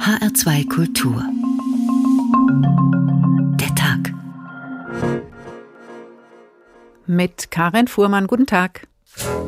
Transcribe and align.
HR2 0.00 0.66
Kultur. 0.66 1.22
Der 3.60 3.74
Tag. 3.74 4.14
Mit 7.06 7.50
Karin 7.50 7.86
Fuhrmann. 7.86 8.26
Guten 8.26 8.46
Tag. 8.46 8.86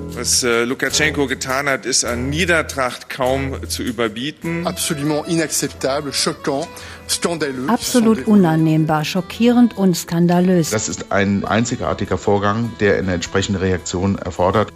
Was 0.09 0.43
äh, 0.43 0.65
Lukaschenko 0.65 1.27
getan 1.27 1.71
hat, 1.71 1.87
ist 1.87 2.05
an 2.05 2.29
Niedertracht 2.29 3.09
kaum 3.09 3.67
zu 3.67 3.83
überbieten. 3.83 4.67
Absolument 4.67 5.27
inacceptable, 5.27 6.13
choquant, 6.13 6.69
skandalös. 7.09 7.71
Absolut 7.71 8.27
unannehmbar, 8.27 9.07
schockierend 9.07 9.79
und 9.79 9.97
skandalös. 9.97 10.69
Das 10.69 10.91
ist 10.91 11.13
ein 11.13 11.47
einzigartiger 11.47 12.19
Vorgang, 12.19 12.73
der 12.79 12.99
eine 12.99 13.15
entsprechende 13.15 13.63
Reaktion 13.63 14.19
erfordert. 14.19 14.71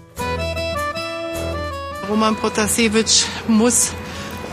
Roman 2.09 2.35
Protasevich 2.35 3.27
muss 3.47 3.93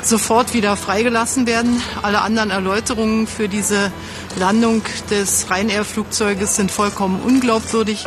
sofort 0.06 0.54
wieder 0.54 0.76
freigelassen 0.76 1.48
werden. 1.48 1.82
Alle 2.02 2.22
anderen 2.22 2.50
Erläuterungen 2.50 3.28
für 3.28 3.48
diese 3.48 3.92
Landung 4.40 4.82
des 5.12 5.48
Ryanair-Flugzeuges 5.50 6.56
sind 6.56 6.72
vollkommen 6.72 7.22
unglaubwürdig. 7.24 8.04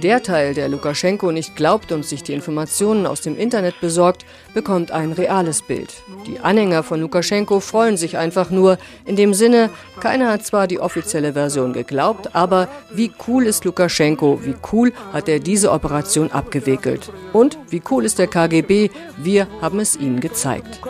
Der 0.00 0.22
Teil, 0.22 0.54
der 0.54 0.68
Lukaschenko 0.68 1.32
nicht 1.32 1.56
glaubt 1.56 1.90
und 1.90 2.04
sich 2.04 2.22
die 2.22 2.32
Informationen 2.32 3.04
aus 3.06 3.20
dem 3.20 3.36
Internet 3.36 3.80
besorgt, 3.80 4.24
bekommt 4.54 4.92
ein 4.92 5.10
reales 5.10 5.62
Bild. 5.62 5.92
Die 6.26 6.38
Anhänger 6.38 6.84
von 6.84 7.00
Lukaschenko 7.00 7.58
freuen 7.58 7.96
sich 7.96 8.16
einfach 8.16 8.50
nur 8.50 8.78
in 9.04 9.16
dem 9.16 9.34
Sinne, 9.34 9.70
keiner 10.00 10.28
hat 10.30 10.46
zwar 10.46 10.68
die 10.68 10.78
offizielle 10.78 11.32
Version 11.32 11.72
geglaubt, 11.72 12.36
aber 12.36 12.68
wie 12.92 13.10
cool 13.26 13.44
ist 13.44 13.64
Lukaschenko, 13.64 14.40
wie 14.44 14.54
cool 14.72 14.92
hat 15.12 15.28
er 15.28 15.40
diese 15.40 15.72
Operation 15.72 16.30
abgewickelt. 16.30 17.10
Und 17.32 17.58
wie 17.70 17.82
cool 17.90 18.04
ist 18.04 18.20
der 18.20 18.28
KGB, 18.28 18.90
wir 19.16 19.48
haben 19.60 19.80
es 19.80 19.96
ihm 19.96 20.20
gezeigt. 20.20 20.80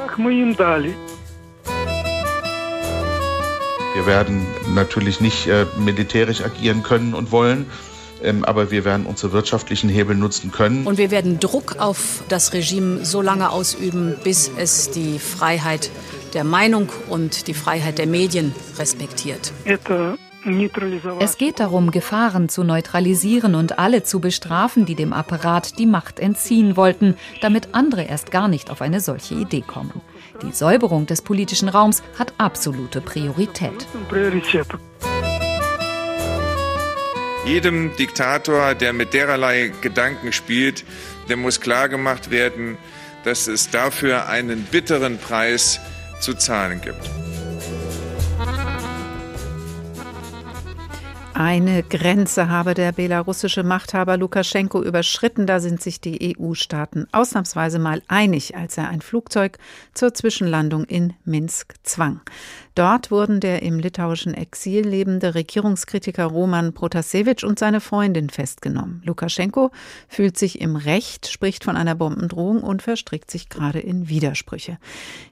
Wir 3.97 4.05
werden 4.05 4.47
natürlich 4.75 5.23
nicht 5.23 5.47
äh, 5.47 5.65
militärisch 5.79 6.43
agieren 6.43 6.83
können 6.83 7.15
und 7.15 7.33
wollen, 7.33 7.65
ähm, 8.23 8.45
aber 8.45 8.71
wir 8.71 8.85
werden 8.85 9.07
unsere 9.07 9.33
wirtschaftlichen 9.33 9.88
Hebel 9.88 10.15
nutzen 10.15 10.53
können. 10.53 10.87
Und 10.87 10.99
wir 10.99 11.11
werden 11.11 11.41
Druck 11.41 11.77
auf 11.79 12.23
das 12.29 12.53
Regime 12.53 13.07
so 13.07 13.23
lange 13.23 13.49
ausüben, 13.49 14.15
bis 14.23 14.51
es 14.59 14.91
die 14.91 15.19
Freiheit 15.19 15.91
der 16.35 16.45
Meinung 16.45 16.91
und 17.09 17.47
die 17.47 17.55
Freiheit 17.55 17.97
der 17.97 18.07
Medien 18.07 18.55
respektiert. 18.79 19.55
Es 21.19 21.38
geht 21.38 21.59
darum, 21.59 21.91
Gefahren 21.91 22.51
zu 22.51 22.65
neutralisieren 22.65 23.55
und 23.55 23.79
alle 23.79 24.03
zu 24.03 24.21
bestrafen, 24.21 24.85
die 24.85 24.95
dem 24.95 25.15
Apparat 25.15 25.79
die 25.79 25.87
Macht 25.87 26.21
entziehen 26.21 26.77
wollten, 26.77 27.16
damit 27.41 27.69
andere 27.73 28.03
erst 28.03 28.31
gar 28.31 28.49
nicht 28.49 28.69
auf 28.71 28.83
eine 28.83 29.01
solche 29.01 29.37
Idee 29.37 29.63
kommen. 29.66 30.03
Die 30.42 30.52
Säuberung 30.52 31.06
des 31.06 31.23
politischen 31.23 31.68
Raums 31.68 32.02
hat 32.18 32.34
absolute 32.38 33.01
Priorität. 33.01 33.87
Jedem 37.45 37.96
Diktator, 37.96 38.74
der 38.74 38.92
mit 38.92 39.14
dererlei 39.14 39.73
Gedanken 39.80 40.32
spielt, 40.32 40.84
der 41.29 41.37
muss 41.37 41.60
klargemacht 41.60 42.30
werden, 42.30 42.76
dass 43.24 43.46
es 43.46 43.70
dafür 43.70 44.29
einen 44.29 44.64
bitteren 44.64 45.18
Preis 45.18 45.80
zu 46.20 46.34
zahlen 46.34 46.80
gibt. 46.80 47.10
Eine 51.38 51.82
Grenze 51.82 52.48
habe 52.48 52.73
der 52.73 52.92
belarussische 52.92 53.62
Machthaber 53.62 54.16
Lukaschenko 54.16 54.82
überschritten. 54.82 55.46
Da 55.46 55.60
sind 55.60 55.82
sich 55.82 56.01
die 56.01 56.34
EU-Staaten 56.34 57.09
ausnahmsweise 57.12 57.79
mal 57.79 58.01
einig, 58.09 58.56
als 58.56 58.79
er 58.79 58.88
ein 58.88 59.02
Flugzeug 59.02 59.59
zur 59.92 60.14
Zwischenlandung 60.14 60.84
in 60.84 61.12
Minsk 61.26 61.74
zwang. 61.82 62.23
Dort 62.77 63.10
wurden 63.10 63.41
der 63.41 63.63
im 63.63 63.79
litauischen 63.79 64.34
Exil 64.34 64.87
lebende 64.87 65.34
Regierungskritiker 65.34 66.27
Roman 66.27 66.75
Protasevich 66.75 67.43
und 67.43 67.59
seine 67.59 67.81
Freundin 67.81 68.28
festgenommen. 68.28 69.00
Lukaschenko 69.03 69.70
fühlt 70.09 70.37
sich 70.37 70.60
im 70.60 70.76
Recht, 70.76 71.26
spricht 71.26 71.64
von 71.64 71.75
einer 71.75 71.94
Bombendrohung 71.94 72.62
und 72.62 72.82
verstrickt 72.82 73.31
sich 73.31 73.48
gerade 73.48 73.78
in 73.78 74.10
Widersprüche. 74.10 74.76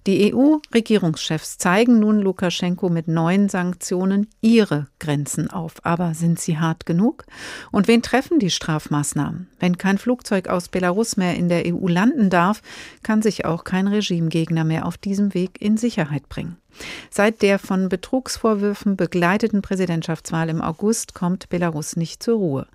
Die 0.06 0.32
EU-Regierungschefs 0.32 1.58
zeigen 1.58 2.00
nun 2.00 2.22
Lukaschenko 2.22 2.88
mit 2.88 3.08
neuen 3.08 3.50
Sanktionen 3.50 4.26
ihre 4.40 4.86
Grenzen 4.98 5.50
auf. 5.50 5.84
Aber 5.84 6.14
sind 6.14 6.40
sie 6.40 6.56
hart 6.56 6.86
genug? 6.86 7.26
Und 7.70 7.88
wen 7.88 8.00
treffen 8.00 8.38
die 8.38 8.48
Strafmaßnahmen? 8.48 9.48
Wenn 9.60 9.76
kein 9.76 9.98
Flugzeug 9.98 10.48
aus 10.48 10.70
Belarus 10.70 11.18
mehr 11.18 11.34
in 11.34 11.50
der 11.50 11.64
EU 11.66 11.88
landen 11.88 12.30
darf, 12.30 12.62
kann 13.02 13.20
sich 13.20 13.44
auch 13.44 13.64
kein 13.64 13.86
Regimegegner 13.86 14.64
mehr 14.64 14.86
auf 14.86 14.96
diesem 14.96 15.34
Weg 15.34 15.60
in 15.60 15.76
Sicherheit 15.76 16.30
bringen. 16.30 16.56
Seit 17.10 17.42
der 17.42 17.58
von 17.58 17.88
Betrugsvorwürfen 17.88 18.96
begleiteten 18.96 19.62
Präsidentschaftswahl 19.62 20.48
im 20.48 20.60
August 20.60 21.14
kommt 21.14 21.48
Belarus 21.48 21.96
nicht 21.96 22.22
zur 22.22 22.36
Ruhe. 22.36 22.66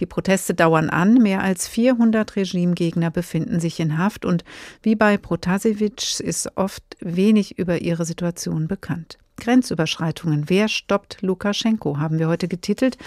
Die 0.00 0.06
Proteste 0.06 0.54
dauern 0.54 0.90
an, 0.90 1.14
mehr 1.14 1.42
als 1.42 1.68
400 1.68 2.36
Regimegegner 2.36 3.10
befinden 3.10 3.60
sich 3.60 3.80
in 3.80 3.98
Haft 3.98 4.24
und 4.24 4.44
wie 4.82 4.96
bei 4.96 5.16
Protasevich 5.16 6.20
ist 6.20 6.56
oft 6.56 6.82
wenig 7.00 7.58
über 7.58 7.80
ihre 7.80 8.04
Situation 8.04 8.68
bekannt. 8.68 9.18
Grenzüberschreitungen. 9.38 10.48
Wer 10.48 10.68
stoppt 10.68 11.22
Lukaschenko? 11.22 11.98
haben 11.98 12.18
wir 12.18 12.28
heute 12.28 12.48
getitelt 12.48 12.98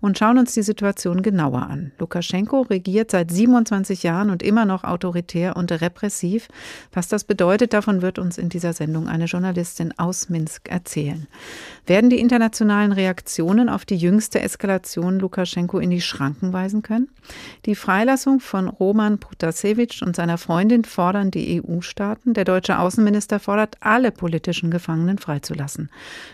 und 0.00 0.18
schauen 0.18 0.38
uns 0.38 0.54
die 0.54 0.62
Situation 0.62 1.22
genauer 1.22 1.62
an. 1.62 1.92
Lukaschenko 1.98 2.62
regiert 2.62 3.10
seit 3.10 3.30
27 3.30 4.02
Jahren 4.02 4.30
und 4.30 4.42
immer 4.42 4.64
noch 4.64 4.84
autoritär 4.84 5.56
und 5.56 5.72
repressiv. 5.72 6.48
Was 6.92 7.08
das 7.08 7.24
bedeutet, 7.24 7.72
davon 7.72 8.02
wird 8.02 8.18
uns 8.18 8.38
in 8.38 8.48
dieser 8.48 8.72
Sendung 8.72 9.08
eine 9.08 9.24
Journalistin 9.24 9.94
aus 9.96 10.28
Minsk 10.28 10.68
erzählen. 10.68 11.26
Werden 11.86 12.10
die 12.10 12.20
internationalen 12.20 12.92
Reaktionen 12.92 13.68
auf 13.68 13.84
die 13.84 13.96
jüngste 13.96 14.40
Eskalation 14.40 15.18
Lukaschenko 15.18 15.78
in 15.78 15.90
die 15.90 16.00
Schranken 16.00 16.52
weisen 16.52 16.82
können? 16.82 17.08
Die 17.66 17.74
Freilassung 17.74 18.40
von 18.40 18.68
Roman 18.68 19.18
Protasevich 19.18 20.02
und 20.02 20.16
seiner 20.16 20.38
Freundin 20.38 20.84
fordern 20.84 21.30
die 21.30 21.62
EU-Staaten. 21.62 22.34
Der 22.34 22.44
deutsche 22.44 22.78
Außenminister 22.78 23.40
fordert, 23.40 23.76
alle 23.80 24.10
politischen 24.10 24.70
Gefangenen 24.70 25.18
freizulassen 25.18 25.77
lassen. 25.78 25.90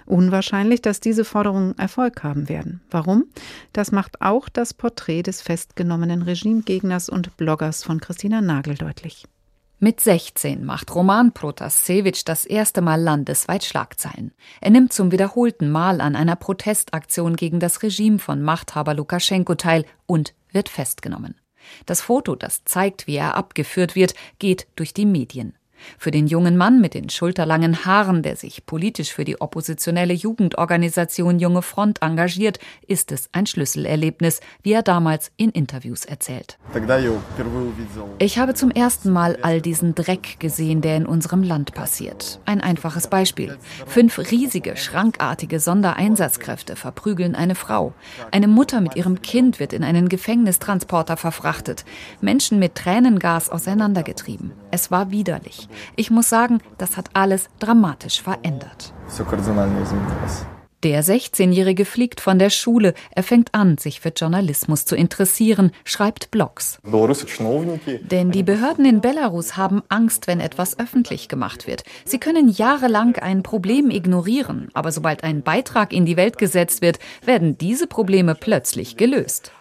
Unwahrscheinlich, 0.07 0.83
dass 0.83 1.01
diese 1.01 1.25
Forderungen 1.25 1.79
Erfolg 1.79 2.23
haben 2.23 2.49
werden. 2.49 2.81
Warum? 2.91 3.27
Das 3.73 3.93
macht 3.93 4.21
auch 4.21 4.49
das 4.49 4.75
Porträt 4.75 5.23
des 5.23 5.43
festgenommenen 5.43 6.23
Regimegegners 6.23 7.09
und 7.09 7.37
Bloggers 7.37 7.85
von 7.85 8.01
Christina 8.01 8.41
Nagel 8.41 8.75
deutlich. 8.75 9.27
Mit 9.81 10.01
16 10.01 10.65
macht 10.65 10.95
Roman 10.95 11.33
Protasevich 11.33 12.25
das 12.25 12.47
erste 12.47 12.81
Mal 12.81 13.01
landesweit 13.01 13.65
Schlagzeilen. 13.65 14.33
Er 14.61 14.71
nimmt 14.71 14.93
zum 14.93 15.11
wiederholten 15.11 15.71
Mal 15.71 16.01
an 16.01 16.17
einer 16.17 16.37
Protestaktion 16.37 17.37
gegen 17.37 17.61
das 17.61 17.83
Regime 17.83 18.19
von 18.19 18.41
Machthaber 18.41 18.95
Lukaschenko 18.95 19.57
teil 19.57 19.85
und 20.07 20.33
wird 20.53 20.69
festgenommen. 20.69 21.35
Das 21.87 22.03
Foto, 22.03 22.37
das 22.37 22.65
zeigt, 22.65 23.07
wie 23.07 23.17
er 23.17 23.35
abgeführt 23.35 23.95
wird, 23.95 24.15
geht 24.39 24.67
durch 24.77 24.95
die 24.95 25.07
Medien. 25.07 25.55
Für 25.99 26.11
den 26.11 26.27
jungen 26.27 26.57
Mann 26.57 26.81
mit 26.81 26.95
den 26.95 27.11
schulterlangen 27.11 27.85
Haaren, 27.85 28.23
der 28.23 28.37
sich 28.37 28.67
politisch 28.67 29.13
für 29.13 29.25
die 29.25 29.41
oppositionelle 29.41 30.15
Jugendorganisation 30.15 31.39
Junge 31.39 31.63
Front 31.63 32.03
engagiert, 32.03 32.59
ist 32.87 33.13
es 33.13 33.29
ein 33.33 33.47
Schlüsselerlebnis, 33.47 34.41
wie 34.63 34.73
er 34.73 34.83
damals 34.83 35.31
in 35.37 35.51
Interviews 35.51 36.05
erzählt. 36.05 36.59
Ich 38.19 38.39
habe 38.39 38.55
zum 38.55 38.71
ersten 38.71 39.11
Mal 39.11 39.39
all 39.43 39.61
diesen 39.61 39.95
Dreck 39.95 40.41
gesehen, 40.41 40.81
der 40.81 40.97
in 40.97 41.07
unserem 41.07 41.43
Land 41.43 41.75
passiert. 41.75 42.41
Ein 42.45 42.61
einfaches 42.61 43.09
Beispiel. 43.09 43.57
Fünf 43.87 44.19
riesige, 44.19 44.77
schrankartige 44.77 45.61
Sondereinsatzkräfte 45.61 46.77
verprügeln 46.77 47.35
eine 47.35 47.55
Frau. 47.55 47.95
Eine 48.31 48.49
Mutter 48.49 48.81
mit 48.81 48.97
ihrem 48.97 49.23
Kind 49.23 49.61
wird 49.61 49.73
in 49.73 49.85
einen 49.85 50.09
Gefängnistransporter 50.09 51.17
verfrachtet. 51.17 51.85
Menschen 52.21 52.59
mit 52.59 52.75
Tränengas 52.75 53.51
auseinandergetrieben. 53.51 54.53
Es 54.71 54.91
war 54.91 55.11
widerlich. 55.11 55.69
Ich 55.97 56.11
muss 56.11 56.29
sagen, 56.29 56.61
das 56.79 56.97
hat 56.97 57.11
alles 57.15 57.49
dramatisch 57.59 58.23
verändert. 58.23 58.93
Der 60.85 61.03
16-Jährige 61.03 61.87
fliegt 61.87 62.21
von 62.21 62.39
der 62.39 62.51
Schule. 62.51 62.93
Er 63.11 63.23
fängt 63.23 63.55
an, 63.55 63.79
sich 63.79 64.01
für 64.01 64.11
Journalismus 64.11 64.85
zu 64.85 64.95
interessieren, 64.97 65.73
schreibt 65.83 66.31
Blogs. 66.31 66.79
Denn 66.83 68.31
die 68.31 68.43
Behörden 68.43 68.85
in 68.85 69.01
Belarus 69.01 69.57
haben 69.57 69.83
Angst, 69.89 70.27
wenn 70.27 70.41
etwas 70.41 70.79
öffentlich 70.79 71.29
gemacht 71.29 71.67
wird. 71.67 71.85
Sie 72.05 72.19
können 72.19 72.51
jahrelang 72.51 73.17
ein 73.17 73.43
Problem 73.43 73.91
ignorieren, 73.91 74.69
aber 74.75 74.93
sobald 74.93 75.25
ein 75.25 75.41
Beitrag 75.41 75.91
in 75.91 76.05
die 76.05 76.19
Welt 76.19 76.37
gesetzt 76.37 76.83
wird, 76.83 76.99
werden 77.25 77.57
diese 77.57 77.87
Probleme 77.87 78.35
plötzlich 78.35 78.99
gelöst. 78.99 79.53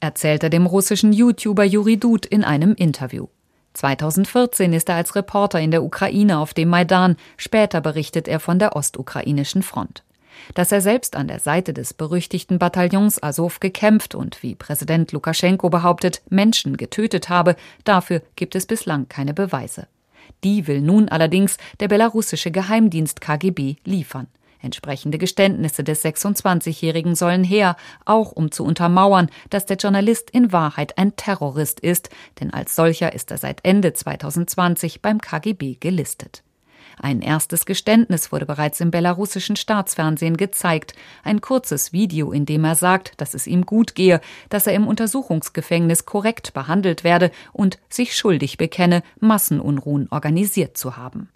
Erzählt 0.00 0.42
er 0.42 0.50
dem 0.50 0.66
russischen 0.66 1.14
YouTuber 1.14 1.64
Juri 1.64 1.96
Dud 1.96 2.26
in 2.26 2.44
einem 2.44 2.74
Interview. 2.74 3.28
2014 3.78 4.72
ist 4.72 4.88
er 4.88 4.96
als 4.96 5.14
Reporter 5.14 5.60
in 5.60 5.70
der 5.70 5.84
Ukraine 5.84 6.38
auf 6.38 6.52
dem 6.52 6.68
Maidan, 6.68 7.16
später 7.36 7.80
berichtet 7.80 8.26
er 8.26 8.40
von 8.40 8.58
der 8.58 8.74
ostukrainischen 8.74 9.62
Front. 9.62 10.02
Dass 10.54 10.72
er 10.72 10.80
selbst 10.80 11.14
an 11.14 11.28
der 11.28 11.38
Seite 11.38 11.72
des 11.72 11.94
berüchtigten 11.94 12.58
Bataillons 12.58 13.22
Azov 13.22 13.60
gekämpft 13.60 14.14
und, 14.16 14.42
wie 14.42 14.56
Präsident 14.56 15.12
Lukaschenko 15.12 15.70
behauptet, 15.70 16.22
Menschen 16.28 16.76
getötet 16.76 17.28
habe, 17.28 17.54
dafür 17.84 18.22
gibt 18.34 18.56
es 18.56 18.66
bislang 18.66 19.08
keine 19.08 19.34
Beweise. 19.34 19.86
Die 20.42 20.66
will 20.66 20.80
nun 20.80 21.08
allerdings 21.08 21.56
der 21.78 21.88
belarussische 21.88 22.50
Geheimdienst 22.50 23.20
KGB 23.20 23.76
liefern. 23.84 24.26
Entsprechende 24.60 25.18
Geständnisse 25.18 25.84
des 25.84 26.04
26-Jährigen 26.04 27.14
sollen 27.14 27.44
her, 27.44 27.76
auch 28.04 28.32
um 28.32 28.50
zu 28.50 28.64
untermauern, 28.64 29.30
dass 29.50 29.66
der 29.66 29.76
Journalist 29.76 30.30
in 30.30 30.52
Wahrheit 30.52 30.98
ein 30.98 31.14
Terrorist 31.16 31.80
ist, 31.80 32.10
denn 32.40 32.52
als 32.52 32.74
solcher 32.74 33.12
ist 33.12 33.30
er 33.30 33.38
seit 33.38 33.64
Ende 33.64 33.92
2020 33.92 35.00
beim 35.02 35.20
KGB 35.20 35.76
gelistet. 35.78 36.42
Ein 37.00 37.20
erstes 37.20 37.64
Geständnis 37.64 38.32
wurde 38.32 38.46
bereits 38.46 38.80
im 38.80 38.90
belarussischen 38.90 39.56
Staatsfernsehen 39.56 40.36
gezeigt. 40.36 40.94
Ein 41.22 41.40
kurzes 41.40 41.92
Video, 41.92 42.32
in 42.32 42.46
dem 42.46 42.64
er 42.64 42.74
sagt, 42.74 43.12
dass 43.18 43.34
es 43.34 43.46
ihm 43.46 43.66
gut 43.66 43.94
gehe, 43.94 44.20
dass 44.48 44.66
er 44.66 44.74
im 44.74 44.86
Untersuchungsgefängnis 44.86 46.06
korrekt 46.06 46.52
behandelt 46.54 47.04
werde 47.04 47.30
und 47.52 47.78
sich 47.88 48.16
schuldig 48.16 48.58
bekenne, 48.58 49.02
Massenunruhen 49.20 50.08
organisiert 50.10 50.76
zu 50.76 50.96
haben. 50.96 51.28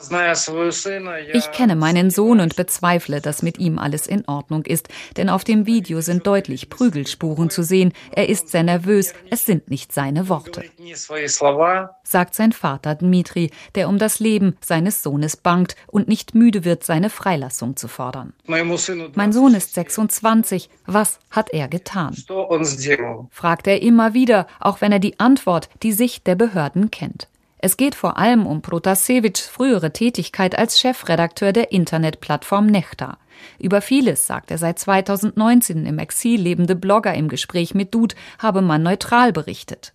Ich 1.32 1.50
kenne 1.52 1.76
meinen 1.76 2.10
Sohn 2.10 2.40
und 2.40 2.56
bezweifle, 2.56 3.20
dass 3.20 3.42
mit 3.42 3.58
ihm 3.58 3.78
alles 3.78 4.06
in 4.06 4.26
Ordnung 4.26 4.64
ist, 4.64 4.88
denn 5.16 5.28
auf 5.28 5.44
dem 5.44 5.66
Video 5.66 6.00
sind 6.00 6.26
deutlich 6.26 6.70
Prügelspuren 6.70 7.50
zu 7.50 7.62
sehen. 7.62 7.92
Er 8.10 8.28
ist 8.28 8.48
sehr 8.48 8.62
nervös, 8.62 9.14
es 9.30 9.46
sind 9.46 9.70
nicht 9.70 9.92
seine 9.92 10.28
Worte, 10.28 10.64
sagt 12.02 12.34
sein 12.34 12.52
Vater 12.52 12.94
Dmitri, 12.94 13.50
der 13.74 13.88
um 13.88 13.98
das 13.98 14.18
Leben 14.18 14.56
seines 14.60 15.02
Sohnes 15.02 15.36
bangt 15.36 15.51
bangt 15.52 15.76
und 15.86 16.08
nicht 16.08 16.34
müde 16.34 16.64
wird, 16.64 16.82
seine 16.82 17.10
Freilassung 17.10 17.76
zu 17.76 17.86
fordern. 17.86 18.32
Mein 19.14 19.32
Sohn 19.32 19.54
ist 19.54 19.74
26. 19.74 20.70
Was 20.86 21.18
hat 21.30 21.50
er 21.50 21.68
getan? 21.68 22.16
fragt 23.30 23.66
er 23.66 23.82
immer 23.82 24.14
wieder, 24.14 24.46
auch 24.60 24.80
wenn 24.80 24.92
er 24.92 24.98
die 24.98 25.20
Antwort, 25.20 25.68
die 25.82 25.92
Sicht 25.92 26.26
der 26.26 26.36
Behörden 26.36 26.90
kennt. 26.90 27.28
Es 27.58 27.76
geht 27.76 27.94
vor 27.94 28.16
allem 28.16 28.46
um 28.46 28.62
Protasevich 28.62 29.42
frühere 29.42 29.92
Tätigkeit 29.92 30.58
als 30.58 30.80
Chefredakteur 30.80 31.52
der 31.52 31.70
Internetplattform 31.70 32.66
Nechta. 32.66 33.18
Über 33.58 33.80
vieles, 33.80 34.26
sagt 34.26 34.50
er 34.50 34.58
seit 34.58 34.78
2019 34.78 35.86
im 35.86 35.98
Exil 35.98 36.40
lebende 36.40 36.76
Blogger 36.76 37.14
im 37.14 37.28
Gespräch 37.28 37.74
mit 37.74 37.94
Dud, 37.94 38.14
habe 38.38 38.62
man 38.62 38.82
neutral 38.82 39.32
berichtet. 39.32 39.92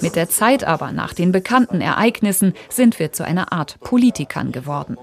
Mit 0.00 0.16
der 0.16 0.28
Zeit 0.28 0.64
aber, 0.64 0.92
nach 0.92 1.14
den 1.14 1.32
bekannten 1.32 1.80
Ereignissen, 1.80 2.54
sind 2.68 2.98
wir 2.98 3.12
zu 3.12 3.24
einer 3.24 3.52
Art 3.52 3.78
Politikern 3.80 4.52
geworden. 4.52 4.96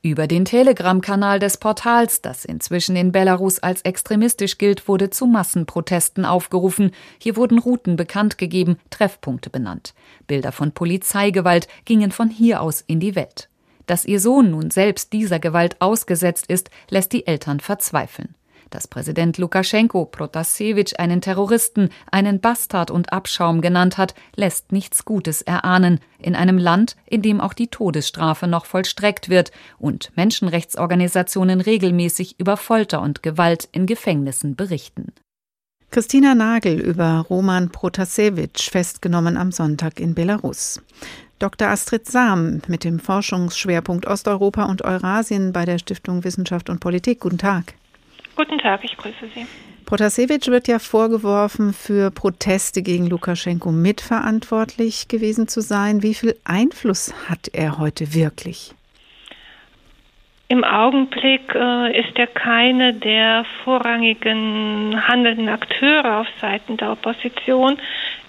Über 0.00 0.28
den 0.28 0.44
Telegram-Kanal 0.44 1.40
des 1.40 1.56
Portals, 1.56 2.22
das 2.22 2.44
inzwischen 2.44 2.94
in 2.94 3.10
Belarus 3.10 3.58
als 3.58 3.82
extremistisch 3.82 4.56
gilt, 4.56 4.86
wurde 4.86 5.10
zu 5.10 5.26
Massenprotesten 5.26 6.24
aufgerufen. 6.24 6.92
Hier 7.18 7.34
wurden 7.34 7.58
Routen 7.58 7.96
bekannt 7.96 8.38
gegeben, 8.38 8.78
Treffpunkte 8.90 9.50
benannt. 9.50 9.94
Bilder 10.28 10.52
von 10.52 10.70
Polizeigewalt 10.70 11.66
gingen 11.84 12.12
von 12.12 12.30
hier 12.30 12.62
aus 12.62 12.80
in 12.86 13.00
die 13.00 13.16
Welt. 13.16 13.48
Dass 13.88 14.04
ihr 14.04 14.20
Sohn 14.20 14.50
nun 14.50 14.70
selbst 14.70 15.14
dieser 15.14 15.40
Gewalt 15.40 15.80
ausgesetzt 15.80 16.46
ist, 16.46 16.68
lässt 16.90 17.12
die 17.12 17.26
Eltern 17.26 17.58
verzweifeln. 17.58 18.34
Dass 18.68 18.86
Präsident 18.86 19.38
Lukaschenko 19.38 20.04
Protasevich 20.04 21.00
einen 21.00 21.22
Terroristen, 21.22 21.88
einen 22.12 22.38
Bastard 22.38 22.90
und 22.90 23.14
Abschaum 23.14 23.62
genannt 23.62 23.96
hat, 23.96 24.14
lässt 24.36 24.72
nichts 24.72 25.06
Gutes 25.06 25.40
erahnen, 25.40 26.00
in 26.18 26.36
einem 26.36 26.58
Land, 26.58 26.96
in 27.06 27.22
dem 27.22 27.40
auch 27.40 27.54
die 27.54 27.68
Todesstrafe 27.68 28.46
noch 28.46 28.66
vollstreckt 28.66 29.30
wird 29.30 29.52
und 29.78 30.12
Menschenrechtsorganisationen 30.16 31.62
regelmäßig 31.62 32.38
über 32.38 32.58
Folter 32.58 33.00
und 33.00 33.22
Gewalt 33.22 33.70
in 33.72 33.86
Gefängnissen 33.86 34.54
berichten. 34.54 35.14
Christina 35.90 36.34
Nagel 36.34 36.78
über 36.78 37.24
Roman 37.30 37.70
Protasevich, 37.70 38.68
festgenommen 38.70 39.38
am 39.38 39.50
Sonntag 39.50 39.98
in 39.98 40.14
Belarus. 40.14 40.82
Dr. 41.38 41.68
Astrid 41.68 42.06
Sam 42.06 42.60
mit 42.66 42.84
dem 42.84 42.98
Forschungsschwerpunkt 42.98 44.06
Osteuropa 44.06 44.64
und 44.64 44.82
Eurasien 44.82 45.52
bei 45.52 45.64
der 45.64 45.78
Stiftung 45.78 46.24
Wissenschaft 46.24 46.68
und 46.68 46.80
Politik. 46.80 47.20
Guten 47.20 47.38
Tag. 47.38 47.74
Guten 48.36 48.58
Tag, 48.58 48.84
ich 48.84 48.96
grüße 48.96 49.28
Sie. 49.34 49.46
Protasevich 49.84 50.48
wird 50.48 50.68
ja 50.68 50.78
vorgeworfen, 50.78 51.72
für 51.72 52.10
Proteste 52.10 52.82
gegen 52.82 53.06
Lukaschenko 53.06 53.72
mitverantwortlich 53.72 55.08
gewesen 55.08 55.48
zu 55.48 55.62
sein. 55.62 56.02
Wie 56.02 56.12
viel 56.12 56.36
Einfluss 56.44 57.14
hat 57.28 57.48
er 57.52 57.78
heute 57.78 58.12
wirklich? 58.12 58.74
Im 60.50 60.64
Augenblick 60.64 61.54
äh, 61.54 62.00
ist 62.00 62.18
er 62.18 62.26
keine 62.26 62.94
der 62.94 63.44
vorrangigen 63.64 65.06
handelnden 65.06 65.50
Akteure 65.50 66.20
auf 66.20 66.26
Seiten 66.40 66.78
der 66.78 66.92
Opposition. 66.92 67.76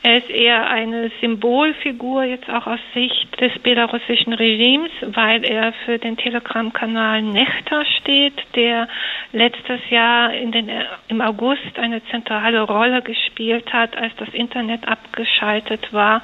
Er 0.04 0.18
ist 0.18 0.30
eher 0.30 0.70
eine 0.70 1.12
Symbolfigur 1.22 2.24
jetzt 2.24 2.50
auch 2.50 2.68
aus 2.68 2.80
Sicht 2.94 3.40
des 3.40 3.58
belarussischen 3.60 4.34
Regimes, 4.34 4.92
weil 5.02 5.46
er 5.46 5.72
für 5.86 5.98
den 5.98 6.18
Telegram-Kanal 6.18 7.22
Nechta 7.22 7.86
steht, 8.02 8.34
der 8.54 8.90
letztes 9.32 9.80
Jahr 9.90 10.30
den, 10.32 10.70
im 11.08 11.22
August 11.22 11.80
eine 11.80 12.04
zentrale 12.08 12.64
Rolle 12.64 13.02
gespielt 13.02 13.72
hat, 13.72 13.96
als 13.96 14.14
das 14.18 14.30
Internet 14.34 14.86
abgeschaltet 14.90 15.94
war 15.94 16.22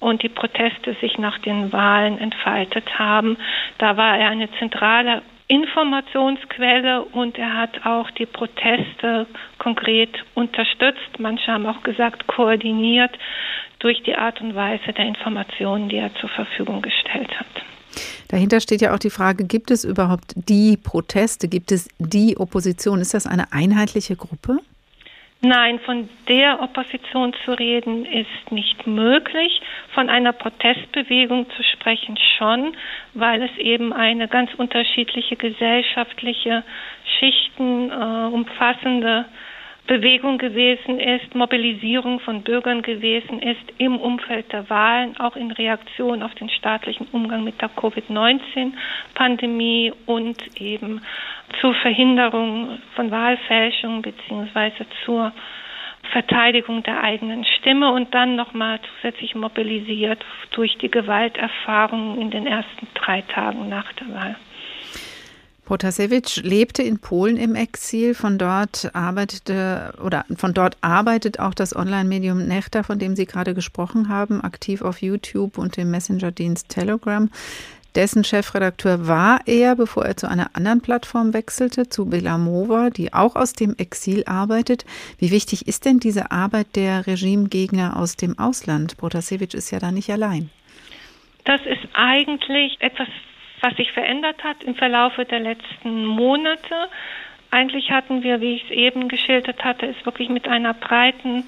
und 0.00 0.22
die 0.22 0.28
Proteste 0.28 0.94
sich 1.00 1.16
nach 1.16 1.38
den 1.38 1.72
Wahlen 1.72 2.18
entfaltet 2.18 2.98
haben. 2.98 3.38
Da 3.78 3.96
war 3.96 4.18
er 4.18 4.28
eine 4.28 4.50
zentrale 4.58 5.22
Informationsquelle 5.48 7.04
und 7.04 7.38
er 7.38 7.56
hat 7.56 7.86
auch 7.86 8.10
die 8.12 8.26
Proteste 8.26 9.26
konkret 9.58 10.10
unterstützt. 10.34 11.18
Manche 11.18 11.52
haben 11.52 11.66
auch 11.66 11.82
gesagt, 11.82 12.26
koordiniert 12.26 13.18
durch 13.78 14.02
die 14.02 14.14
Art 14.14 14.40
und 14.42 14.54
Weise 14.54 14.92
der 14.92 15.06
Informationen, 15.06 15.88
die 15.88 15.96
er 15.96 16.14
zur 16.16 16.28
Verfügung 16.28 16.82
gestellt 16.82 17.30
hat. 17.38 17.46
Dahinter 18.28 18.60
steht 18.60 18.82
ja 18.82 18.94
auch 18.94 18.98
die 18.98 19.10
Frage, 19.10 19.46
gibt 19.46 19.70
es 19.70 19.84
überhaupt 19.84 20.34
die 20.36 20.76
Proteste, 20.76 21.48
gibt 21.48 21.72
es 21.72 21.88
die 21.98 22.36
Opposition? 22.36 23.00
Ist 23.00 23.14
das 23.14 23.26
eine 23.26 23.52
einheitliche 23.52 24.16
Gruppe? 24.16 24.58
Nein, 25.40 25.78
von 25.78 26.08
der 26.26 26.60
Opposition 26.60 27.32
zu 27.44 27.52
reden 27.52 28.04
ist 28.04 28.50
nicht 28.50 28.88
möglich. 28.88 29.60
Von 29.94 30.10
einer 30.10 30.32
Protestbewegung 30.32 31.48
zu 31.50 31.62
sprechen 31.62 32.18
schon, 32.36 32.76
weil 33.14 33.42
es 33.42 33.56
eben 33.56 33.92
eine 33.92 34.26
ganz 34.26 34.52
unterschiedliche 34.54 35.36
gesellschaftliche 35.36 36.64
Schichten 37.20 37.90
äh, 37.90 38.34
umfassende 38.34 39.26
Bewegung 39.88 40.38
gewesen 40.38 41.00
ist, 41.00 41.34
Mobilisierung 41.34 42.20
von 42.20 42.42
Bürgern 42.42 42.82
gewesen 42.82 43.40
ist 43.40 43.72
im 43.78 43.96
Umfeld 43.96 44.52
der 44.52 44.68
Wahlen, 44.68 45.18
auch 45.18 45.34
in 45.34 45.50
Reaktion 45.50 46.22
auf 46.22 46.34
den 46.34 46.50
staatlichen 46.50 47.08
Umgang 47.10 47.42
mit 47.42 47.58
der 47.62 47.70
Covid-19-Pandemie 47.70 49.94
und 50.04 50.60
eben 50.60 51.00
zur 51.62 51.72
Verhinderung 51.74 52.78
von 52.94 53.10
Wahlfälschung 53.10 54.02
beziehungsweise 54.02 54.84
zur 55.06 55.32
Verteidigung 56.12 56.82
der 56.82 57.02
eigenen 57.02 57.46
Stimme 57.46 57.90
und 57.90 58.14
dann 58.14 58.36
nochmal 58.36 58.80
zusätzlich 58.96 59.34
mobilisiert 59.34 60.22
durch 60.50 60.76
die 60.76 60.90
Gewalterfahrungen 60.90 62.20
in 62.20 62.30
den 62.30 62.46
ersten 62.46 62.88
drei 62.94 63.22
Tagen 63.22 63.70
nach 63.70 63.90
der 63.94 64.14
Wahl. 64.14 64.36
Protasevich 65.68 66.42
lebte 66.44 66.82
in 66.82 66.98
Polen 66.98 67.36
im 67.36 67.54
Exil. 67.54 68.14
Von 68.14 68.38
dort 68.38 68.90
arbeitete 68.94 69.92
oder 70.02 70.24
von 70.34 70.54
dort 70.54 70.78
arbeitet 70.80 71.40
auch 71.40 71.52
das 71.52 71.76
Online-Medium 71.76 72.46
Nechta, 72.48 72.82
von 72.82 72.98
dem 72.98 73.14
Sie 73.14 73.26
gerade 73.26 73.52
gesprochen 73.52 74.08
haben, 74.08 74.40
aktiv 74.40 74.80
auf 74.80 75.02
YouTube 75.02 75.58
und 75.58 75.76
dem 75.76 75.90
Messenger-Dienst 75.90 76.70
Telegram. 76.70 77.28
Dessen 77.94 78.24
Chefredakteur 78.24 79.08
war 79.08 79.40
er, 79.44 79.76
bevor 79.76 80.06
er 80.06 80.16
zu 80.16 80.26
einer 80.26 80.56
anderen 80.56 80.80
Plattform 80.80 81.34
wechselte, 81.34 81.90
zu 81.90 82.06
Belamova, 82.06 82.88
die 82.88 83.12
auch 83.12 83.36
aus 83.36 83.52
dem 83.52 83.76
Exil 83.76 84.24
arbeitet. 84.24 84.86
Wie 85.18 85.30
wichtig 85.30 85.68
ist 85.68 85.84
denn 85.84 86.00
diese 86.00 86.30
Arbeit 86.30 86.76
der 86.76 87.06
Regimegegner 87.06 87.98
aus 87.98 88.16
dem 88.16 88.38
Ausland? 88.38 88.96
Protasevich 88.96 89.52
ist 89.52 89.70
ja 89.70 89.80
da 89.80 89.92
nicht 89.92 90.10
allein. 90.10 90.48
Das 91.44 91.60
ist 91.66 91.86
eigentlich 91.92 92.80
etwas 92.80 93.08
was 93.60 93.76
sich 93.76 93.92
verändert 93.92 94.42
hat 94.44 94.62
im 94.64 94.74
Verlaufe 94.74 95.24
der 95.24 95.40
letzten 95.40 96.04
Monate. 96.04 96.88
Eigentlich 97.50 97.90
hatten 97.90 98.22
wir, 98.22 98.42
wie 98.42 98.56
ich 98.56 98.64
es 98.64 98.70
eben 98.70 99.08
geschildert 99.08 99.64
hatte, 99.64 99.86
es 99.86 100.04
wirklich 100.04 100.28
mit 100.28 100.46
einer 100.46 100.74
breiten 100.74 101.46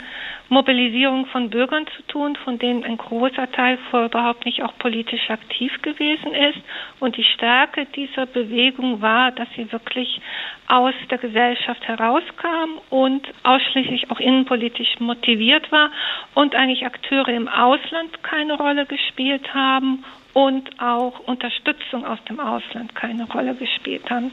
Mobilisierung 0.49 1.27
von 1.27 1.51
Bürgern 1.51 1.87
zu 1.95 2.03
tun, 2.07 2.37
von 2.37 2.59
denen 2.59 2.85
ein 2.85 2.97
großer 2.97 3.53
Teil 3.53 3.79
vorher 3.91 4.09
überhaupt 4.09 4.47
nicht 4.47 4.63
auch 4.63 4.77
politisch 4.79 5.29
aktiv 5.29 5.71
gewesen 5.83 6.33
ist. 6.33 6.59
Und 7.01 7.19
die 7.19 7.25
Stärke 7.25 7.85
dieser 7.85 8.25
Bewegung 8.25 9.03
war, 9.03 9.31
dass 9.31 9.49
sie 9.55 9.71
wirklich 9.73 10.23
aus 10.69 10.95
der 11.11 11.19
Gesellschaft 11.19 11.87
herauskam 11.87 12.81
und 12.89 13.29
ausschließlich 13.43 14.11
auch 14.11 14.21
innenpolitisch 14.21 14.99
motiviert 15.01 15.71
war 15.71 15.91
und 16.35 16.55
eigentlich 16.55 16.87
Akteure 16.87 17.29
im 17.29 17.47
Ausland 17.47 18.23
keine 18.23 18.55
Rolle 18.55 18.87
gespielt 18.87 19.53
haben 19.53 20.03
und 20.33 20.81
auch 20.81 21.19
Unterstützung 21.21 22.05
aus 22.05 22.23
dem 22.29 22.41
Ausland 22.41 22.95
keine 22.95 23.25
Rolle 23.25 23.55
gespielt 23.55 24.11
haben. 24.11 24.31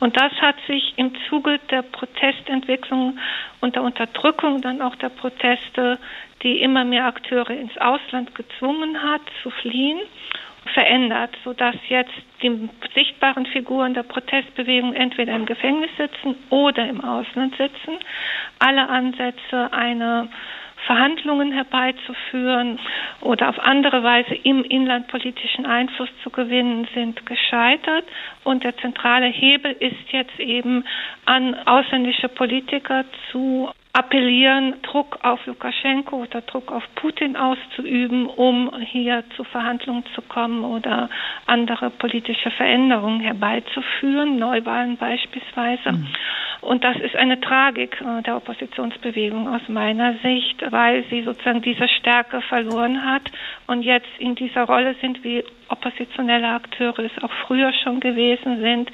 Und 0.00 0.16
das 0.16 0.32
hat 0.40 0.56
sich 0.66 0.94
im 0.96 1.12
Zuge 1.28 1.58
der 1.70 1.82
Protestentwicklung 1.82 3.18
und 3.60 3.74
der 3.74 3.82
Unterdrückung 3.82 4.62
dann 4.62 4.80
auch 4.80 4.96
der 4.96 5.10
Proteste, 5.10 5.98
die 6.42 6.60
immer 6.60 6.84
mehr 6.84 7.06
Akteure 7.06 7.50
ins 7.50 7.76
Ausland 7.78 8.34
gezwungen 8.34 9.02
hat, 9.02 9.22
zu 9.42 9.50
fliehen, 9.50 10.00
verändert, 10.72 11.36
sodass 11.44 11.76
jetzt 11.88 12.12
die 12.42 12.68
sichtbaren 12.94 13.46
Figuren 13.46 13.94
der 13.94 14.02
Protestbewegung 14.02 14.94
entweder 14.94 15.34
im 15.34 15.46
Gefängnis 15.46 15.90
sitzen 15.98 16.36
oder 16.50 16.88
im 16.88 17.04
Ausland 17.04 17.56
sitzen. 17.56 17.98
Alle 18.58 18.88
Ansätze 18.88 19.72
einer 19.72 20.28
Verhandlungen 20.86 21.52
herbeizuführen 21.52 22.78
oder 23.20 23.48
auf 23.48 23.58
andere 23.58 24.02
Weise 24.02 24.34
im 24.34 24.64
Inland 24.64 25.08
politischen 25.08 25.66
Einfluss 25.66 26.08
zu 26.22 26.30
gewinnen, 26.30 26.86
sind 26.94 27.24
gescheitert. 27.26 28.04
Und 28.44 28.64
der 28.64 28.76
zentrale 28.78 29.26
Hebel 29.26 29.72
ist 29.72 30.10
jetzt 30.12 30.38
eben 30.38 30.84
an 31.24 31.54
ausländische 31.66 32.28
Politiker 32.28 33.04
zu 33.30 33.70
appellieren, 33.94 34.74
Druck 34.82 35.18
auf 35.22 35.46
Lukaschenko 35.46 36.16
oder 36.22 36.40
Druck 36.40 36.72
auf 36.72 36.82
Putin 36.96 37.36
auszuüben, 37.36 38.26
um 38.26 38.70
hier 38.80 39.22
zu 39.36 39.44
Verhandlungen 39.44 40.04
zu 40.16 40.22
kommen 40.22 40.64
oder 40.64 41.08
andere 41.46 41.90
politische 41.90 42.50
Veränderungen 42.50 43.20
herbeizuführen, 43.20 44.36
Neuwahlen 44.36 44.96
beispielsweise. 44.96 45.92
Mhm. 45.92 46.08
Und 46.60 46.82
das 46.82 46.96
ist 46.96 47.14
eine 47.14 47.40
Tragik 47.40 48.00
äh, 48.00 48.22
der 48.22 48.36
Oppositionsbewegung 48.36 49.48
aus 49.48 49.62
meiner 49.68 50.14
Sicht, 50.24 50.64
weil 50.72 51.04
sie 51.10 51.22
sozusagen 51.22 51.62
diese 51.62 51.86
Stärke 51.86 52.40
verloren 52.40 53.04
hat 53.04 53.30
und 53.68 53.82
jetzt 53.82 54.08
in 54.18 54.34
dieser 54.34 54.64
Rolle 54.64 54.96
sind, 55.00 55.22
wie 55.22 55.44
oppositionelle 55.68 56.48
Akteure 56.48 57.00
es 57.00 57.22
auch 57.22 57.32
früher 57.46 57.72
schon 57.84 58.00
gewesen 58.00 58.60
sind, 58.60 58.90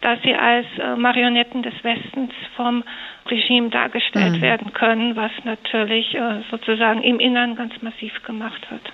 dass 0.00 0.22
sie 0.22 0.34
als 0.34 0.66
äh, 0.78 0.96
Marionetten 0.96 1.62
des 1.62 1.74
Westens 1.82 2.32
vom 2.56 2.84
Regime 3.26 3.70
dargestellt 3.70 4.36
mhm. 4.36 4.40
werden 4.42 4.72
können, 4.72 5.16
was 5.16 5.32
natürlich 5.44 6.14
äh, 6.14 6.42
sozusagen 6.50 7.02
im 7.02 7.20
Innern 7.20 7.56
ganz 7.56 7.80
massiv 7.82 8.22
gemacht 8.22 8.66
wird. 8.70 8.92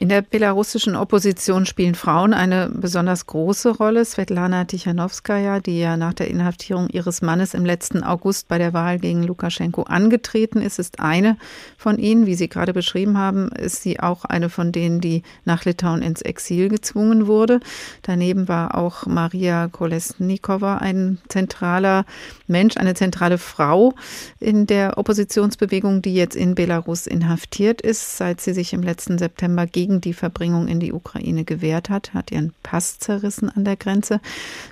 In 0.00 0.08
der 0.08 0.22
belarussischen 0.22 0.94
Opposition 0.94 1.66
spielen 1.66 1.96
Frauen 1.96 2.32
eine 2.32 2.70
besonders 2.72 3.26
große 3.26 3.78
Rolle. 3.78 4.04
Svetlana 4.04 4.64
Tichanowskaja, 4.64 5.58
die 5.58 5.80
ja 5.80 5.96
nach 5.96 6.14
der 6.14 6.28
Inhaftierung 6.28 6.88
ihres 6.88 7.20
Mannes 7.20 7.52
im 7.52 7.64
letzten 7.64 8.04
August 8.04 8.46
bei 8.46 8.58
der 8.58 8.72
Wahl 8.72 9.00
gegen 9.00 9.24
Lukaschenko 9.24 9.82
angetreten 9.82 10.62
ist, 10.62 10.78
ist 10.78 11.00
eine 11.00 11.36
von 11.76 11.98
ihnen. 11.98 12.26
Wie 12.26 12.36
Sie 12.36 12.48
gerade 12.48 12.72
beschrieben 12.72 13.18
haben, 13.18 13.48
ist 13.48 13.82
sie 13.82 13.98
auch 13.98 14.24
eine 14.24 14.50
von 14.50 14.70
denen, 14.70 15.00
die 15.00 15.24
nach 15.44 15.64
Litauen 15.64 16.02
ins 16.02 16.22
Exil 16.22 16.68
gezwungen 16.68 17.26
wurde. 17.26 17.58
Daneben 18.02 18.46
war 18.46 18.78
auch 18.78 19.04
Maria 19.06 19.66
Kolesnikova 19.66 20.76
ein 20.76 21.18
zentraler 21.28 22.04
Mensch, 22.46 22.76
eine 22.76 22.94
zentrale 22.94 23.36
Frau 23.36 23.94
in 24.38 24.68
der 24.68 24.96
Oppositionsbewegung, 24.96 26.02
die 26.02 26.14
jetzt 26.14 26.36
in 26.36 26.54
Belarus 26.54 27.08
inhaftiert 27.08 27.80
ist, 27.82 28.16
seit 28.16 28.40
sie 28.40 28.52
sich 28.52 28.72
im 28.72 28.84
letzten 28.84 29.18
September 29.18 29.66
gegen 29.66 29.87
gegen 29.88 30.00
die 30.02 30.12
Verbringung 30.12 30.68
in 30.68 30.80
die 30.80 30.92
Ukraine 30.92 31.44
gewehrt 31.44 31.88
hat, 31.88 32.12
hat 32.12 32.30
ihren 32.30 32.52
Pass 32.62 32.98
zerrissen 32.98 33.50
an 33.54 33.64
der 33.64 33.76
Grenze. 33.76 34.20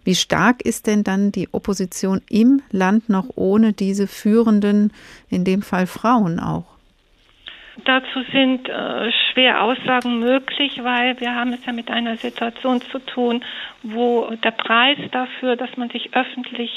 Wie 0.04 0.14
stark 0.14 0.62
ist 0.62 0.86
denn 0.86 1.04
dann 1.04 1.32
die 1.32 1.48
Opposition 1.52 2.20
im 2.28 2.60
Land 2.70 3.08
noch 3.08 3.26
ohne 3.34 3.72
diese 3.72 4.06
führenden, 4.06 4.92
in 5.30 5.44
dem 5.44 5.62
Fall 5.62 5.86
Frauen 5.86 6.38
auch? 6.38 6.66
Dazu 7.84 8.22
sind 8.32 8.68
äh, 8.68 9.10
schwer 9.32 9.62
Aussagen 9.62 10.18
möglich, 10.18 10.80
weil 10.82 11.18
wir 11.20 11.34
haben 11.34 11.52
es 11.52 11.64
ja 11.64 11.72
mit 11.72 11.90
einer 11.90 12.16
Situation 12.16 12.80
zu 12.82 12.98
tun, 12.98 13.42
wo 13.82 14.30
der 14.44 14.50
Preis 14.50 14.98
dafür, 15.12 15.56
dass 15.56 15.74
man 15.76 15.88
sich 15.90 16.10
öffentlich 16.14 16.70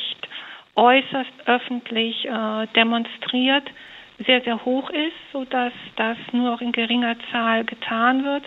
äußerst 0.76 1.32
öffentlich 1.46 2.26
äh, 2.26 2.68
demonstriert, 2.76 3.66
sehr, 4.26 4.42
sehr 4.42 4.66
hoch 4.66 4.90
ist, 4.90 5.16
sodass 5.32 5.74
das 5.96 6.18
nur 6.32 6.54
auch 6.54 6.62
in 6.62 6.72
geringer 6.72 7.16
Zahl 7.32 7.64
getan 7.64 8.24
wird. 8.24 8.44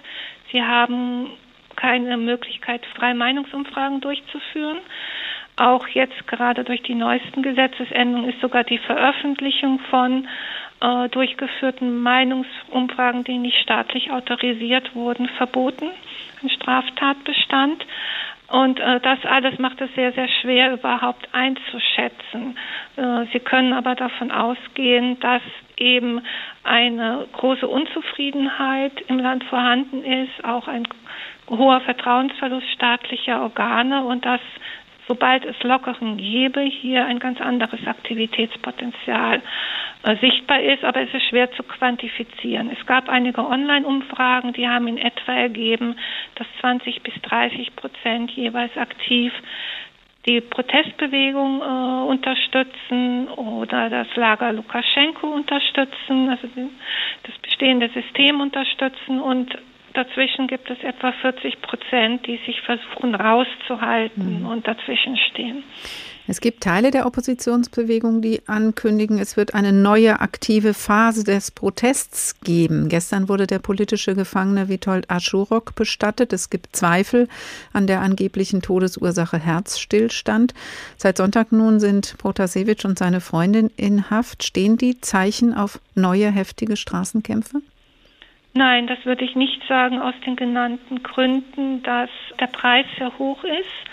Sie 0.51 0.63
haben 0.63 1.31
keine 1.77 2.17
Möglichkeit, 2.17 2.85
freie 2.95 3.15
Meinungsumfragen 3.15 4.01
durchzuführen. 4.01 4.79
Auch 5.57 5.87
jetzt 5.89 6.27
gerade 6.27 6.65
durch 6.65 6.83
die 6.83 6.95
neuesten 6.95 7.43
Gesetzesänderungen 7.43 8.31
ist 8.31 8.41
sogar 8.41 8.65
die 8.65 8.79
Veröffentlichung 8.79 9.81
von 9.91 10.29
äh, 10.81 11.09
durchgeführten 11.09 12.03
Meinungsumfragen, 12.03 13.25
die 13.25 13.39
nicht 13.39 13.59
staatlich 13.59 14.11
autorisiert 14.11 14.95
wurden, 14.95 15.29
verboten, 15.29 15.91
ein 16.43 16.51
Straftatbestand. 16.51 17.85
Und 18.53 18.79
äh, 18.81 19.01
das 19.01 19.19
alles 19.25 19.59
macht 19.59 19.81
es 19.81 19.89
sehr, 19.95 20.13
sehr 20.13 20.29
schwer 20.29 20.75
überhaupt 20.75 21.27
einzuschätzen. 21.33 22.59
Äh, 22.97 23.25
Sie 23.33 23.41
können 23.41 23.73
aber 23.73 23.95
davon 23.95 24.31
ausgehen, 24.31 25.19
dass 25.21 25.41
eben 25.79 26.21
eine 26.63 27.27
große 27.33 27.67
Unzufriedenheit 27.67 28.93
im 29.09 29.19
Land 29.19 29.43
vorhanden 29.45 30.05
ist, 30.05 30.45
auch 30.45 30.69
ein 30.69 30.87
hoher 31.49 31.81
Vertrauensverlust 31.81 32.69
staatlicher 32.75 33.41
Organe 33.41 34.05
und 34.05 34.27
dass 34.27 34.41
sobald 35.09 35.47
es 35.47 35.61
Lockeren 35.63 36.19
gäbe, 36.19 36.61
hier 36.61 37.07
ein 37.07 37.21
ganz 37.21 37.41
anderes 37.41 37.81
Aktivitätspotenzial 37.87 39.41
sichtbar 40.21 40.61
ist, 40.61 40.85
aber 40.85 41.03
es 41.03 41.15
ist 41.15 41.29
schwer 41.29 41.51
zu 41.53 41.63
quantifizieren. 41.63 42.71
Es 42.71 42.87
gab 42.87 43.09
einige 43.09 43.47
Online-Umfragen, 43.47 44.53
die 44.53 44.69
haben 44.69 44.89
in 44.89 44.99
etwa 44.99 45.33
ergeben, 45.33 45.97
dass 46.35 46.47
20 46.61 47.03
bis 47.03 47.15
30 47.23 47.77
Prozent 47.77 48.31
jeweils 48.33 48.77
aktiv 48.77 49.33
die 50.27 50.41
Protestbewegung 50.41 51.61
äh, 51.61 52.09
unterstützen 52.09 53.29
oder 53.29 53.91
das 53.91 54.07
Lager 54.15 54.53
Lukaschenko 54.53 55.27
unterstützen, 55.29 56.29
also 56.29 56.49
das 57.25 57.39
bestehende 57.39 57.89
System 57.89 58.41
unterstützen 58.41 59.21
und 59.21 59.57
Dazwischen 59.95 60.47
gibt 60.47 60.71
es 60.71 60.83
etwa 60.83 61.13
40 61.13 61.61
Prozent, 61.61 62.27
die 62.27 62.39
sich 62.47 62.61
versuchen 62.63 63.15
rauszuhalten 63.15 64.41
mhm. 64.41 64.47
und 64.47 64.67
dazwischen 64.67 65.17
stehen. 65.17 65.65
Es 66.29 66.41
gibt 66.41 66.63
Teile 66.63 66.93
der 66.93 67.07
Oppositionsbewegung, 67.07 68.23
die 68.23 68.43
ankündigen, 68.47 69.19
es 69.19 69.37
wird 69.37 69.55
eine 69.55 69.73
neue 69.73 70.21
aktive 70.21 70.73
Phase 70.73 71.25
des 71.25 71.51
Protests 71.51 72.41
geben. 72.41 72.89
Gestern 72.89 73.29
wurde 73.29 73.49
der 73.49 73.59
politische 73.59 74.15
Gefangene 74.15 74.69
Witold 74.69 75.11
Aschurok 75.11 75.75
bestattet. 75.75 76.33
Es 76.33 76.49
gibt 76.49 76.77
Zweifel 76.77 77.29
an 77.73 77.89
der 77.89 78.03
angeblichen 78.03 78.63
Todesursache 78.63 79.39
Herzstillstand. 79.39 80.55
Seit 80.97 81.17
Sonntag 81.17 81.51
nun 81.51 81.81
sind 81.81 82.17
Protasevich 82.19 82.85
und 82.85 82.99
seine 82.99 83.21
Freundin 83.21 83.71
in 83.77 84.09
Haft. 84.09 84.45
Stehen 84.45 84.77
die 84.77 85.01
Zeichen 85.01 85.53
auf 85.55 85.81
neue 85.97 86.31
heftige 86.31 86.77
Straßenkämpfe? 86.77 87.63
Nein, 88.55 88.87
das 88.87 89.05
würde 89.05 89.25
ich 89.25 89.35
nicht 89.35 89.63
sagen 89.67 89.99
aus 89.99 90.15
den 90.25 90.37
genannten 90.37 91.03
Gründen, 91.03 91.83
dass 91.83 92.11
der 92.39 92.49
Preis 92.49 92.85
sehr 92.99 93.19
hoch 93.19 93.43
ist 93.45 93.92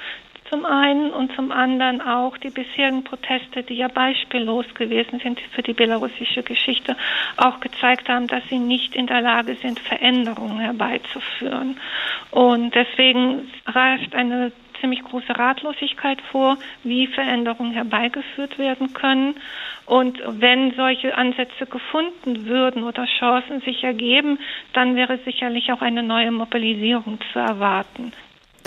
zum 0.49 0.65
einen 0.65 1.11
und 1.11 1.33
zum 1.35 1.51
anderen 1.51 2.01
auch 2.01 2.37
die 2.37 2.49
bisherigen 2.49 3.03
Proteste, 3.03 3.63
die 3.63 3.75
ja 3.75 3.87
beispiellos 3.87 4.65
gewesen 4.73 5.19
sind 5.19 5.39
für 5.53 5.61
die 5.61 5.73
belarussische 5.73 6.43
Geschichte, 6.43 6.95
auch 7.37 7.59
gezeigt 7.59 8.09
haben, 8.09 8.27
dass 8.27 8.43
sie 8.49 8.59
nicht 8.59 8.95
in 8.95 9.07
der 9.07 9.21
Lage 9.21 9.55
sind, 9.55 9.79
Veränderungen 9.79 10.59
herbeizuführen. 10.59 11.79
Und 12.31 12.75
deswegen 12.75 13.51
herrscht 13.65 14.13
eine 14.15 14.51
ziemlich 14.79 15.03
große 15.03 15.37
Ratlosigkeit 15.37 16.21
vor, 16.31 16.57
wie 16.83 17.07
Veränderungen 17.07 17.73
herbeigeführt 17.73 18.57
werden 18.57 18.93
können. 18.93 19.35
Und 19.85 20.21
wenn 20.25 20.71
solche 20.75 21.17
Ansätze 21.17 21.65
gefunden 21.65 22.45
würden 22.45 22.83
oder 22.83 23.05
Chancen 23.19 23.61
sich 23.61 23.83
ergeben, 23.83 24.39
dann 24.73 24.95
wäre 24.95 25.17
sicherlich 25.25 25.71
auch 25.71 25.81
eine 25.81 26.03
neue 26.03 26.31
Mobilisierung 26.31 27.19
zu 27.33 27.39
erwarten. 27.39 28.13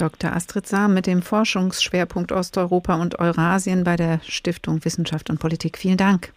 Dr. 0.03 0.33
Astrid 0.35 0.67
Sahm 0.67 0.95
mit 0.95 1.07
dem 1.07 1.23
Forschungsschwerpunkt 1.23 2.33
Osteuropa 2.33 2.97
und 2.97 3.21
Eurasien 3.21 3.85
bei 3.85 3.95
der 3.95 4.19
Stiftung 4.27 4.85
Wissenschaft 4.85 5.31
und 5.31 5.39
Politik. 5.39 5.79
Vielen 5.79 5.97
Dank. 5.97 6.33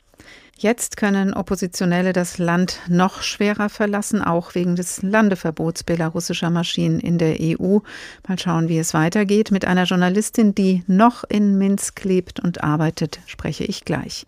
Jetzt 0.56 0.98
können 0.98 1.34
Oppositionelle 1.34 2.14
das 2.14 2.38
Land 2.38 2.80
noch 2.88 3.24
schwerer 3.24 3.70
verlassen, 3.70 4.22
auch 4.22 4.54
wegen 4.54 4.76
des 4.76 5.02
Landeverbots 5.02 5.84
belarussischer 5.84 6.52
Maschinen 6.52 7.00
in 7.00 7.18
der 7.18 7.38
EU. 7.40 7.80
Mal 8.28 8.38
schauen, 8.38 8.70
wie 8.70 8.78
es 8.78 8.94
weitergeht. 8.94 9.50
Mit 9.50 9.66
einer 9.66 9.86
Journalistin, 9.86 10.54
die 10.54 10.84
noch 10.86 11.24
in 11.28 11.58
Minsk 11.58 12.04
lebt 12.04 12.40
und 12.40 12.64
arbeitet, 12.64 13.20
spreche 13.26 13.64
ich 13.64 13.84
gleich. 13.84 14.28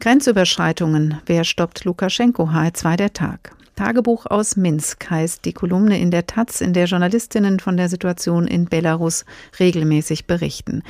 Grenzüberschreitungen. 0.00 1.20
Wer 1.26 1.44
stoppt 1.44 1.84
Lukaschenko? 1.84 2.48
H2 2.48 2.96
der 2.96 3.12
Tag. 3.12 3.54
Tagebuch 3.74 4.26
aus 4.26 4.56
Minsk 4.56 5.10
heißt 5.10 5.44
die 5.44 5.52
Kolumne 5.52 5.98
in 5.98 6.10
der 6.10 6.26
Taz, 6.26 6.60
in 6.60 6.72
der 6.72 6.86
Journalistinnen 6.86 7.60
von 7.60 7.76
der 7.76 7.88
Situation 7.88 8.46
in 8.46 8.66
Belarus 8.66 9.24
regelmäßig 9.58 10.26
berichten. 10.26 10.82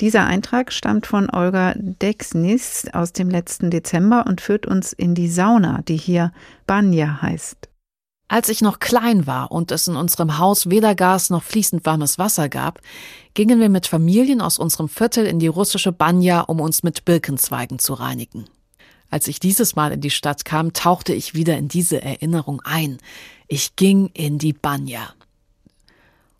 Dieser 0.00 0.26
Eintrag 0.26 0.72
stammt 0.72 1.06
von 1.06 1.30
Olga 1.30 1.74
Dexnis 1.76 2.86
aus 2.92 3.12
dem 3.12 3.30
letzten 3.30 3.70
Dezember 3.70 4.24
und 4.26 4.40
führt 4.40 4.66
uns 4.66 4.92
in 4.92 5.14
die 5.14 5.28
Sauna, 5.28 5.82
die 5.88 5.96
hier 5.96 6.32
Banja 6.66 7.22
heißt. 7.22 7.68
Als 8.28 8.48
ich 8.48 8.60
noch 8.60 8.80
klein 8.80 9.26
war 9.28 9.52
und 9.52 9.70
es 9.70 9.86
in 9.86 9.94
unserem 9.94 10.38
Haus 10.38 10.68
weder 10.68 10.96
Gas 10.96 11.30
noch 11.30 11.44
fließend 11.44 11.86
warmes 11.86 12.18
Wasser 12.18 12.48
gab, 12.48 12.80
gingen 13.34 13.60
wir 13.60 13.68
mit 13.68 13.86
Familien 13.86 14.40
aus 14.40 14.58
unserem 14.58 14.88
Viertel 14.88 15.26
in 15.26 15.38
die 15.38 15.46
russische 15.46 15.92
Banja, 15.92 16.40
um 16.40 16.60
uns 16.60 16.82
mit 16.82 17.04
Birkenzweigen 17.04 17.78
zu 17.78 17.94
reinigen. 17.94 18.46
Als 19.10 19.28
ich 19.28 19.40
dieses 19.40 19.76
Mal 19.76 19.92
in 19.92 20.00
die 20.00 20.10
Stadt 20.10 20.44
kam, 20.44 20.72
tauchte 20.72 21.14
ich 21.14 21.34
wieder 21.34 21.56
in 21.56 21.68
diese 21.68 22.02
Erinnerung 22.02 22.60
ein. 22.64 22.98
Ich 23.48 23.76
ging 23.76 24.10
in 24.14 24.38
die 24.38 24.52
Banja. 24.52 25.14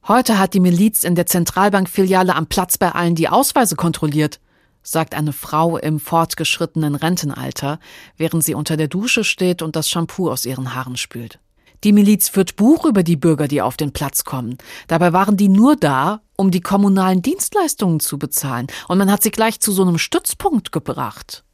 Heute 0.08 0.38
hat 0.38 0.54
die 0.54 0.60
Miliz 0.60 1.04
in 1.04 1.14
der 1.14 1.26
Zentralbankfiliale 1.26 2.34
am 2.34 2.46
Platz 2.46 2.78
bei 2.78 2.92
allen 2.92 3.14
die 3.14 3.28
Ausweise 3.28 3.74
kontrolliert, 3.74 4.40
sagt 4.82 5.14
eine 5.14 5.32
Frau 5.32 5.78
im 5.78 5.98
fortgeschrittenen 5.98 6.94
Rentenalter, 6.94 7.80
während 8.16 8.44
sie 8.44 8.54
unter 8.54 8.76
der 8.76 8.88
Dusche 8.88 9.24
steht 9.24 9.62
und 9.62 9.74
das 9.74 9.88
Shampoo 9.90 10.30
aus 10.30 10.46
ihren 10.46 10.74
Haaren 10.74 10.96
spült. 10.96 11.40
Die 11.84 11.92
Miliz 11.92 12.28
führt 12.28 12.56
Buch 12.56 12.84
über 12.84 13.02
die 13.02 13.16
Bürger, 13.16 13.48
die 13.48 13.62
auf 13.62 13.76
den 13.76 13.92
Platz 13.92 14.24
kommen. 14.24 14.58
Dabei 14.86 15.12
waren 15.12 15.36
die 15.36 15.48
nur 15.48 15.76
da, 15.76 16.20
um 16.36 16.50
die 16.50 16.60
kommunalen 16.60 17.22
Dienstleistungen 17.22 18.00
zu 18.00 18.18
bezahlen, 18.18 18.68
und 18.88 18.98
man 18.98 19.10
hat 19.10 19.22
sie 19.22 19.30
gleich 19.30 19.60
zu 19.60 19.72
so 19.72 19.82
einem 19.82 19.98
Stützpunkt 19.98 20.72
gebracht. 20.72 21.44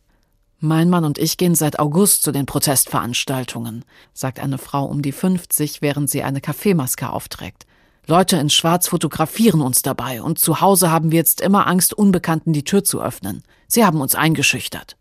Mein 0.64 0.90
Mann 0.90 1.04
und 1.04 1.18
ich 1.18 1.38
gehen 1.38 1.56
seit 1.56 1.80
August 1.80 2.22
zu 2.22 2.30
den 2.30 2.46
Protestveranstaltungen, 2.46 3.84
sagt 4.14 4.38
eine 4.38 4.58
Frau 4.58 4.84
um 4.84 5.02
die 5.02 5.10
50, 5.10 5.82
während 5.82 6.08
sie 6.08 6.22
eine 6.22 6.40
Kaffeemaske 6.40 7.10
aufträgt. 7.10 7.66
Leute 8.06 8.36
in 8.36 8.48
Schwarz 8.48 8.86
fotografieren 8.86 9.60
uns 9.60 9.82
dabei 9.82 10.22
und 10.22 10.38
zu 10.38 10.60
Hause 10.60 10.92
haben 10.92 11.10
wir 11.10 11.18
jetzt 11.18 11.40
immer 11.40 11.66
Angst, 11.66 11.92
Unbekannten 11.94 12.52
die 12.52 12.62
Tür 12.62 12.84
zu 12.84 13.02
öffnen. 13.02 13.42
Sie 13.66 13.84
haben 13.84 14.00
uns 14.00 14.14
eingeschüchtert. 14.14 14.96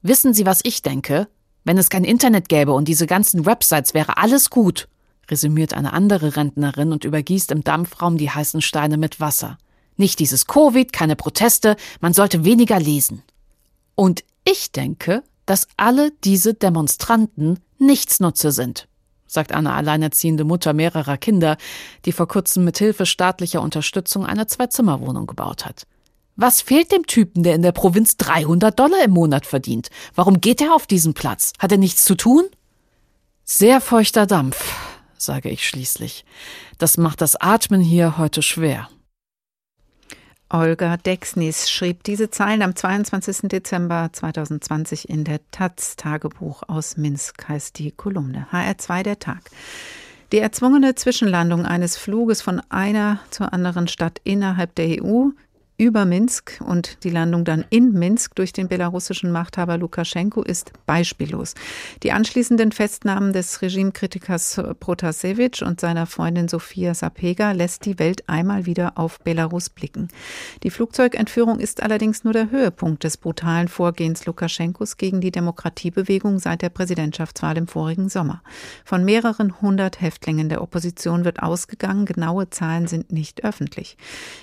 Wissen 0.00 0.32
Sie, 0.32 0.46
was 0.46 0.60
ich 0.62 0.80
denke? 0.80 1.28
Wenn 1.64 1.76
es 1.76 1.90
kein 1.90 2.04
Internet 2.04 2.48
gäbe 2.48 2.72
und 2.72 2.88
diese 2.88 3.06
ganzen 3.06 3.44
Websites 3.44 3.92
wäre 3.92 4.16
alles 4.16 4.48
gut, 4.48 4.88
resümiert 5.30 5.74
eine 5.74 5.92
andere 5.92 6.34
Rentnerin 6.34 6.92
und 6.92 7.04
übergießt 7.04 7.52
im 7.52 7.62
Dampfraum 7.62 8.16
die 8.16 8.30
heißen 8.30 8.62
Steine 8.62 8.96
mit 8.96 9.20
Wasser. 9.20 9.58
Nicht 9.98 10.18
dieses 10.18 10.46
Covid, 10.46 10.94
keine 10.94 11.14
Proteste, 11.14 11.76
man 12.00 12.14
sollte 12.14 12.46
weniger 12.46 12.80
lesen. 12.80 13.22
Und 13.94 14.24
ich 14.44 14.72
denke, 14.72 15.22
dass 15.46 15.68
alle 15.76 16.10
diese 16.24 16.54
Demonstranten 16.54 17.60
Nichtsnutze 17.78 18.52
sind, 18.52 18.88
sagt 19.26 19.52
eine 19.52 19.72
alleinerziehende 19.72 20.44
Mutter 20.44 20.72
mehrerer 20.72 21.16
Kinder, 21.16 21.56
die 22.04 22.12
vor 22.12 22.28
kurzem 22.28 22.64
mit 22.64 22.78
Hilfe 22.78 23.06
staatlicher 23.06 23.60
Unterstützung 23.60 24.24
eine 24.24 24.46
Zwei-Zimmer-Wohnung 24.46 25.26
gebaut 25.26 25.66
hat. 25.66 25.86
Was 26.36 26.62
fehlt 26.62 26.90
dem 26.90 27.06
Typen, 27.06 27.42
der 27.42 27.54
in 27.54 27.62
der 27.62 27.72
Provinz 27.72 28.16
300 28.16 28.78
Dollar 28.78 29.04
im 29.04 29.12
Monat 29.12 29.46
verdient? 29.46 29.88
Warum 30.14 30.40
geht 30.40 30.60
er 30.60 30.74
auf 30.74 30.86
diesen 30.86 31.14
Platz? 31.14 31.52
Hat 31.58 31.70
er 31.70 31.78
nichts 31.78 32.04
zu 32.04 32.16
tun? 32.16 32.44
Sehr 33.44 33.80
feuchter 33.80 34.26
Dampf, 34.26 34.74
sage 35.16 35.50
ich 35.50 35.68
schließlich. 35.68 36.24
Das 36.78 36.96
macht 36.96 37.20
das 37.20 37.36
Atmen 37.36 37.80
hier 37.80 38.18
heute 38.18 38.42
schwer. 38.42 38.88
Olga 40.54 40.96
Dexnis 40.96 41.68
schrieb 41.68 42.04
diese 42.04 42.30
Zeilen 42.30 42.62
am 42.62 42.76
22. 42.76 43.48
Dezember 43.48 44.10
2020 44.12 45.08
in 45.08 45.24
der 45.24 45.40
Taz 45.50 45.96
Tagebuch 45.96 46.62
aus 46.68 46.96
Minsk, 46.96 47.48
heißt 47.48 47.76
die 47.80 47.90
Kolumne. 47.90 48.46
HR2 48.52 49.02
der 49.02 49.18
Tag. 49.18 49.40
Die 50.30 50.38
erzwungene 50.38 50.94
Zwischenlandung 50.94 51.66
eines 51.66 51.96
Fluges 51.96 52.40
von 52.40 52.62
einer 52.68 53.18
zur 53.30 53.52
anderen 53.52 53.88
Stadt 53.88 54.20
innerhalb 54.22 54.76
der 54.76 55.02
EU 55.02 55.30
über 55.76 56.04
Minsk 56.04 56.60
und 56.64 57.02
die 57.02 57.10
Landung 57.10 57.44
dann 57.44 57.64
in 57.68 57.92
Minsk 57.92 58.36
durch 58.36 58.52
den 58.52 58.68
belarussischen 58.68 59.32
Machthaber 59.32 59.76
Lukaschenko 59.76 60.42
ist 60.42 60.72
beispiellos. 60.86 61.54
Die 62.04 62.12
anschließenden 62.12 62.70
Festnahmen 62.70 63.32
des 63.32 63.60
Regimekritikers 63.60 64.60
Protasevich 64.78 65.64
und 65.64 65.80
seiner 65.80 66.06
Freundin 66.06 66.46
Sofia 66.46 66.94
Sapega 66.94 67.50
lässt 67.52 67.86
die 67.86 67.98
Welt 67.98 68.28
einmal 68.28 68.66
wieder 68.66 68.92
auf 68.96 69.18
Belarus 69.20 69.68
blicken. 69.68 70.08
Die 70.62 70.70
Flugzeugentführung 70.70 71.58
ist 71.58 71.82
allerdings 71.82 72.22
nur 72.22 72.32
der 72.32 72.52
Höhepunkt 72.52 73.02
des 73.02 73.16
brutalen 73.16 73.66
Vorgehens 73.66 74.26
Lukaschenkos 74.26 74.96
gegen 74.96 75.20
die 75.20 75.32
Demokratiebewegung 75.32 76.38
seit 76.38 76.62
der 76.62 76.68
Präsidentschaftswahl 76.68 77.56
im 77.56 77.66
vorigen 77.66 78.08
Sommer. 78.08 78.42
Von 78.84 79.04
mehreren 79.04 79.60
hundert 79.60 80.00
Häftlingen 80.00 80.48
der 80.48 80.62
Opposition 80.62 81.24
wird 81.24 81.42
ausgegangen, 81.42 82.06
genaue 82.06 82.48
Zahlen 82.50 82.86
sind 82.86 83.12
nicht 83.12 83.44
öffentlich. 83.44 83.96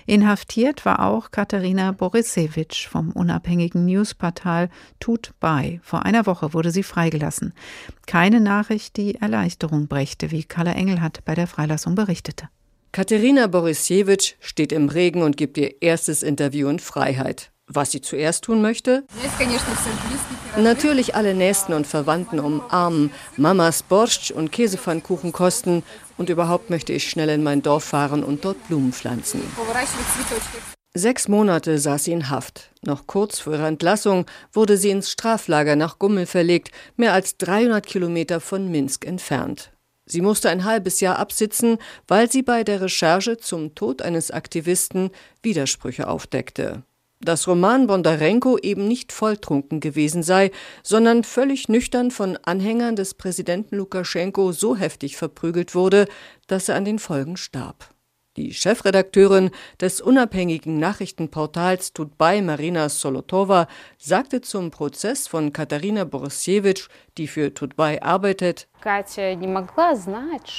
Inhaftiert 0.05 0.85
war 0.85 1.05
auch 1.05 1.20
auch 1.21 1.29
Katharina 1.29 1.91
Borisewitsch 1.91 2.87
vom 2.87 3.11
unabhängigen 3.11 3.85
Newsportal 3.85 4.69
Tut 4.99 5.33
bei. 5.39 5.79
Vor 5.83 6.03
einer 6.03 6.25
Woche 6.25 6.53
wurde 6.53 6.71
sie 6.71 6.81
freigelassen. 6.81 7.53
Keine 8.07 8.39
Nachricht, 8.39 8.97
die 8.97 9.15
Erleichterung 9.15 9.87
brächte, 9.87 10.31
wie 10.31 10.43
Carla 10.43 10.71
Engelhardt 10.71 11.23
bei 11.23 11.35
der 11.35 11.45
Freilassung 11.45 11.93
berichtete. 11.93 12.49
Katerina 12.91 13.45
Borisjewitsch 13.47 14.33
steht 14.39 14.71
im 14.71 14.89
Regen 14.89 15.21
und 15.21 15.37
gibt 15.37 15.59
ihr 15.59 15.81
erstes 15.81 16.23
Interview 16.23 16.67
in 16.69 16.79
Freiheit. 16.79 17.51
Was 17.67 17.91
sie 17.91 18.01
zuerst 18.01 18.45
tun 18.45 18.61
möchte? 18.61 19.05
Natürlich 20.57 21.15
alle 21.15 21.35
Nächsten 21.35 21.73
und 21.73 21.85
Verwandten 21.85 22.39
umarmen, 22.39 23.11
Mamas 23.37 23.83
Borscht 23.83 24.31
und 24.31 24.51
Käsepfannkuchen 24.51 25.31
kosten 25.31 25.83
und 26.17 26.29
überhaupt 26.29 26.69
möchte 26.69 26.91
ich 26.91 27.09
schnell 27.09 27.29
in 27.29 27.43
mein 27.43 27.61
Dorf 27.61 27.83
fahren 27.83 28.23
und 28.23 28.43
dort 28.43 28.67
Blumen 28.67 28.91
pflanzen. 28.91 29.41
Sechs 30.93 31.29
Monate 31.29 31.79
saß 31.79 32.03
sie 32.03 32.11
in 32.11 32.29
Haft. 32.29 32.69
Noch 32.85 33.07
kurz 33.07 33.39
vor 33.39 33.53
ihrer 33.53 33.67
Entlassung 33.69 34.25
wurde 34.51 34.75
sie 34.75 34.89
ins 34.89 35.09
Straflager 35.09 35.77
nach 35.77 35.99
Gummel 35.99 36.25
verlegt, 36.25 36.71
mehr 36.97 37.13
als 37.13 37.37
300 37.37 37.85
Kilometer 37.85 38.41
von 38.41 38.69
Minsk 38.69 39.05
entfernt. 39.05 39.71
Sie 40.05 40.19
musste 40.19 40.49
ein 40.49 40.65
halbes 40.65 40.99
Jahr 40.99 41.17
absitzen, 41.17 41.77
weil 42.09 42.29
sie 42.29 42.43
bei 42.43 42.65
der 42.65 42.81
Recherche 42.81 43.37
zum 43.37 43.73
Tod 43.73 44.01
eines 44.01 44.31
Aktivisten 44.31 45.11
Widersprüche 45.41 46.09
aufdeckte. 46.09 46.83
Dass 47.21 47.47
Roman 47.47 47.87
Bondarenko 47.87 48.57
eben 48.57 48.85
nicht 48.85 49.13
volltrunken 49.13 49.79
gewesen 49.79 50.23
sei, 50.23 50.51
sondern 50.83 51.23
völlig 51.23 51.69
nüchtern 51.69 52.11
von 52.11 52.37
Anhängern 52.43 52.97
des 52.97 53.13
Präsidenten 53.13 53.77
Lukaschenko 53.77 54.51
so 54.51 54.75
heftig 54.75 55.15
verprügelt 55.15 55.73
wurde, 55.73 56.07
dass 56.47 56.67
er 56.67 56.75
an 56.75 56.83
den 56.83 56.99
Folgen 56.99 57.37
starb. 57.37 57.90
Die 58.37 58.53
Chefredakteurin 58.53 59.51
des 59.81 59.99
unabhängigen 59.99 60.79
Nachrichtenportals 60.79 61.91
Tutbay 61.91 62.41
Marina 62.41 62.87
Solotova 62.87 63.67
sagte 63.97 64.39
zum 64.39 64.71
Prozess 64.71 65.27
von 65.27 65.51
Katharina 65.51 66.05
Borosiewicz, 66.05 66.87
die 67.17 67.27
für 67.27 67.53
Tutbay 67.53 67.99
arbeitet, 67.99 68.69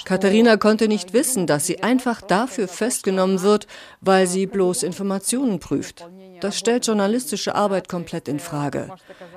Katharina 0.04 0.56
konnte 0.56 0.88
nicht 0.88 1.12
wissen, 1.12 1.46
dass 1.46 1.66
sie 1.66 1.82
einfach 1.82 2.22
dafür 2.22 2.68
festgenommen 2.68 3.42
wird, 3.42 3.66
weil 4.00 4.26
sie 4.26 4.46
bloß 4.46 4.82
Informationen 4.82 5.58
prüft. 5.60 6.08
Das 6.40 6.58
stellt 6.58 6.86
journalistische 6.86 7.54
Arbeit 7.54 7.88
komplett 7.88 8.28
in 8.28 8.40
Frage. 8.40 8.88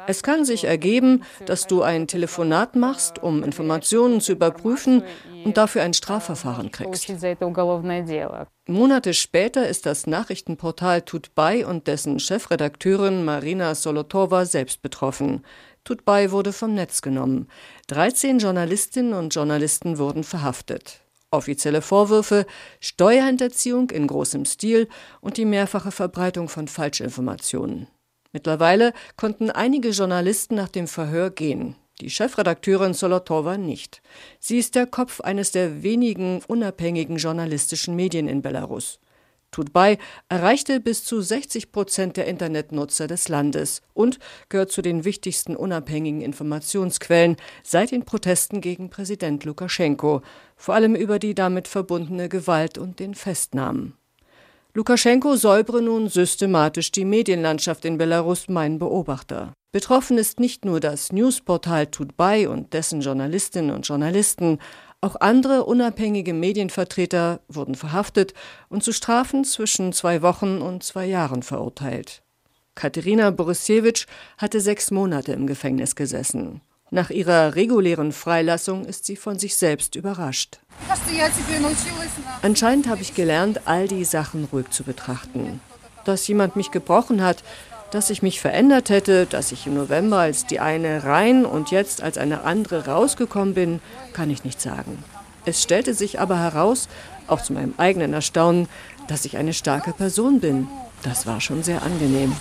Es 0.08 0.24
kann 0.24 0.46
sich 0.46 0.66
ergeben, 0.66 1.24
dass 1.46 1.68
du 1.68 1.82
ein 1.82 2.08
Telefonat 2.08 2.76
machst, 2.76 3.22
um 3.22 3.44
Informationen 3.44 4.22
zu 4.22 4.32
überprüfen 4.32 5.04
und 5.44 5.58
dafür 5.58 5.84
ein 5.84 5.94
Strafverfahren 5.94 6.72
kriegst. 6.72 7.08
Monate 8.68 9.14
später 9.14 9.68
ist 9.68 9.86
das 9.86 10.08
Nachrichtenportal 10.08 11.04
Tutbay 11.04 11.64
und 11.66 11.86
dessen 11.86 12.20
Chefredakteurin 12.20 13.24
Marina 13.24 13.76
Solotova 13.76 14.46
selbst 14.46 14.82
betroffen. 14.82 15.46
Tutbay 15.84 16.32
wurde 16.32 16.52
vom 16.52 16.74
Netz 16.74 17.04
genommen. 17.04 17.48
13 17.90 18.40
Journalistinnen 18.40 19.14
und 19.14 19.36
Journalisten 19.36 20.00
wurden 20.00 20.24
verhaftet. 20.24 21.02
Offizielle 21.30 21.84
Vorwürfe 21.84 22.48
Steuerhinterziehung 22.80 23.92
in 23.92 24.08
großem 24.08 24.46
Stil 24.46 24.88
und 25.22 25.38
die 25.38 25.46
mehrfache 25.46 25.92
Verbreitung 25.92 26.50
von 26.50 26.68
Falschinformationen. 26.68 27.88
Mittlerweile 28.32 28.94
konnten 29.16 29.52
einige 29.52 29.90
Journalisten 29.90 30.56
nach 30.56 30.70
dem 30.70 30.88
Verhör 30.88 31.30
gehen. 31.30 31.76
Die 32.02 32.10
Chefredakteurin 32.10 32.94
Solotova 32.94 33.58
nicht. 33.58 34.02
Sie 34.40 34.58
ist 34.58 34.76
der 34.76 34.86
Kopf 34.86 35.22
eines 35.22 35.52
der 35.52 35.82
wenigen 35.82 36.42
unabhängigen 36.46 37.16
journalistischen 37.16 37.96
Medien 37.96 38.28
in 38.28 38.42
Belarus. 38.42 39.00
Tutbay 39.52 39.98
erreichte 40.28 40.82
bis 40.82 41.06
zu 41.06 41.22
60 41.22 41.72
Prozent 41.72 42.18
der 42.18 42.28
Internetnutzer 42.28 43.08
des 43.08 43.30
Landes 43.30 43.82
und 43.94 44.20
gehört 44.50 44.74
zu 44.74 44.82
den 44.82 45.06
wichtigsten 45.06 45.56
unabhängigen 45.56 46.20
Informationsquellen 46.20 47.38
seit 47.64 47.92
den 47.92 48.04
Protesten 48.04 48.60
gegen 48.60 48.90
Präsident 48.90 49.46
Lukaschenko, 49.46 50.22
vor 50.58 50.76
allem 50.76 50.96
über 50.96 51.20
die 51.20 51.34
damit 51.34 51.70
verbundene 51.70 52.28
Gewalt 52.28 52.78
und 52.78 53.00
den 53.00 53.16
Festnahmen. 53.16 53.94
Lukaschenko 54.74 55.38
säubere 55.38 55.82
nun 55.82 56.10
systematisch 56.10 56.92
die 56.92 57.06
Medienlandschaft 57.06 57.86
in 57.86 57.98
Belarus, 57.98 58.50
mein 58.50 58.78
Beobachter. 58.78 59.54
Betroffen 59.76 60.18
ist 60.18 60.40
nicht 60.40 60.64
nur 60.64 60.80
das 60.80 61.12
Newsportal 61.12 61.88
Tutbay 61.88 62.48
und 62.48 62.72
dessen 62.72 63.02
Journalistinnen 63.02 63.76
und 63.76 63.86
Journalisten, 63.86 64.60
auch 65.02 65.18
andere 65.20 65.66
unabhängige 65.66 66.34
Medienvertreter 66.34 67.42
wurden 67.50 67.76
verhaftet 67.76 68.34
und 68.70 68.86
zu 68.86 68.94
Strafen 68.94 69.44
zwischen 69.44 69.92
zwei 69.92 70.22
Wochen 70.22 70.62
und 70.62 70.84
zwei 70.84 71.06
Jahren 71.06 71.44
verurteilt. 71.44 72.24
Katerina 72.74 73.32
Borisiewicz 73.32 74.06
hatte 74.38 74.62
sechs 74.62 74.92
Monate 74.92 75.34
im 75.34 75.46
Gefängnis 75.46 75.98
gesessen. 75.98 76.62
Nach 76.90 77.10
ihrer 77.10 77.56
regulären 77.56 78.14
Freilassung 78.14 78.86
ist 78.86 79.04
sie 79.04 79.18
von 79.18 79.40
sich 79.40 79.58
selbst 79.58 79.96
überrascht. 79.96 80.60
Anscheinend 82.42 82.88
habe 82.88 83.02
ich 83.02 83.14
gelernt, 83.14 83.60
all 83.66 83.90
die 83.90 84.06
Sachen 84.06 84.48
ruhig 84.54 84.70
zu 84.70 84.86
betrachten. 84.86 85.60
Dass 86.06 86.26
jemand 86.30 86.56
mich 86.56 86.72
gebrochen 86.72 87.22
hat, 87.22 87.44
dass 87.92 88.10
ich 88.10 88.22
mich 88.22 88.42
verändert 88.42 88.90
hätte, 88.90 89.26
dass 89.26 89.52
ich 89.52 89.68
im 89.68 89.76
November 89.76 90.20
als 90.20 90.46
die 90.46 90.60
eine 90.60 91.04
rein 91.04 91.46
und 91.46 91.72
jetzt 91.72 92.02
als 92.02 92.18
eine 92.18 92.44
andere 92.44 92.86
rausgekommen 92.86 93.54
bin, 93.54 93.80
kann 94.14 94.30
ich 94.30 94.44
nicht 94.44 94.62
sagen. 94.62 95.04
Es 95.46 95.62
stellte 95.62 95.94
sich 95.94 96.20
aber 96.20 96.40
heraus, 96.40 96.90
auch 97.28 97.42
zu 97.42 97.54
meinem 97.54 97.74
eigenen 97.78 98.14
Erstaunen, 98.14 98.68
dass 99.08 99.26
ich 99.26 99.38
eine 99.38 99.54
starke 99.54 99.94
Person 99.94 100.40
bin. 100.40 100.68
Das 101.04 101.28
war 101.28 101.40
schon 101.40 101.64
sehr 101.64 101.84
angenehm. 101.84 102.36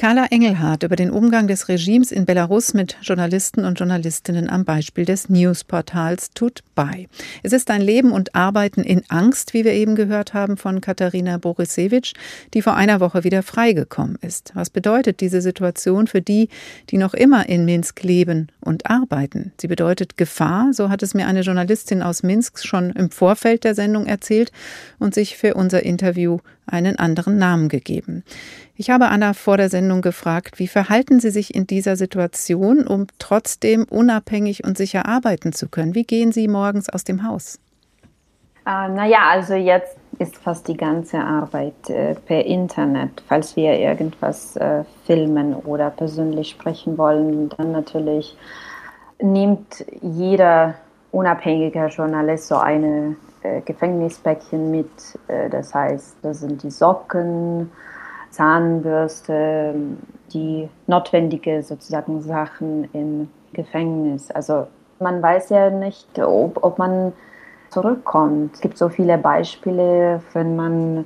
Carla 0.00 0.28
Engelhardt 0.30 0.82
über 0.82 0.96
den 0.96 1.10
Umgang 1.10 1.46
des 1.46 1.68
Regimes 1.68 2.10
in 2.10 2.24
Belarus 2.24 2.72
mit 2.72 2.96
Journalisten 3.02 3.66
und 3.66 3.78
Journalistinnen 3.78 4.48
am 4.48 4.64
Beispiel 4.64 5.04
des 5.04 5.28
Newsportals 5.28 6.30
Tut 6.30 6.60
bei. 6.74 7.06
Es 7.42 7.52
ist 7.52 7.70
ein 7.70 7.82
Leben 7.82 8.10
und 8.10 8.34
Arbeiten 8.34 8.82
in 8.82 9.02
Angst, 9.08 9.52
wie 9.52 9.62
wir 9.62 9.74
eben 9.74 9.96
gehört 9.96 10.32
haben 10.32 10.56
von 10.56 10.80
Katharina 10.80 11.36
Borisewitsch, 11.36 12.14
die 12.54 12.62
vor 12.62 12.76
einer 12.76 13.00
Woche 13.00 13.24
wieder 13.24 13.42
freigekommen 13.42 14.16
ist. 14.22 14.52
Was 14.54 14.70
bedeutet 14.70 15.20
diese 15.20 15.42
Situation 15.42 16.06
für 16.06 16.22
die, 16.22 16.48
die 16.88 16.96
noch 16.96 17.12
immer 17.12 17.50
in 17.50 17.66
Minsk 17.66 18.02
leben 18.02 18.48
und 18.62 18.88
arbeiten? 18.88 19.52
Sie 19.60 19.68
bedeutet 19.68 20.16
Gefahr, 20.16 20.72
so 20.72 20.88
hat 20.88 21.02
es 21.02 21.12
mir 21.12 21.26
eine 21.26 21.42
Journalistin 21.42 22.02
aus 22.02 22.22
Minsk 22.22 22.64
schon 22.64 22.88
im 22.92 23.10
Vorfeld 23.10 23.64
der 23.64 23.74
Sendung 23.74 24.06
erzählt 24.06 24.50
und 24.98 25.12
sich 25.12 25.36
für 25.36 25.52
unser 25.52 25.82
Interview 25.82 26.38
einen 26.72 26.98
anderen 26.98 27.38
Namen 27.38 27.68
gegeben. 27.68 28.24
Ich 28.74 28.90
habe 28.90 29.08
Anna 29.08 29.34
vor 29.34 29.56
der 29.56 29.68
Sendung 29.68 30.00
gefragt, 30.00 30.58
wie 30.58 30.68
verhalten 30.68 31.20
Sie 31.20 31.30
sich 31.30 31.54
in 31.54 31.66
dieser 31.66 31.96
Situation, 31.96 32.86
um 32.86 33.06
trotzdem 33.18 33.84
unabhängig 33.84 34.64
und 34.64 34.78
sicher 34.78 35.06
arbeiten 35.06 35.52
zu 35.52 35.68
können? 35.68 35.94
Wie 35.94 36.04
gehen 36.04 36.32
Sie 36.32 36.48
morgens 36.48 36.88
aus 36.88 37.04
dem 37.04 37.26
Haus? 37.26 37.58
Äh, 38.66 38.88
naja, 38.88 39.28
also 39.30 39.54
jetzt 39.54 39.96
ist 40.18 40.36
fast 40.36 40.68
die 40.68 40.76
ganze 40.76 41.18
Arbeit 41.18 41.88
äh, 41.88 42.14
per 42.14 42.44
Internet. 42.44 43.22
Falls 43.26 43.56
wir 43.56 43.78
irgendwas 43.78 44.56
äh, 44.56 44.84
filmen 45.06 45.54
oder 45.54 45.90
persönlich 45.90 46.50
sprechen 46.50 46.98
wollen, 46.98 47.48
dann 47.56 47.72
natürlich 47.72 48.36
nimmt 49.20 49.84
jeder 50.02 50.74
unabhängige 51.10 51.86
Journalist 51.86 52.48
so 52.48 52.56
eine 52.56 53.16
äh, 53.42 53.60
Gefängnispäckchen 53.62 54.70
mit. 54.70 54.90
Äh, 55.28 55.48
das 55.50 55.74
heißt, 55.74 56.16
das 56.22 56.40
sind 56.40 56.62
die 56.62 56.70
Socken, 56.70 57.70
Zahnbürste, 58.30 59.74
die 60.32 60.68
notwendige 60.86 61.62
sozusagen 61.62 62.20
Sachen 62.22 62.88
im 62.92 63.28
Gefängnis. 63.52 64.30
Also 64.30 64.66
man 65.00 65.22
weiß 65.22 65.50
ja 65.50 65.70
nicht, 65.70 66.18
ob, 66.18 66.62
ob 66.62 66.78
man 66.78 67.12
zurückkommt. 67.70 68.54
Es 68.54 68.60
gibt 68.60 68.78
so 68.78 68.88
viele 68.88 69.18
Beispiele, 69.18 70.22
wenn 70.32 70.56
man 70.56 71.04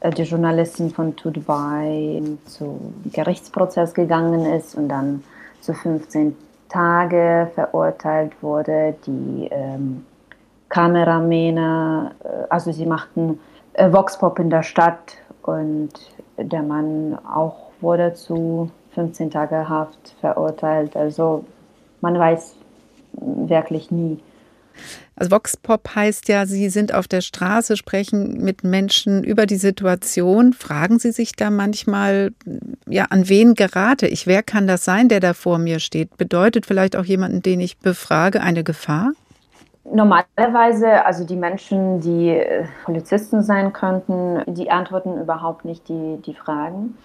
äh, 0.00 0.10
die 0.10 0.22
Journalistin 0.22 0.90
von 0.90 1.14
Dubai 1.16 2.22
zu 2.44 2.92
Gerichtsprozess 3.12 3.94
gegangen 3.94 4.46
ist 4.46 4.74
und 4.74 4.88
dann 4.88 5.24
zu 5.60 5.74
15 5.74 6.36
Tage 6.68 7.50
verurteilt 7.54 8.32
wurde. 8.42 8.94
Die 9.06 9.48
ähm, 9.50 10.04
Kameramänner, 10.74 12.16
äh, 12.24 12.26
also 12.50 12.72
sie 12.72 12.84
machten 12.84 13.38
äh, 13.74 13.92
Voxpop 13.92 14.40
in 14.40 14.50
der 14.50 14.64
Stadt 14.64 15.16
und 15.42 15.92
der 16.36 16.62
Mann 16.62 17.16
auch 17.32 17.70
wurde 17.80 18.12
zu 18.14 18.70
15 18.94 19.30
Tage 19.30 19.68
Haft 19.68 20.16
verurteilt. 20.20 20.96
Also 20.96 21.44
man 22.00 22.18
weiß 22.18 22.56
wirklich 23.12 23.92
nie. 23.92 24.18
Also 25.14 25.30
Vox 25.30 25.56
Pop 25.56 25.94
heißt 25.94 26.28
ja, 26.28 26.44
Sie 26.44 26.68
sind 26.68 26.92
auf 26.92 27.06
der 27.06 27.20
Straße, 27.20 27.76
sprechen 27.76 28.42
mit 28.42 28.64
Menschen 28.64 29.22
über 29.22 29.46
die 29.46 29.58
Situation. 29.58 30.52
Fragen 30.52 30.98
Sie 30.98 31.12
sich 31.12 31.36
da 31.36 31.50
manchmal, 31.50 32.32
ja, 32.88 33.04
an 33.10 33.28
wen 33.28 33.54
gerate 33.54 34.08
ich? 34.08 34.26
Wer 34.26 34.42
kann 34.42 34.66
das 34.66 34.84
sein, 34.84 35.08
der 35.08 35.20
da 35.20 35.34
vor 35.34 35.58
mir 35.58 35.78
steht? 35.78 36.16
Bedeutet 36.16 36.66
vielleicht 36.66 36.96
auch 36.96 37.04
jemanden, 37.04 37.42
den 37.42 37.60
ich 37.60 37.78
befrage, 37.78 38.40
eine 38.40 38.64
Gefahr? 38.64 39.12
Normalerweise, 39.84 41.04
also 41.04 41.24
die 41.24 41.36
Menschen, 41.36 42.00
die 42.00 42.30
äh, 42.30 42.64
Polizisten 42.84 43.42
sein 43.42 43.72
könnten, 43.72 44.42
die 44.46 44.70
antworten 44.70 45.20
überhaupt 45.20 45.64
nicht 45.64 45.88
die, 45.88 46.20
die 46.24 46.34
Fragen. 46.34 46.96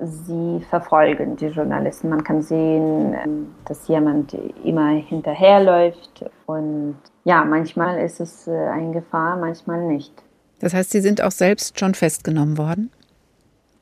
Sie 0.00 0.64
verfolgen 0.70 1.36
die 1.36 1.46
Journalisten. 1.46 2.08
Man 2.08 2.22
kann 2.22 2.42
sehen, 2.42 3.14
ähm, 3.14 3.54
dass 3.64 3.88
jemand 3.88 4.34
immer 4.64 4.90
hinterherläuft. 4.90 6.30
Und 6.46 6.96
ja, 7.24 7.44
manchmal 7.44 8.00
ist 8.00 8.20
es 8.20 8.46
äh, 8.46 8.52
eine 8.52 8.92
Gefahr, 8.92 9.36
manchmal 9.36 9.82
nicht. 9.82 10.14
Das 10.60 10.72
heißt, 10.72 10.90
Sie 10.92 11.00
sind 11.00 11.22
auch 11.22 11.32
selbst 11.32 11.80
schon 11.80 11.94
festgenommen 11.94 12.56
worden? 12.56 12.92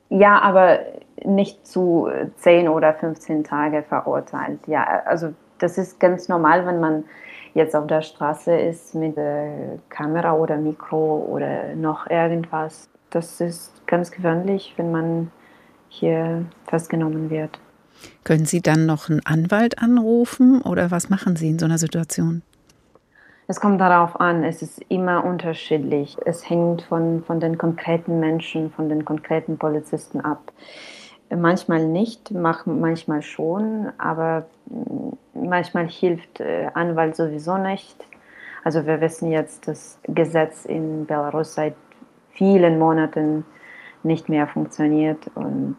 Ja, 0.09 0.41
aber 0.41 0.79
nicht 1.25 1.67
zu 1.67 2.09
10 2.37 2.69
oder 2.69 2.95
15 2.95 3.45
Tage 3.45 3.83
verurteilt. 3.83 4.61
Ja, 4.67 5.03
also 5.05 5.35
das 5.59 5.77
ist 5.77 6.01
ganz 6.01 6.29
normal, 6.29 6.65
wenn 6.65 6.81
man 6.81 7.05
jetzt 7.59 7.77
auf 7.77 7.87
der 7.87 8.01
Straße 8.01 8.57
ist 8.57 8.95
mit 8.95 9.17
Kamera 9.91 10.33
oder 10.33 10.57
Mikro 10.57 11.27
oder 11.29 11.75
noch 11.75 12.09
irgendwas. 12.09 12.89
Das 13.11 13.41
ist 13.41 13.87
ganz 13.87 14.11
gewöhnlich, 14.11 14.75
wenn 14.77 14.91
man 14.91 15.31
hier 15.89 16.45
festgenommen 16.67 17.31
wird. 17.31 17.59
Können 18.25 18.47
Sie 18.47 18.63
dann 18.63 18.87
noch 18.87 19.11
einen 19.11 19.25
Anwalt 19.27 19.81
anrufen 19.81 20.63
oder 20.63 20.91
was 20.91 21.11
machen 21.11 21.37
Sie 21.37 21.51
in 21.51 21.59
so 21.59 21.67
einer 21.67 21.79
Situation? 21.79 22.43
Es 23.51 23.61
kommt 23.61 23.81
darauf 23.81 24.21
an, 24.21 24.45
es 24.45 24.61
ist 24.61 24.79
immer 24.89 25.25
unterschiedlich. 25.25 26.17
Es 26.27 26.49
hängt 26.49 26.83
von, 26.83 27.25
von 27.25 27.41
den 27.41 27.57
konkreten 27.57 28.21
Menschen, 28.21 28.71
von 28.71 28.91
den 28.91 29.07
konkreten 29.07 29.57
Polizisten 29.57 30.21
ab. 30.21 30.53
Manchmal 31.31 31.87
nicht, 31.87 32.31
manchmal 32.31 33.23
schon, 33.23 33.93
aber 33.99 34.47
manchmal 35.35 35.89
hilft 35.89 36.41
äh, 36.41 36.69
Anwalt 36.73 37.17
sowieso 37.17 37.59
nicht. 37.59 37.97
Also 38.65 38.87
wir 38.87 39.01
wissen 39.01 39.31
jetzt, 39.31 39.69
das 39.69 39.99
Gesetz 40.05 40.65
in 40.65 41.07
Belarus 41.07 41.55
seit 41.55 41.75
vielen 42.33 42.79
Monaten 42.79 43.45
nicht 44.03 44.29
mehr 44.29 44.47
funktioniert 44.47 45.31
und 45.35 45.77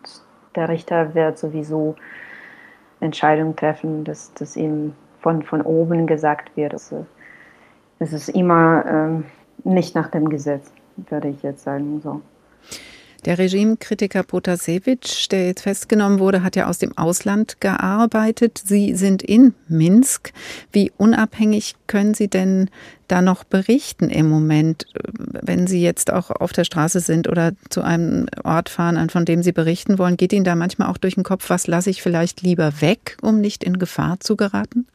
der 0.55 0.69
Richter 0.69 1.15
wird 1.15 1.37
sowieso 1.37 1.95
Entscheidungen 2.99 3.55
treffen, 3.55 4.03
dass 4.03 4.33
das 4.33 4.55
ihm 4.55 4.93
von, 5.21 5.43
von 5.43 5.61
oben 5.61 6.07
gesagt 6.07 6.55
wird. 6.55 6.73
Also, 6.73 7.05
es 7.99 8.13
ist 8.13 8.29
immer 8.29 8.85
ähm, 8.85 9.25
nicht 9.63 9.95
nach 9.95 10.09
dem 10.09 10.29
Gesetz, 10.29 10.71
würde 10.97 11.29
ich 11.29 11.43
jetzt 11.43 11.63
sagen 11.63 12.01
so. 12.01 12.21
Der 13.25 13.37
Regimekritiker 13.37 14.23
Protasevich, 14.23 15.27
der 15.29 15.47
jetzt 15.47 15.63
festgenommen 15.63 16.19
wurde, 16.19 16.41
hat 16.41 16.55
ja 16.55 16.67
aus 16.67 16.77
dem 16.77 16.97
Ausland 16.97 17.59
gearbeitet. 17.59 18.61
Sie 18.63 18.95
sind 18.95 19.21
in 19.21 19.53
Minsk. 19.67 20.31
Wie 20.71 20.91
unabhängig 20.97 21.75
können 21.87 22.13
Sie 22.13 22.29
denn 22.29 22.69
da 23.09 23.21
noch 23.21 23.43
berichten 23.43 24.09
im 24.09 24.29
Moment, 24.29 24.85
wenn 25.41 25.67
Sie 25.67 25.81
jetzt 25.81 26.13
auch 26.13 26.29
auf 26.29 26.53
der 26.53 26.63
Straße 26.63 27.01
sind 27.01 27.27
oder 27.27 27.51
zu 27.69 27.81
einem 27.81 28.27
Ort 28.43 28.69
fahren, 28.69 29.09
von 29.09 29.25
dem 29.25 29.43
Sie 29.43 29.51
berichten 29.51 29.99
wollen? 29.99 30.15
Geht 30.15 30.31
Ihnen 30.31 30.45
da 30.45 30.55
manchmal 30.55 30.89
auch 30.89 30.97
durch 30.97 31.15
den 31.15 31.23
Kopf, 31.23 31.49
was 31.49 31.67
lasse 31.67 31.89
ich 31.89 32.01
vielleicht 32.01 32.41
lieber 32.41 32.81
weg, 32.81 33.17
um 33.21 33.41
nicht 33.41 33.63
in 33.65 33.79
Gefahr 33.79 34.19
zu 34.21 34.37
geraten? 34.37 34.87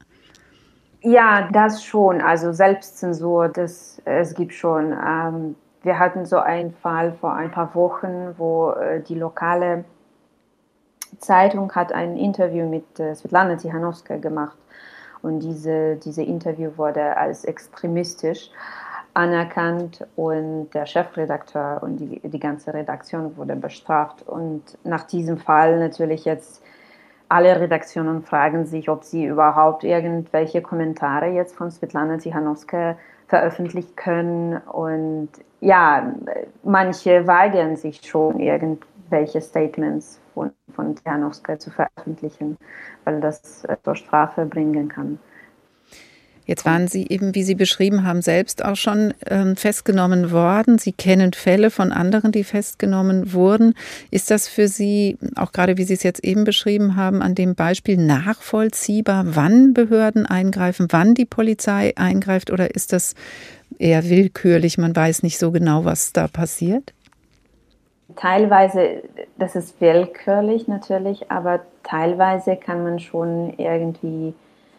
Ja, 1.02 1.50
das 1.52 1.84
schon. 1.84 2.22
Also 2.22 2.52
Selbstzensur, 2.52 3.48
das 3.48 4.00
es 4.06 4.34
gibt 4.34 4.54
schon. 4.54 4.92
Ähm, 4.92 5.56
wir 5.84 5.98
hatten 5.98 6.26
so 6.26 6.38
einen 6.38 6.72
Fall 6.72 7.12
vor 7.12 7.34
ein 7.34 7.50
paar 7.50 7.74
Wochen, 7.74 8.34
wo 8.36 8.70
äh, 8.70 9.00
die 9.00 9.14
lokale 9.14 9.84
Zeitung 11.18 11.72
hat 11.72 11.92
ein 11.92 12.16
Interview 12.16 12.68
mit 12.68 12.98
äh, 12.98 13.14
Svetlana 13.14 13.56
Tichanowska 13.56 14.16
gemacht 14.16 14.58
und 15.22 15.40
diese, 15.40 15.96
diese 15.96 16.22
Interview 16.22 16.72
wurde 16.76 17.16
als 17.16 17.44
extremistisch 17.44 18.50
anerkannt 19.14 20.04
und 20.16 20.70
der 20.74 20.86
Chefredakteur 20.86 21.82
und 21.82 21.96
die, 21.96 22.20
die 22.20 22.40
ganze 22.40 22.74
Redaktion 22.74 23.36
wurde 23.36 23.54
bestraft. 23.56 24.26
Und 24.26 24.62
nach 24.82 25.04
diesem 25.04 25.38
Fall 25.38 25.78
natürlich 25.78 26.24
jetzt 26.24 26.62
alle 27.28 27.58
Redaktionen 27.58 28.22
fragen 28.22 28.66
sich, 28.66 28.88
ob 28.88 29.04
sie 29.04 29.24
überhaupt 29.24 29.84
irgendwelche 29.84 30.60
Kommentare 30.60 31.28
jetzt 31.28 31.56
von 31.56 31.70
Svetlana 31.70 32.18
Tichanowska 32.18 32.96
veröffentlichen 33.28 33.96
können. 33.96 34.58
Und 34.58 35.30
ja, 35.64 36.14
manche 36.62 37.26
weigern 37.26 37.76
sich 37.76 38.00
schon, 38.04 38.38
irgendwelche 38.38 39.40
Statements 39.40 40.20
von, 40.34 40.50
von 40.74 40.94
Tjanowska 40.94 41.58
zu 41.58 41.70
veröffentlichen, 41.70 42.58
weil 43.04 43.20
das 43.20 43.64
zur 43.82 43.96
Strafe 43.96 44.44
bringen 44.44 44.88
kann. 44.88 45.18
Jetzt 46.46 46.66
waren 46.66 46.88
Sie 46.88 47.06
eben, 47.08 47.34
wie 47.34 47.42
Sie 47.42 47.54
beschrieben 47.54 48.04
haben, 48.04 48.20
selbst 48.20 48.62
auch 48.62 48.76
schon 48.76 49.14
ähm, 49.26 49.56
festgenommen 49.56 50.30
worden. 50.30 50.76
Sie 50.76 50.92
kennen 50.92 51.32
Fälle 51.32 51.70
von 51.70 51.90
anderen, 51.90 52.32
die 52.32 52.44
festgenommen 52.44 53.32
wurden. 53.32 53.74
Ist 54.10 54.30
das 54.30 54.46
für 54.46 54.68
Sie, 54.68 55.16
auch 55.36 55.52
gerade 55.52 55.78
wie 55.78 55.84
Sie 55.84 55.94
es 55.94 56.02
jetzt 56.02 56.22
eben 56.22 56.44
beschrieben 56.44 56.96
haben, 56.96 57.22
an 57.22 57.34
dem 57.34 57.54
Beispiel 57.54 57.96
nachvollziehbar, 57.96 59.24
wann 59.28 59.72
Behörden 59.72 60.26
eingreifen, 60.26 60.88
wann 60.90 61.14
die 61.14 61.24
Polizei 61.24 61.94
eingreift 61.96 62.50
oder 62.50 62.74
ist 62.74 62.92
das 62.92 63.14
eher 63.78 64.04
willkürlich? 64.04 64.78
Man 64.78 64.94
weiß 64.94 65.22
nicht 65.22 65.38
so 65.38 65.50
genau, 65.50 65.84
was 65.84 66.12
da 66.12 66.28
passiert? 66.28 66.92
Teilweise, 68.16 69.02
das 69.38 69.56
ist 69.56 69.80
willkürlich 69.80 70.68
natürlich, 70.68 71.30
aber 71.30 71.60
teilweise 71.82 72.56
kann 72.56 72.82
man 72.82 72.98
schon 73.00 73.54
irgendwie 73.56 74.34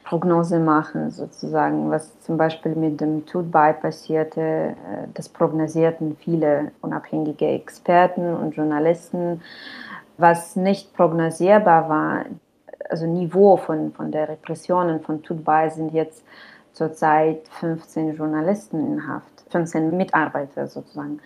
Prognose 0.06 0.60
machen, 0.60 1.10
sozusagen, 1.10 1.90
was 1.90 2.20
zum 2.22 2.38
Beispiel 2.38 2.76
mit 2.76 3.02
dem 3.02 3.26
Tudbay 3.26 3.74
passierte. 3.74 4.42
Äh, 4.42 5.08
das 5.16 5.28
prognosierten 5.28 6.16
viele 6.18 6.72
unabhängige 6.82 7.48
Experten 7.48 8.36
und 8.36 8.56
Journalisten. 8.56 9.42
Was 10.18 10.56
nicht 10.56 10.94
prognosierbar 10.94 11.90
war, 11.90 12.26
also 12.90 13.08
Niveau 13.08 13.58
von, 13.58 13.92
von 13.94 14.12
der 14.12 14.30
Repressionen 14.30 15.02
von 15.02 15.24
Tudbay 15.24 15.72
sind 15.72 15.92
jetzt 15.92 16.24
zurzeit 16.76 17.48
15 17.60 18.16
Journalisten 18.16 18.86
in 18.86 19.08
Haft, 19.08 19.46
15 19.50 19.96
Mitarbeiter 19.96 20.68
sozusagen. 20.68 21.20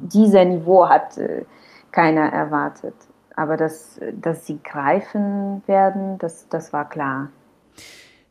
Dieser 0.00 0.44
Niveau 0.44 0.88
hat 0.88 1.16
äh, 1.16 1.44
keiner 1.92 2.32
erwartet. 2.32 2.94
Aber 3.36 3.56
dass, 3.56 4.00
dass 4.20 4.46
sie 4.46 4.58
greifen 4.62 5.62
werden, 5.66 6.18
das, 6.18 6.48
das 6.48 6.72
war 6.72 6.88
klar. 6.88 7.28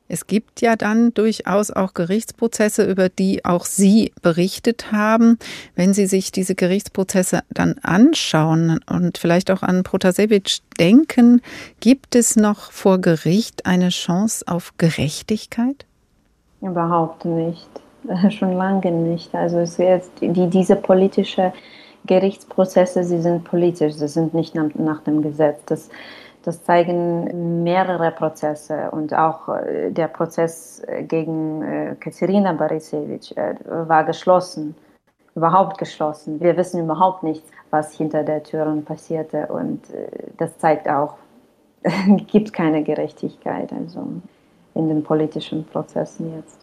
Es 0.10 0.28
gibt 0.28 0.62
ja 0.62 0.76
dann 0.76 1.14
durchaus 1.14 1.72
auch 1.72 1.94
Gerichtsprozesse, 1.94 2.86
über 2.86 3.10
die 3.10 3.44
auch 3.44 3.66
Sie 3.66 4.14
berichtet 4.22 4.92
haben. 4.92 5.38
Wenn 5.76 5.94
Sie 5.94 6.08
sich 6.08 6.32
diese 6.32 6.56
Gerichtsprozesse 6.56 7.42
dann 7.50 7.78
anschauen 7.84 8.80
und 8.90 9.18
vielleicht 9.18 9.52
auch 9.52 9.64
an 9.64 9.84
Protasevich 9.84 10.62
denken, 10.80 11.42
gibt 11.80 12.16
es 12.16 12.36
noch 12.36 12.72
vor 12.72 13.00
Gericht 13.00 13.66
eine 13.66 13.90
Chance 13.90 14.46
auf 14.48 14.74
Gerechtigkeit? 14.78 15.87
Überhaupt 16.62 17.26
nicht. 17.26 17.70
Schon 18.30 18.54
lange 18.54 18.92
nicht. 18.92 19.34
Also 19.36 19.60
es 19.60 19.78
wird 19.78 20.04
die, 20.22 20.48
diese 20.48 20.76
politische 20.76 21.54
Gerichtsprozesse, 22.06 23.04
sie 23.04 23.20
sind 23.20 23.44
politisch, 23.44 23.94
sie 23.94 24.08
sind 24.08 24.34
nicht 24.34 24.56
nach, 24.56 24.70
nach 24.76 25.02
dem 25.02 25.22
Gesetz. 25.22 25.62
Das, 25.66 25.90
das 26.44 26.64
zeigen 26.64 27.64
mehrere 27.64 28.12
Prozesse 28.12 28.90
und 28.92 29.14
auch 29.14 29.50
äh, 29.50 29.92
der 29.92 30.08
Prozess 30.08 30.82
gegen 31.02 31.62
äh, 31.62 31.96
Katerina 32.00 32.54
Borisevich 32.54 33.36
äh, 33.36 33.56
war 33.66 34.06
geschlossen, 34.06 34.76
überhaupt 35.36 35.78
geschlossen. 35.78 36.40
Wir 36.40 36.56
wissen 36.56 36.84
überhaupt 36.84 37.24
nicht, 37.24 37.44
was 37.70 37.94
hinter 37.94 38.24
der 38.24 38.44
Türen 38.44 38.86
passierte 38.86 39.48
und 39.48 39.82
das 40.38 40.58
zeigt 40.58 40.88
auch, 40.88 41.16
es 41.84 41.94
gibt 42.28 42.54
keine 42.54 42.82
Gerechtigkeit 42.82 43.72
also 43.74 44.08
in 44.78 44.88
den 44.88 45.04
politischen 45.04 45.66
Prozessen 45.66 46.34
jetzt. 46.36 46.60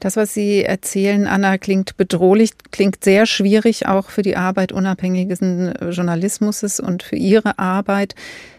Das, 0.00 0.16
was 0.16 0.34
Sie 0.34 0.62
erzählen, 0.62 1.26
Anna, 1.26 1.56
klingt 1.56 1.96
bedrohlich, 1.96 2.50
klingt 2.70 3.02
sehr 3.02 3.24
schwierig 3.24 3.86
auch 3.86 4.10
für 4.10 4.20
die 4.20 4.36
Arbeit 4.36 4.70
unabhängigen 4.70 5.72
Journalismus 5.90 6.78
und 6.78 7.02
für 7.02 7.16
Ihre 7.16 7.58
Arbeit. 7.58 8.14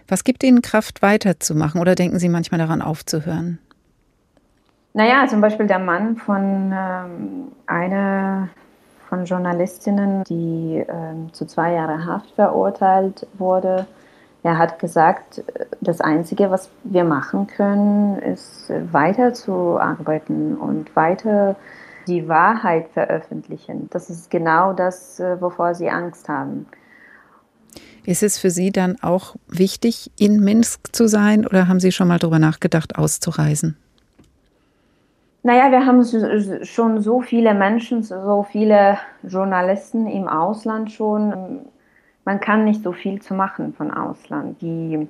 Was 0.08 0.24
gibt 0.24 0.44
Ihnen 0.44 0.64
Kraft, 0.64 1.04
weiterzumachen 1.04 1.80
oder 1.80 1.94
denken 1.94 2.18
Sie 2.18 2.30
manchmal 2.30 2.58
daran 2.58 2.82
aufzuhören? 2.82 3.60
Naja, 4.94 5.28
zum 5.28 5.42
Beispiel 5.42 5.68
der 5.68 5.78
Mann 5.78 6.16
von 6.16 6.74
ähm, 6.74 7.52
einer 7.68 8.50
von 9.10 9.26
Journalistinnen, 9.26 10.24
die 10.24 10.84
ähm, 10.88 11.32
zu 11.32 11.46
zwei 11.46 11.74
Jahren 11.74 12.06
Haft 12.06 12.32
verurteilt 12.32 13.28
wurde, 13.38 13.86
er 14.46 14.60
hat 14.60 14.78
gesagt, 14.78 15.44
das 15.82 16.02
Einzige, 16.02 16.52
was 16.52 16.70
wir 16.84 17.04
machen 17.04 17.48
können, 17.48 18.20
ist 18.20 18.72
weiterzuarbeiten 18.92 20.56
und 20.56 20.96
weiter 20.96 21.56
die 22.06 22.28
Wahrheit 22.28 22.90
veröffentlichen. 22.90 23.90
Das 23.90 24.12
ist 24.12 24.30
genau 24.30 24.74
das, 24.74 25.20
wovor 25.40 25.74
sie 25.74 25.90
Angst 25.90 26.30
haben. 26.30 26.68
Ist 28.06 28.22
es 28.22 28.38
für 28.38 28.52
Sie 28.52 28.72
dann 28.72 28.98
auch 29.02 29.36
wichtig, 29.48 30.12
in 30.20 30.40
Minsk 30.40 30.96
zu 30.96 31.08
sein 31.08 31.48
oder 31.48 31.68
haben 31.68 31.80
Sie 31.80 31.92
schon 31.92 32.08
mal 32.08 32.20
darüber 32.20 32.38
nachgedacht, 32.38 33.00
auszureisen? 33.00 33.78
Naja, 35.42 35.72
wir 35.72 35.88
haben 35.88 36.04
schon 36.64 37.02
so 37.02 37.22
viele 37.22 37.56
Menschen, 37.56 38.04
so 38.04 38.46
viele 38.48 39.00
Journalisten 39.24 40.06
im 40.06 40.28
Ausland 40.28 40.92
schon 40.92 41.66
man 42.26 42.40
kann 42.40 42.66
nicht 42.66 42.84
so 42.84 42.92
viel 42.92 43.22
zu 43.22 43.34
machen 43.34 43.74
von 43.74 43.92
Ausland. 43.92 44.62
Die 44.62 45.08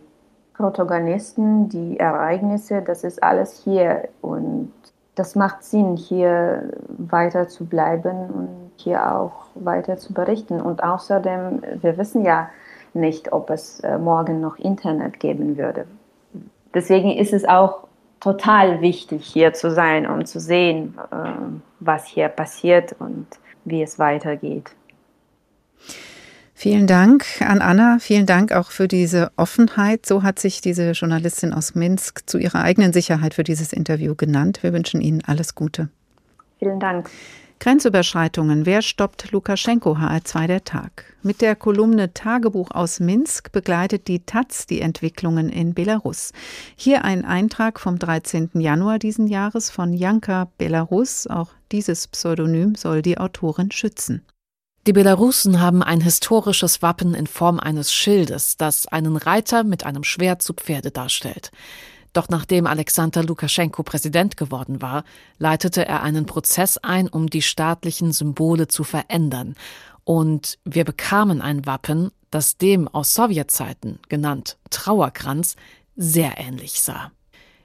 Protagonisten, 0.54 1.70
die 1.70 2.00
Ereignisse, 2.00 2.82
das 2.82 3.04
ist 3.04 3.24
alles 3.24 3.64
hier 3.64 4.10
und 4.22 4.72
das 5.16 5.36
macht 5.36 5.64
Sinn, 5.64 5.96
hier 5.96 6.70
weiter 6.90 7.48
zu 7.48 7.66
bleiben 7.66 8.30
und 8.30 8.72
hier 8.76 9.16
auch 9.16 9.48
weiter 9.56 9.98
zu 9.98 10.14
berichten. 10.14 10.60
Und 10.60 10.84
außerdem, 10.84 11.62
wir 11.82 11.98
wissen 11.98 12.26
ja 12.26 12.50
nicht, 12.94 13.32
ob 13.32 13.50
es 13.50 13.80
äh, 13.80 13.98
morgen 13.98 14.42
noch 14.42 14.58
Internet 14.58 15.20
geben 15.22 15.58
würde. 15.58 15.86
Deswegen 16.74 17.12
ist 17.12 17.32
es 17.32 17.46
auch 17.46 17.88
total 18.20 18.82
wichtig, 18.82 19.26
hier 19.26 19.54
zu 19.54 19.72
sein, 19.72 20.06
um 20.06 20.26
zu 20.26 20.42
sehen, 20.42 20.98
äh, 21.12 21.16
was 21.80 22.06
hier 22.06 22.28
passiert 22.28 22.96
und 23.00 23.28
wie 23.64 23.82
es 23.82 24.00
weitergeht. 24.00 24.72
Vielen 26.58 26.88
Dank 26.88 27.26
an 27.42 27.62
Anna. 27.62 27.98
Vielen 28.00 28.26
Dank 28.26 28.54
auch 28.54 28.72
für 28.72 28.88
diese 28.88 29.30
Offenheit. 29.36 30.06
So 30.06 30.24
hat 30.24 30.40
sich 30.40 30.62
diese 30.62 30.92
Journalistin 30.92 31.54
aus 31.54 31.76
Minsk 31.76 32.22
zu 32.28 32.38
ihrer 32.38 32.62
eigenen 32.62 32.94
Sicherheit 32.94 33.34
für 33.34 33.44
dieses 33.44 33.74
Interview 33.74 34.16
genannt. 34.16 34.64
Wir 34.64 34.72
wünschen 34.72 35.02
Ihnen 35.02 35.22
alles 35.26 35.54
Gute. 35.54 35.90
Vielen 36.58 36.80
Dank. 36.80 37.10
Grenzüberschreitungen. 37.60 38.66
Wer 38.66 38.82
stoppt 38.82 39.32
Lukaschenko? 39.32 39.98
HR2 39.98 40.48
der 40.48 40.64
Tag. 40.64 41.16
Mit 41.24 41.42
der 41.42 41.58
Kolumne 41.58 42.14
Tagebuch 42.14 42.72
aus 42.72 43.02
Minsk 43.02 43.52
begleitet 43.52 44.08
die 44.08 44.26
Taz 44.26 44.66
die 44.66 44.80
Entwicklungen 44.80 45.50
in 45.50 45.74
Belarus. 45.74 46.32
Hier 46.78 47.04
ein 47.04 47.26
Eintrag 47.26 47.82
vom 47.82 48.00
13. 48.00 48.52
Januar 48.54 48.98
diesen 48.98 49.28
Jahres 49.28 49.70
von 49.70 49.94
Janka 49.94 50.50
Belarus. 50.58 51.28
Auch 51.28 51.50
dieses 51.74 52.08
Pseudonym 52.08 52.76
soll 52.76 53.02
die 53.02 53.18
Autorin 53.18 53.72
schützen. 53.72 54.22
Die 54.88 54.94
Belarusen 54.94 55.62
haben 55.62 55.82
ein 55.82 56.00
historisches 56.00 56.84
Wappen 56.84 57.16
in 57.16 57.26
Form 57.26 57.60
eines 57.60 57.92
Schildes, 57.92 58.56
das 58.56 58.86
einen 58.86 59.18
Reiter 59.18 59.64
mit 59.64 59.84
einem 59.84 60.04
Schwert 60.04 60.44
zu 60.44 60.54
Pferde 60.54 60.92
darstellt. 60.92 61.50
Doch 62.14 62.30
nachdem 62.30 62.68
Alexander 62.68 63.24
Lukaschenko 63.24 63.82
Präsident 63.82 64.38
geworden 64.38 64.84
war, 64.84 65.04
leitete 65.40 65.88
er 65.88 66.04
einen 66.04 66.28
Prozess 66.28 66.78
ein, 66.78 67.08
um 67.08 67.32
die 67.32 67.42
staatlichen 67.42 68.12
Symbole 68.12 68.68
zu 68.68 68.84
verändern. 68.84 69.56
Und 70.04 70.60
wir 70.66 70.86
bekamen 70.86 71.42
ein 71.42 71.66
Wappen, 71.66 72.12
das 72.30 72.58
dem 72.58 72.88
aus 72.88 73.16
Sowjetzeiten, 73.16 73.98
genannt 74.08 74.60
Trauerkranz, 74.70 75.56
sehr 75.96 76.38
ähnlich 76.38 76.80
sah. 76.80 77.12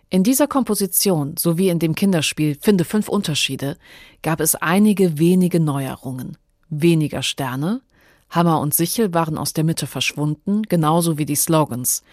In 0.09 0.24
dieser 0.24 0.46
Komposition 0.46 1.37
sowie 1.37 1.68
in 1.68 1.80
dem 1.80 1.94
Kinderspiel 1.94 2.56
Finde 2.59 2.87
fünf 2.87 3.11
Unterschiede 3.11 3.76
gab 4.22 4.40
es 4.40 4.54
einige 4.54 5.18
wenige 5.18 5.61
Neuerungen 5.61 6.38
weniger 6.70 7.22
Sterne, 7.22 7.83
Hammer 8.30 8.61
und 8.61 8.74
Sichel 8.74 9.12
waren 9.12 9.37
aus 9.37 9.52
der 9.52 9.64
Mitte 9.64 9.88
verschwunden, 9.88 10.62
genauso 10.62 11.18
wie 11.18 11.26
die 11.26 11.35
Slogans. 11.35 12.04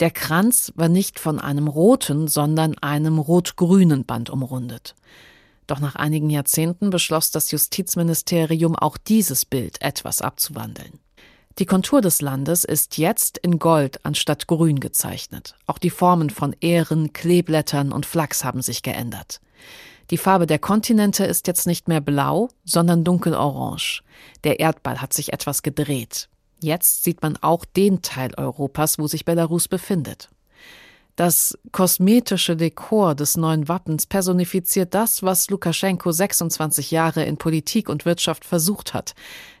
Der 0.00 0.10
Kranz 0.10 0.70
war 0.76 0.88
nicht 0.88 1.18
von 1.18 1.40
einem 1.40 1.66
roten, 1.66 2.28
sondern 2.28 2.76
einem 2.78 3.18
rot-grünen 3.18 4.04
Band 4.04 4.28
umrundet. 4.28 4.94
Doch 5.66 5.80
nach 5.80 5.96
einigen 5.96 6.28
Jahrzehnten 6.28 6.90
beschloss 6.90 7.30
das 7.30 7.50
Justizministerium 7.50 8.76
auch 8.76 8.98
dieses 8.98 9.46
Bild 9.46 9.80
etwas 9.80 10.20
abzuwandeln. 10.20 11.00
Die 11.58 11.66
Kontur 11.66 12.00
des 12.00 12.20
Landes 12.20 12.64
ist 12.64 12.98
jetzt 12.98 13.38
in 13.38 13.58
Gold 13.58 14.04
anstatt 14.04 14.46
grün 14.46 14.80
gezeichnet. 14.80 15.54
Auch 15.66 15.78
die 15.78 15.90
Formen 15.90 16.30
von 16.30 16.54
Ähren, 16.60 17.12
Kleeblättern 17.12 17.92
und 17.92 18.06
Flachs 18.06 18.44
haben 18.44 18.62
sich 18.62 18.82
geändert. 18.82 19.40
Die 20.10 20.18
Farbe 20.18 20.46
der 20.46 20.58
Kontinente 20.58 21.24
ist 21.24 21.46
jetzt 21.46 21.66
nicht 21.66 21.88
mehr 21.88 22.00
blau, 22.00 22.48
sondern 22.64 23.04
dunkelorange. 23.04 24.00
Der 24.44 24.60
Erdball 24.60 25.00
hat 25.00 25.12
sich 25.12 25.32
etwas 25.32 25.62
gedreht. 25.62 26.28
Jetzt 26.60 27.04
sieht 27.04 27.22
man 27.22 27.36
auch 27.38 27.64
den 27.64 28.02
Teil 28.02 28.32
Europas, 28.36 28.98
wo 28.98 29.06
sich 29.06 29.24
Belarus 29.24 29.68
befindet. 29.68 30.28
Das 31.16 31.58
kosmetische 31.72 32.56
Dekor 32.56 33.14
des 33.14 33.36
neuen 33.36 33.68
Wappens 33.68 34.06
personifiziert 34.06 34.94
das, 34.94 35.22
was 35.22 35.50
Lukaschenko 35.50 36.10
26 36.10 36.90
Jahre 36.90 37.24
in 37.24 37.36
Politik 37.36 37.88
und 37.88 38.06
Wirtschaft 38.06 38.44
versucht 38.44 38.94
hat. 38.94 39.14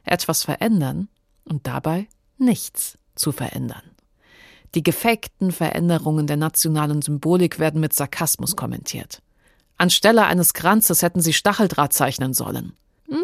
Etwas 0.04 0.44
verändern 0.44 1.08
und 1.44 1.66
dabei 1.66 2.08
nichts 2.38 2.98
zu 3.14 3.32
verändern. 3.32 3.82
Die 4.74 4.82
gefakten 4.82 5.52
Veränderungen 5.52 6.26
der 6.26 6.38
nationalen 6.38 7.02
Symbolik 7.02 7.58
werden 7.58 7.80
mit 7.80 7.92
Sarkasmus 7.92 8.56
kommentiert. 8.56 9.20
Anstelle 9.82 10.24
eines 10.26 10.54
Kranzes 10.54 11.02
hätten 11.02 11.20
sie 11.20 11.32
Stacheldraht 11.32 11.92
zeichnen 11.92 12.34
sollen. 12.34 12.72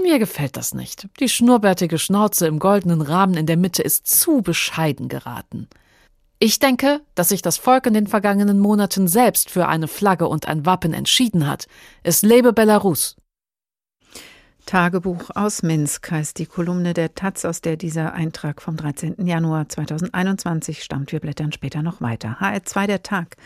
Mir 0.02 0.18
gefällt 0.18 0.56
das 0.56 0.74
nicht. 0.74 1.06
Die 1.20 1.28
schnurrbärtige 1.28 1.98
Schnauze 1.98 2.48
im 2.48 2.58
goldenen 2.58 3.00
Rahmen 3.00 3.34
in 3.34 3.46
der 3.46 3.56
Mitte 3.56 3.80
ist 3.80 4.08
zu 4.08 4.42
bescheiden 4.42 5.08
geraten. 5.08 5.68
Ich 6.40 6.58
denke, 6.58 7.00
dass 7.14 7.28
sich 7.28 7.42
das 7.42 7.58
Volk 7.58 7.86
in 7.86 7.94
den 7.94 8.08
vergangenen 8.08 8.58
Monaten 8.58 9.06
selbst 9.06 9.50
für 9.50 9.68
eine 9.68 9.86
Flagge 9.86 10.26
und 10.26 10.46
ein 10.46 10.66
Wappen 10.66 10.92
entschieden 10.94 11.46
hat. 11.46 11.68
Es 12.02 12.22
lebe 12.22 12.52
Belarus. 12.52 13.16
Tagebuch 14.68 15.31
aus 15.35 15.62
Minsk 15.62 16.11
heißt 16.11 16.38
die 16.38 16.44
Kolumne 16.44 16.92
der 16.92 17.14
Taz, 17.14 17.46
aus 17.46 17.62
der 17.62 17.78
dieser 17.78 18.12
Eintrag 18.12 18.61
vom 18.61 18.76
13. 18.76 19.26
Januar 19.26 19.66
2021 19.66 20.85
stammt. 20.85 21.11
Wir 21.11 21.20
blättern 21.20 21.52
später 21.52 21.81
noch 21.81 22.02
weiter. 22.02 22.37
HR2 22.38 22.87
der 22.87 23.02
Tag. 23.02 23.37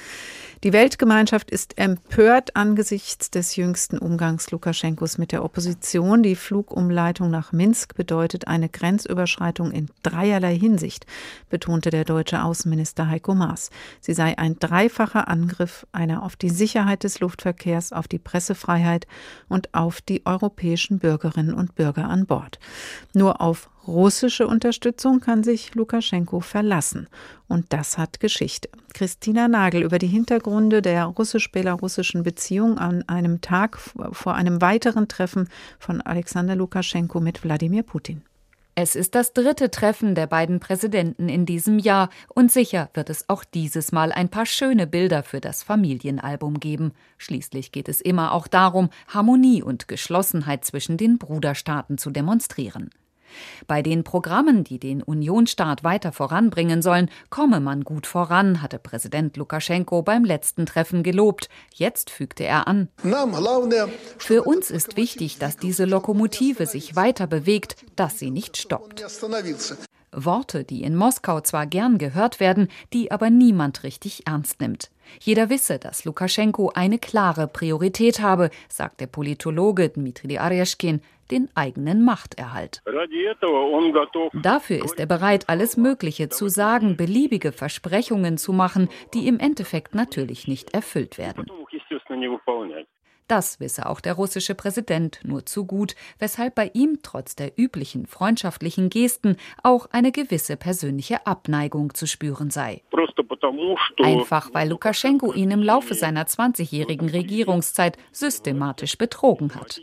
Die 0.65 0.73
Weltgemeinschaft 0.73 1.53
ist 1.53 1.79
empört 1.79 2.57
angesichts 2.57 3.31
des 3.31 3.55
jüngsten 3.55 3.99
Umgangs 3.99 4.51
Lukaschenkos 4.51 5.17
mit 5.17 5.31
der 5.31 5.45
Opposition. 5.45 6.25
Die 6.25 6.35
Flugumleitung 6.35 7.31
nach 7.31 7.53
Minsk 7.53 7.95
bedeutet 7.95 8.49
eine 8.49 8.69
Grenzüberschreitung 8.69 9.71
in 9.71 9.91
dreierlei 10.03 10.59
Hinsicht, 10.59 11.07
betonte 11.51 11.91
der 11.91 12.05
deutsche 12.05 12.43
Außenminister 12.43 13.09
Heiko 13.09 13.37
Maas. 13.37 13.71
Sie 14.01 14.15
sei 14.15 14.39
ein 14.39 14.59
dreifacher 14.59 15.29
Angriff, 15.29 15.87
einer 15.93 16.25
auf 16.25 16.35
die 16.35 16.51
Sicherheit 16.51 17.05
des 17.05 17.21
Luftverkehrs, 17.21 17.93
auf 17.93 18.09
die 18.09 18.19
Pressefreiheit 18.19 19.07
und 19.49 19.73
auf 19.73 20.01
die 20.01 20.27
europäischen 20.27 20.99
Bürger. 20.99 21.12
Bürgerinnen 21.13 21.53
und 21.53 21.75
Bürger 21.75 22.09
an 22.09 22.25
Bord. 22.25 22.59
Nur 23.13 23.43
auf 23.43 23.69
russische 23.87 24.47
Unterstützung 24.47 25.21
kann 25.21 25.45
sich 25.45 25.75
Lukaschenko 25.75 26.41
verlassen. 26.41 27.07
Und 27.49 27.67
das 27.75 27.99
hat 27.99 28.19
Geschichte. 28.21 28.71
Christina 28.95 29.47
Nagel 29.47 29.83
über 29.83 29.99
die 29.99 30.07
Hintergründe 30.07 30.81
der 30.81 31.05
russisch-belarussischen 31.05 32.23
Beziehung 32.23 32.79
an 32.79 33.07
einem 33.09 33.43
Tag 33.43 33.79
vor 33.79 34.35
einem 34.35 34.63
weiteren 34.63 35.07
Treffen 35.07 35.49
von 35.79 36.01
Alexander 36.01 36.57
Lukaschenko 36.57 37.21
mit 37.21 37.45
Wladimir 37.45 37.83
Putin. 37.83 38.23
Es 38.75 38.97
ist 38.97 39.15
das 39.15 39.35
dritte 39.35 39.71
Treffen 39.71 40.15
der 40.15 40.27
beiden 40.27 40.59
Präsidenten 40.59 41.29
in 41.29 41.45
diesem 41.45 41.79
Jahr 41.79 42.09
und 42.29 42.51
sicher 42.51 42.89
wird 42.95 43.11
es 43.11 43.29
auch 43.29 43.45
dieses 43.45 43.93
Mal 43.93 44.13
ein 44.13 44.31
paar 44.31 44.47
schöne 44.47 44.87
Bilder 44.87 45.23
für 45.23 45.43
das 45.43 45.63
Familienalbum 45.63 46.59
geben. 46.59 46.93
Schließlich 47.19 47.73
geht 47.73 47.91
es 47.91 48.01
immer 48.01 48.33
auch 48.33 48.49
darum, 48.49 48.89
Harmonie 49.09 49.63
und 49.63 49.89
Geschlossenheit 49.89 50.65
zwischen 50.65 50.97
den 50.97 51.19
Bruderstaaten 51.19 51.99
zu 51.99 52.11
demonstrieren. 52.11 52.89
Bei 53.67 53.83
den 53.83 54.05
Programmen, 54.05 54.65
die 54.65 54.79
den 54.79 55.03
Unionsstaat 55.03 55.85
weiter 55.85 56.13
voranbringen 56.13 56.83
sollen, 56.83 57.11
komme 57.31 57.61
man 57.61 57.83
gut 57.85 58.07
voran, 58.07 58.63
hatte 58.63 58.79
Präsident 58.79 59.37
Lukaschenko 59.37 60.03
beim 60.03 60.25
letzten 60.25 60.67
Treffen 60.67 61.03
gelobt. 61.03 61.49
Jetzt 61.75 62.11
fügte 62.11 62.45
er 62.45 62.69
an. 62.69 62.89
Für 64.19 64.43
uns 64.45 64.71
ist 64.71 64.97
wichtig, 64.97 65.39
dass 65.39 65.57
diese 65.57 65.85
Lokomotive 65.85 66.67
sich 66.67 66.97
weiter 66.97 67.27
bewegt, 67.27 67.77
dass 67.97 68.19
sie 68.19 68.31
nicht 68.31 68.57
stoppt. 68.57 69.05
Worte, 70.15 70.65
die 70.65 70.83
in 70.83 70.95
Moskau 70.95 71.41
zwar 71.41 71.67
gern 71.67 71.99
gehört 71.99 72.39
werden, 72.39 72.69
die 72.93 73.11
aber 73.11 73.31
niemand 73.31 73.83
richtig 73.83 74.27
ernst 74.27 74.61
nimmt. 74.61 74.92
Jeder 75.21 75.51
wisse, 75.51 75.79
dass 75.79 76.05
Lukaschenko 76.05 76.73
eine 76.75 76.99
klare 76.99 77.49
Priorität 77.49 78.21
habe, 78.21 78.51
sagt 78.69 79.01
der 79.01 79.07
Politologe 79.07 79.89
Dmitri 79.89 80.39
Areschkin, 80.39 81.01
den 81.31 81.49
eigenen 81.55 82.05
Machterhalt. 82.05 82.83
Dafür 84.43 84.85
ist 84.85 85.01
er 85.01 85.07
bereit, 85.07 85.49
alles 85.49 85.77
Mögliche 85.77 86.29
zu 86.29 86.49
sagen, 86.49 86.97
beliebige 86.97 87.53
Versprechungen 87.53 88.37
zu 88.37 88.53
machen, 88.53 88.89
die 89.15 89.27
im 89.27 89.39
Endeffekt 89.39 89.95
natürlich 89.95 90.47
nicht 90.47 90.75
erfüllt 90.75 91.19
werden. 91.19 91.47
Das 93.29 93.61
wisse 93.61 93.87
auch 93.87 94.01
der 94.01 94.15
russische 94.15 94.55
Präsident 94.55 95.21
nur 95.25 95.47
zu 95.47 95.65
gut, 95.65 95.95
weshalb 96.19 96.55
bei 96.55 96.71
ihm 96.75 96.99
trotz 97.03 97.35
der 97.37 97.59
üblichen 97.59 98.07
freundschaftlichen 98.07 98.91
Gesten 98.91 99.37
auch 99.63 99.87
eine 99.91 100.13
gewisse 100.13 100.57
persönliche 100.57 101.27
Abneigung 101.27 101.95
zu 101.95 102.07
spüren 102.07 102.51
sei. 102.51 102.83
Einfach 104.03 104.51
weil 104.53 104.69
Lukaschenko 104.69 105.33
ihn 105.33 105.51
im 105.51 105.63
Laufe 105.63 105.95
seiner 105.95 106.25
20-jährigen 106.25 107.09
Regierungszeit 107.09 107.97
systematisch 108.13 108.99
betrogen 108.99 109.55
hat. 109.55 109.81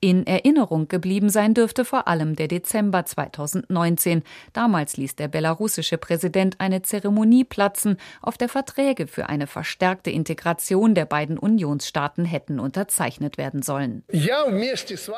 In 0.00 0.28
Erinnerung 0.28 0.86
geblieben 0.86 1.28
sein 1.28 1.54
dürfte 1.54 1.84
vor 1.84 2.06
allem 2.06 2.36
der 2.36 2.46
Dezember 2.46 3.04
2019. 3.04 4.22
Damals 4.52 4.96
ließ 4.96 5.16
der 5.16 5.26
belarussische 5.26 5.98
Präsident 5.98 6.60
eine 6.60 6.82
Zeremonie 6.82 7.42
platzen, 7.42 7.96
auf 8.22 8.38
der 8.38 8.48
Verträge 8.48 9.08
für 9.08 9.28
eine 9.28 9.48
verstärkte 9.48 10.12
Integration 10.12 10.94
der 10.94 11.04
beiden 11.04 11.36
Unionsstaaten 11.36 12.24
hätten 12.24 12.60
unterzeichnet 12.60 13.38
werden 13.38 13.62
sollen. 13.62 14.04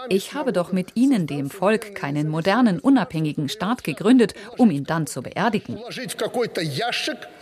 Ich 0.09 0.33
habe 0.33 0.55
doch 0.55 0.73
mit 0.73 0.97
Ihnen, 0.97 1.27
dem 1.27 1.51
Volk, 1.51 1.95
keinen 1.95 2.31
modernen, 2.31 2.81
unabhängigen 2.81 3.51
Staat 3.51 3.85
gegründet, 3.85 4.33
um 4.57 4.71
ihn 4.71 4.85
dann 4.85 5.07
zu 5.07 5.21
beerdigen. 5.21 5.79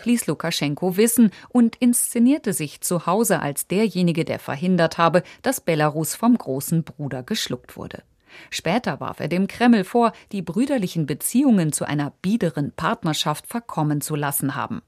Ließ 0.03 0.27
Lukaschenko 0.27 0.96
wissen 0.96 1.31
und 1.51 1.77
inszenierte 1.77 2.53
sich 2.53 2.81
zu 2.81 3.07
Hause 3.07 3.38
als 3.38 3.68
derjenige, 3.68 4.24
der 4.24 4.40
verhindert 4.40 4.98
habe, 4.98 5.22
dass 5.42 5.61
Belarus 5.61 6.16
vom 6.16 6.37
großen 6.37 6.83
Bruder 6.83 7.28
geschluckt 7.29 7.77
wurde. 7.77 8.03
Später 8.51 9.01
warf 9.01 9.21
er 9.21 9.29
dem 9.29 9.47
Kreml 9.47 9.85
vor, 9.85 10.12
die 10.33 10.43
brüderlichen 10.43 11.07
Beziehungen 11.07 11.73
zu 11.73 11.85
einer 11.85 12.12
biederen 12.23 12.73
Partnerschaft 12.73 13.47
verkommen 13.47 14.01
zu 14.01 14.17
lassen 14.17 14.55
haben. 14.55 14.83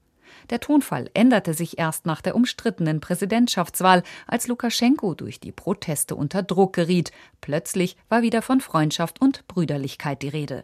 Der 0.49 0.59
Tonfall 0.59 1.09
änderte 1.13 1.53
sich 1.53 1.77
erst 1.77 2.05
nach 2.05 2.21
der 2.21 2.35
umstrittenen 2.35 2.99
Präsidentschaftswahl, 2.99 4.03
als 4.27 4.47
Lukaschenko 4.47 5.13
durch 5.13 5.39
die 5.39 5.51
Proteste 5.51 6.15
unter 6.15 6.43
Druck 6.43 6.73
geriet. 6.73 7.11
Plötzlich 7.41 7.95
war 8.09 8.21
wieder 8.21 8.41
von 8.41 8.61
Freundschaft 8.61 9.21
und 9.21 9.47
Brüderlichkeit 9.47 10.21
die 10.21 10.29
Rede. 10.29 10.63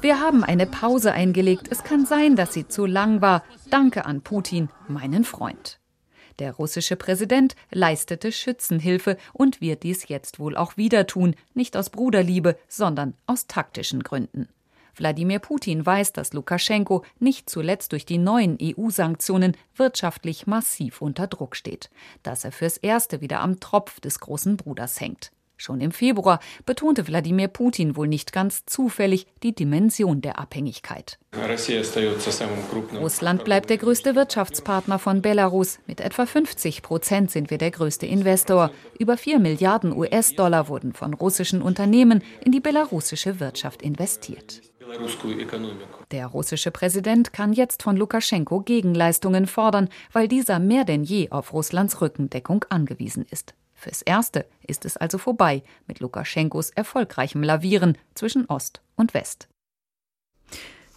Wir 0.00 0.20
haben 0.20 0.44
eine 0.44 0.66
Pause 0.66 1.12
eingelegt. 1.12 1.68
Es 1.70 1.84
kann 1.84 2.04
sein, 2.06 2.36
dass 2.36 2.52
sie 2.52 2.68
zu 2.68 2.86
lang 2.86 3.20
war. 3.20 3.42
Danke 3.70 4.04
an 4.04 4.22
Putin, 4.22 4.68
meinen 4.88 5.24
Freund. 5.24 5.78
Der 6.38 6.52
russische 6.52 6.96
Präsident 6.96 7.56
leistete 7.70 8.30
Schützenhilfe 8.30 9.16
und 9.32 9.60
wird 9.60 9.82
dies 9.82 10.08
jetzt 10.08 10.38
wohl 10.38 10.56
auch 10.56 10.76
wieder 10.76 11.06
tun, 11.06 11.34
nicht 11.54 11.76
aus 11.76 11.90
Bruderliebe, 11.90 12.56
sondern 12.68 13.14
aus 13.26 13.46
taktischen 13.46 14.02
Gründen. 14.02 14.48
Wladimir 14.96 15.38
Putin 15.40 15.84
weiß, 15.84 16.12
dass 16.12 16.32
Lukaschenko 16.32 17.04
nicht 17.18 17.50
zuletzt 17.50 17.92
durch 17.92 18.06
die 18.06 18.18
neuen 18.18 18.58
EU-Sanktionen 18.60 19.56
wirtschaftlich 19.76 20.46
massiv 20.46 21.02
unter 21.02 21.26
Druck 21.26 21.54
steht, 21.54 21.90
dass 22.22 22.44
er 22.44 22.52
fürs 22.52 22.78
Erste 22.78 23.20
wieder 23.20 23.40
am 23.40 23.60
Tropf 23.60 24.00
des 24.00 24.20
großen 24.20 24.56
Bruders 24.56 25.00
hängt. 25.00 25.32
Schon 25.56 25.80
im 25.80 25.90
Februar 25.90 26.40
betonte 26.66 27.06
Wladimir 27.06 27.48
Putin 27.48 27.96
wohl 27.96 28.08
nicht 28.08 28.32
ganz 28.32 28.66
zufällig 28.66 29.26
die 29.42 29.54
Dimension 29.54 30.20
der 30.20 30.38
Abhängigkeit. 30.38 31.18
Russland 32.98 33.44
bleibt 33.44 33.70
der 33.70 33.78
größte 33.78 34.14
Wirtschaftspartner 34.14 34.98
von 34.98 35.22
Belarus. 35.22 35.78
Mit 35.86 36.00
etwa 36.00 36.26
50 36.26 36.82
Prozent 36.82 37.30
sind 37.30 37.50
wir 37.50 37.58
der 37.58 37.70
größte 37.70 38.06
Investor. 38.06 38.70
Über 38.98 39.16
4 39.16 39.38
Milliarden 39.38 39.96
US-Dollar 39.96 40.68
wurden 40.68 40.92
von 40.92 41.14
russischen 41.14 41.62
Unternehmen 41.62 42.22
in 42.44 42.52
die 42.52 42.60
belarussische 42.60 43.40
Wirtschaft 43.40 43.80
investiert. 43.80 44.60
Der 46.10 46.26
russische 46.26 46.70
Präsident 46.70 47.32
kann 47.32 47.52
jetzt 47.52 47.82
von 47.82 47.96
Lukaschenko 47.96 48.60
Gegenleistungen 48.60 49.46
fordern, 49.46 49.88
weil 50.12 50.28
dieser 50.28 50.58
mehr 50.58 50.84
denn 50.84 51.02
je 51.02 51.30
auf 51.30 51.52
Russlands 51.52 52.00
Rückendeckung 52.00 52.64
angewiesen 52.68 53.26
ist. 53.30 53.54
Fürs 53.86 54.02
Erste 54.02 54.46
ist 54.66 54.84
es 54.84 54.96
also 54.96 55.16
vorbei 55.16 55.62
mit 55.86 56.00
Lukaschenkos 56.00 56.70
erfolgreichem 56.70 57.44
Lavieren 57.44 57.96
zwischen 58.16 58.46
Ost 58.46 58.82
und 58.96 59.14
West. 59.14 59.46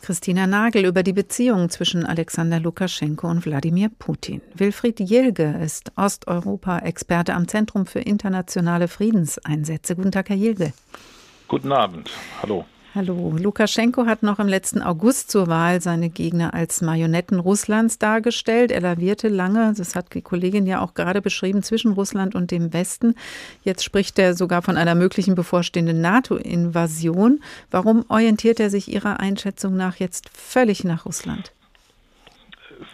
Christina 0.02 0.48
Nagel 0.48 0.86
über 0.86 1.04
die 1.04 1.14
Beziehungen 1.14 1.70
zwischen 1.70 2.04
Alexander 2.04 2.60
Lukaschenko 2.60 3.30
und 3.30 3.46
Wladimir 3.46 3.92
Putin. 4.00 4.42
Wilfried 4.56 5.00
Jilge 5.02 5.60
ist 5.64 5.92
Osteuropa-Experte 5.98 7.36
am 7.36 7.48
Zentrum 7.48 7.86
für 7.86 8.00
internationale 8.00 8.88
Friedenseinsätze. 8.88 9.96
Guten 9.96 10.12
Tag, 10.12 10.30
Herr 10.30 10.38
Jilge. 10.38 10.74
Guten 11.48 11.72
Abend. 11.72 12.10
Hallo. 12.42 12.66
Hallo. 12.96 13.36
Lukaschenko 13.40 14.08
hat 14.08 14.24
noch 14.24 14.40
im 14.40 14.48
letzten 14.48 14.82
August 14.82 15.30
zur 15.30 15.48
Wahl 15.48 15.80
seine 15.80 16.10
Gegner 16.10 16.56
als 16.56 16.82
Marionetten 16.82 17.40
Russlands 17.40 18.00
dargestellt. 18.00 18.72
Er 18.72 18.82
lavierte 18.82 19.28
lange, 19.28 19.74
das 19.78 19.96
hat 19.96 20.16
die 20.16 20.24
Kollegin 20.24 20.66
ja 20.66 20.82
auch 20.82 20.96
gerade 20.96 21.22
beschrieben, 21.22 21.62
zwischen 21.62 21.94
Russland 21.94 22.34
und 22.34 22.50
dem 22.50 22.74
Westen. 22.74 23.14
Jetzt 23.62 23.84
spricht 23.84 24.18
er 24.18 24.34
sogar 24.34 24.64
von 24.64 24.76
einer 24.76 24.96
möglichen 24.96 25.36
bevorstehenden 25.36 26.02
NATO-Invasion. 26.02 27.42
Warum 27.70 28.06
orientiert 28.10 28.60
er 28.60 28.72
sich 28.72 28.92
Ihrer 28.92 29.20
Einschätzung 29.20 29.78
nach 29.78 29.98
jetzt 29.98 30.28
völlig 30.36 30.84
nach 30.84 31.06
Russland? 31.06 31.52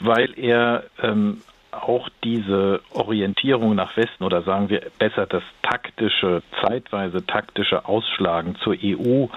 Weil 0.01 0.37
er 0.37 0.83
ähm, 1.01 1.41
auch 1.71 2.09
diese 2.21 2.81
Orientierung 2.91 3.75
nach 3.75 3.95
Westen 3.95 4.25
oder 4.25 4.43
sagen 4.43 4.69
wir 4.69 4.81
besser 4.99 5.25
das 5.25 5.43
taktische, 5.61 6.41
zeitweise 6.61 7.25
taktische 7.25 7.85
Ausschlagen 7.85 8.55
zur 8.61 8.75
EU 8.81 9.27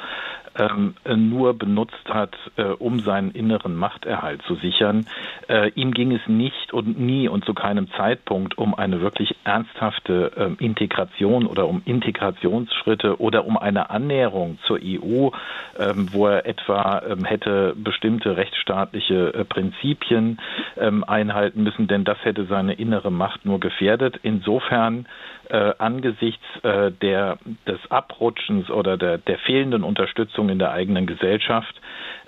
ähm, 0.59 0.95
nur 1.07 1.55
benutzt 1.55 2.09
hat, 2.09 2.37
äh, 2.57 2.65
um 2.65 3.01
seinen 3.01 3.31
inneren 3.31 3.77
Machterhalt 3.77 4.43
zu 4.43 4.55
sichern. 4.57 5.07
Äh, 5.49 5.71
ihm 5.75 5.93
ging 5.93 6.13
es 6.13 6.27
nicht 6.27 6.73
und 6.73 6.99
nie 6.99 7.29
und 7.29 7.45
zu 7.45 7.55
keinem 7.55 7.91
Zeitpunkt 7.93 8.59
um 8.59 8.75
eine 8.75 9.01
wirklich 9.01 9.37
ernsthafte 9.45 10.33
äh, 10.37 10.65
Integration 10.65 11.47
oder 11.47 11.69
um 11.69 11.83
Integrationsschritte 11.85 13.21
oder 13.21 13.47
um 13.47 13.57
eine 13.57 13.91
Annäherung 13.91 14.59
zur 14.67 14.79
EU, 14.83 15.31
ähm, 15.79 16.09
wo 16.13 16.27
er 16.27 16.47
etwa 16.47 17.03
ähm, 17.09 17.25
hätte 17.25 17.75
bestimmte 17.77 18.37
rechtsstaatliche 18.37 19.35
äh, 19.35 19.45
Prinzipien 19.45 20.39
ähm, 20.77 21.05
einhalten 21.05 21.63
müssen, 21.63 21.87
denn 21.87 22.05
das 22.05 22.19
hätte 22.25 22.47
seine 22.47 22.75
innere 22.75 23.11
Macht 23.11 23.45
nur 23.45 23.61
gefährdet. 23.61 24.19
Insofern 24.23 25.07
äh, 25.51 25.75
angesichts 25.79 26.45
äh, 26.63 26.91
der, 26.91 27.39
des 27.67 27.79
Abrutschens 27.91 28.71
oder 28.71 28.97
der, 28.97 29.19
der 29.19 29.39
fehlenden 29.39 29.83
Unterstützung 29.83 30.49
in 30.49 30.59
der 30.59 30.73
eigenen 30.73 31.07
Gesellschaft 31.07 31.81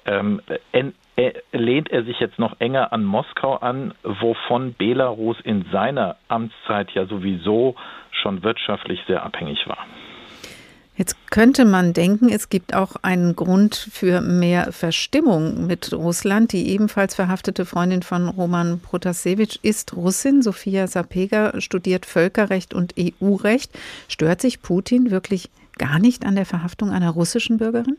ähm, 0.06 0.40
äh, 1.16 1.32
lehnt 1.52 1.90
er 1.90 2.04
sich 2.04 2.18
jetzt 2.20 2.38
noch 2.38 2.58
enger 2.60 2.92
an 2.92 3.04
Moskau 3.04 3.56
an, 3.56 3.92
wovon 4.02 4.74
Belarus 4.74 5.38
in 5.40 5.66
seiner 5.70 6.16
Amtszeit 6.28 6.90
ja 6.92 7.06
sowieso 7.06 7.74
schon 8.10 8.42
wirtschaftlich 8.42 9.00
sehr 9.06 9.22
abhängig 9.22 9.68
war. 9.68 9.86
Jetzt 11.00 11.16
könnte 11.30 11.64
man 11.64 11.94
denken, 11.94 12.28
es 12.28 12.50
gibt 12.50 12.74
auch 12.74 12.94
einen 13.00 13.34
Grund 13.34 13.74
für 13.74 14.20
mehr 14.20 14.70
Verstimmung 14.70 15.66
mit 15.66 15.94
Russland. 15.94 16.52
Die 16.52 16.68
ebenfalls 16.68 17.14
verhaftete 17.14 17.64
Freundin 17.64 18.02
von 18.02 18.28
Roman 18.28 18.80
Protasevich 18.80 19.60
ist 19.62 19.96
Russin. 19.96 20.42
Sofia 20.42 20.86
Sapega 20.86 21.58
studiert 21.58 22.04
Völkerrecht 22.04 22.74
und 22.74 22.96
EU-Recht. 22.98 23.70
Stört 24.08 24.42
sich 24.42 24.60
Putin 24.60 25.10
wirklich 25.10 25.48
gar 25.78 25.98
nicht 25.98 26.26
an 26.26 26.34
der 26.34 26.44
Verhaftung 26.44 26.90
einer 26.90 27.08
russischen 27.08 27.56
Bürgerin? 27.56 27.96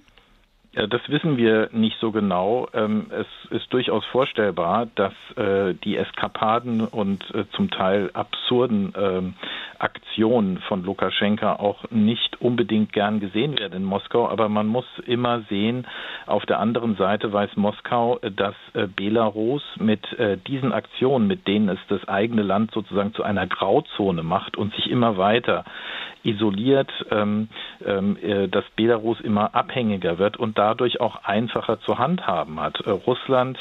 Das 0.74 1.02
wissen 1.10 1.36
wir 1.36 1.68
nicht 1.74 1.98
so 2.00 2.12
genau. 2.12 2.70
Ähm, 2.74 3.08
es 3.12 3.28
ist 3.52 3.74
durchaus 3.74 4.06
vorstellbar, 4.06 4.88
dass 4.96 5.12
äh, 5.36 5.74
die 5.74 5.98
Eskapaden 5.98 6.88
und 6.88 7.30
äh, 7.36 7.44
zum 7.52 7.70
Teil 7.70 8.10
absurden 8.14 8.94
ähm, 8.98 9.34
Aktionen 9.80 10.60
von 10.60 10.86
Lukaschenka 10.86 11.58
auch 11.58 11.84
nicht 11.90 12.40
unbedingt 12.40 12.94
gern 12.94 13.20
gesehen 13.20 13.60
werden 13.60 13.74
in 13.74 13.84
Moskau. 13.84 14.30
Aber 14.30 14.48
man 14.48 14.68
muss 14.68 14.86
immer 15.06 15.42
sehen, 15.50 15.88
auf 16.26 16.46
der 16.46 16.60
anderen 16.60 16.96
Seite 16.96 17.34
weiß 17.34 17.58
Moskau, 17.58 18.20
dass 18.22 18.56
äh, 18.74 18.88
Belarus 18.88 19.64
mit 19.78 20.02
diesen 20.48 20.72
Aktionen, 20.72 21.28
mit 21.28 21.48
denen 21.48 21.70
es 21.70 21.80
das 21.88 22.08
eigene 22.08 22.44
Land 22.44 22.72
sozusagen 22.72 23.14
zu 23.14 23.24
einer 23.24 23.48
Grauzone 23.48 24.24
macht 24.24 24.56
und 24.56 24.74
sich 24.76 24.90
immer 24.90 25.18
weiter 25.18 25.64
isoliert, 26.24 26.92
ähm, 27.10 27.50
ähm, 27.86 28.18
äh, 28.22 28.48
dass 28.48 28.64
Belarus 28.76 29.20
immer 29.22 29.56
abhängiger 29.56 30.18
wird 30.20 30.38
und 30.38 30.58
dadurch 30.62 31.02
auch 31.02 31.24
einfacher 31.24 31.80
zu 31.80 31.98
handhaben 31.98 32.60
hat. 32.60 32.80
Äh, 32.82 32.92
Russland, 32.92 33.58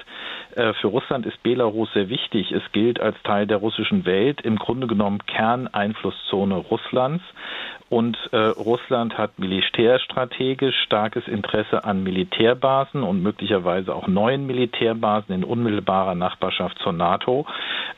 äh, 0.54 0.74
für 0.74 0.88
Russland 0.88 1.24
ist 1.24 1.42
Belarus 1.42 1.90
sehr 1.94 2.10
wichtig. 2.10 2.52
Es 2.52 2.62
gilt 2.72 3.00
als 3.00 3.16
Teil 3.22 3.46
der 3.46 3.56
russischen 3.56 4.04
Welt, 4.04 4.42
im 4.42 4.56
Grunde 4.56 4.86
genommen 4.86 5.24
Kerneinflusszone 5.24 6.56
Russlands. 6.56 7.24
Und 7.90 8.16
äh, 8.30 8.36
Russland 8.36 9.18
hat 9.18 9.40
militärstrategisch 9.40 10.76
starkes 10.86 11.26
Interesse 11.26 11.82
an 11.82 12.04
Militärbasen 12.04 13.02
und 13.02 13.20
möglicherweise 13.20 13.92
auch 13.92 14.06
neuen 14.06 14.46
Militärbasen 14.46 15.34
in 15.34 15.42
unmittelbarer 15.42 16.14
Nachbarschaft 16.14 16.78
zur 16.78 16.92
NATO. 16.92 17.46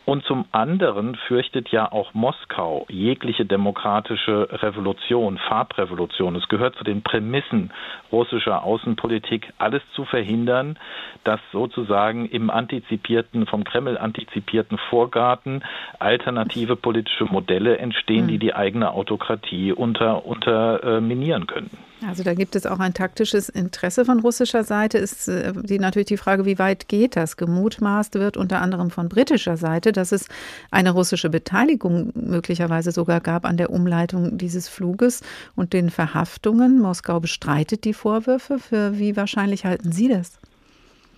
Und 0.06 0.24
zum 0.24 0.46
anderen 0.50 1.14
fürchtet 1.14 1.68
ja 1.68 1.92
auch 1.92 2.14
Moskau 2.14 2.86
jegliche 2.88 3.44
demokratische 3.44 4.48
Revolution, 4.50 5.36
Farbrevolution. 5.36 6.36
Es 6.36 6.48
gehört 6.48 6.74
zu 6.76 6.84
den 6.84 7.02
Prämissen 7.02 7.70
russischer 8.10 8.64
Außenpolitik, 8.64 9.52
alles 9.58 9.82
zu 9.94 10.06
verhindern, 10.06 10.78
dass 11.24 11.40
sozusagen 11.52 12.26
im 12.26 12.48
antizipierten, 12.48 13.46
vom 13.46 13.62
Kreml 13.64 13.98
antizipierten 13.98 14.78
Vorgarten 14.90 15.62
alternative 15.98 16.76
politische 16.76 17.26
Modelle 17.26 17.76
entstehen, 17.76 18.26
die 18.26 18.34
hm. 18.34 18.40
die 18.40 18.54
eigene 18.54 18.92
Autokratie 18.92 19.72
unter, 19.82 20.24
unterminieren 20.24 21.46
können. 21.46 21.70
Also 22.06 22.24
da 22.24 22.34
gibt 22.34 22.56
es 22.56 22.66
auch 22.66 22.80
ein 22.80 22.94
taktisches 22.94 23.48
Interesse 23.48 24.04
von 24.04 24.20
russischer 24.20 24.64
Seite. 24.64 24.98
Ist 24.98 25.28
äh, 25.28 25.52
die, 25.54 25.78
natürlich 25.78 26.08
die 26.08 26.16
Frage, 26.16 26.44
wie 26.44 26.58
weit 26.58 26.88
geht 26.88 27.16
das? 27.16 27.36
Gemutmaßt 27.36 28.14
wird 28.14 28.36
unter 28.36 28.60
anderem 28.60 28.90
von 28.90 29.08
britischer 29.08 29.56
Seite, 29.56 29.92
dass 29.92 30.12
es 30.12 30.28
eine 30.70 30.90
russische 30.90 31.30
Beteiligung 31.30 32.12
möglicherweise 32.14 32.90
sogar 32.90 33.20
gab 33.20 33.44
an 33.44 33.56
der 33.56 33.70
Umleitung 33.70 34.36
dieses 34.38 34.68
Fluges 34.68 35.22
und 35.54 35.72
den 35.72 35.90
Verhaftungen. 35.90 36.80
Moskau 36.80 37.20
bestreitet 37.20 37.84
die 37.84 37.94
Vorwürfe. 37.94 38.58
Für 38.58 38.98
wie 38.98 39.16
wahrscheinlich 39.16 39.64
halten 39.64 39.92
Sie 39.92 40.08
das? 40.08 40.40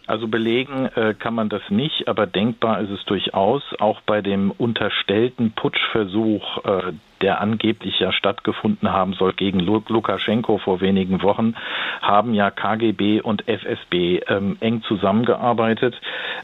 Also 0.06 0.28
belegen 0.28 0.86
äh, 0.96 1.14
kann 1.18 1.34
man 1.34 1.48
das 1.48 1.62
nicht, 1.70 2.08
aber 2.08 2.26
denkbar 2.26 2.80
ist 2.82 2.90
es 2.90 3.04
durchaus. 3.06 3.62
Auch 3.78 4.02
bei 4.02 4.20
dem 4.20 4.50
unterstellten 4.50 5.52
Putschversuch, 5.52 6.64
äh, 6.64 6.92
der 7.24 7.40
angeblich 7.40 7.98
ja 8.00 8.12
stattgefunden 8.12 8.92
haben 8.92 9.14
soll 9.14 9.32
gegen 9.32 9.58
Lukaschenko 9.58 10.58
vor 10.58 10.82
wenigen 10.82 11.22
Wochen, 11.22 11.54
haben 12.02 12.34
ja 12.34 12.50
KGB 12.50 13.22
und 13.22 13.48
FSB 13.48 14.20
ähm, 14.28 14.58
eng 14.60 14.82
zusammengearbeitet. 14.82 15.98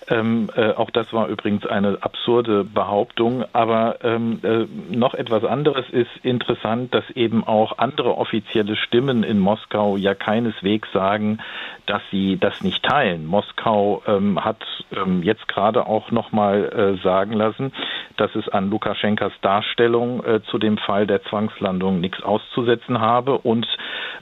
Ähm, 0.09 0.49
äh, 0.57 0.71
auch 0.71 0.89
das 0.89 1.13
war 1.13 1.29
übrigens 1.29 1.67
eine 1.67 1.99
absurde 2.01 2.65
Behauptung. 2.65 3.45
Aber 3.53 3.99
ähm, 4.03 4.41
äh, 4.43 4.65
noch 4.97 5.13
etwas 5.13 5.45
anderes 5.45 5.85
ist 5.91 6.09
interessant, 6.23 6.95
dass 6.95 7.05
eben 7.11 7.47
auch 7.47 7.77
andere 7.77 8.17
offizielle 8.17 8.75
Stimmen 8.77 9.23
in 9.23 9.39
Moskau 9.39 9.99
ja 9.99 10.15
keineswegs 10.15 10.91
sagen, 10.93 11.41
dass 11.85 12.01
sie 12.11 12.39
das 12.39 12.63
nicht 12.63 12.83
teilen. 12.85 13.27
Moskau 13.27 14.03
ähm, 14.07 14.43
hat 14.43 14.65
ähm, 14.97 15.23
jetzt 15.23 15.47
gerade 15.47 15.87
auch 15.87 16.11
noch 16.11 16.33
mal 16.33 16.97
äh, 16.99 17.03
sagen 17.03 17.35
lassen, 17.35 17.73
dass 18.17 18.35
es 18.35 18.49
an 18.49 18.71
Lukaschenkas 18.71 19.33
Darstellung 19.43 20.23
äh, 20.25 20.41
zu 20.43 20.59
dem 20.59 20.70
Fall 20.79 21.07
der 21.07 21.23
Zwangslandung 21.25 22.01
nichts 22.01 22.23
auszusetzen 22.23 23.01
habe 23.01 23.39
und 23.39 23.67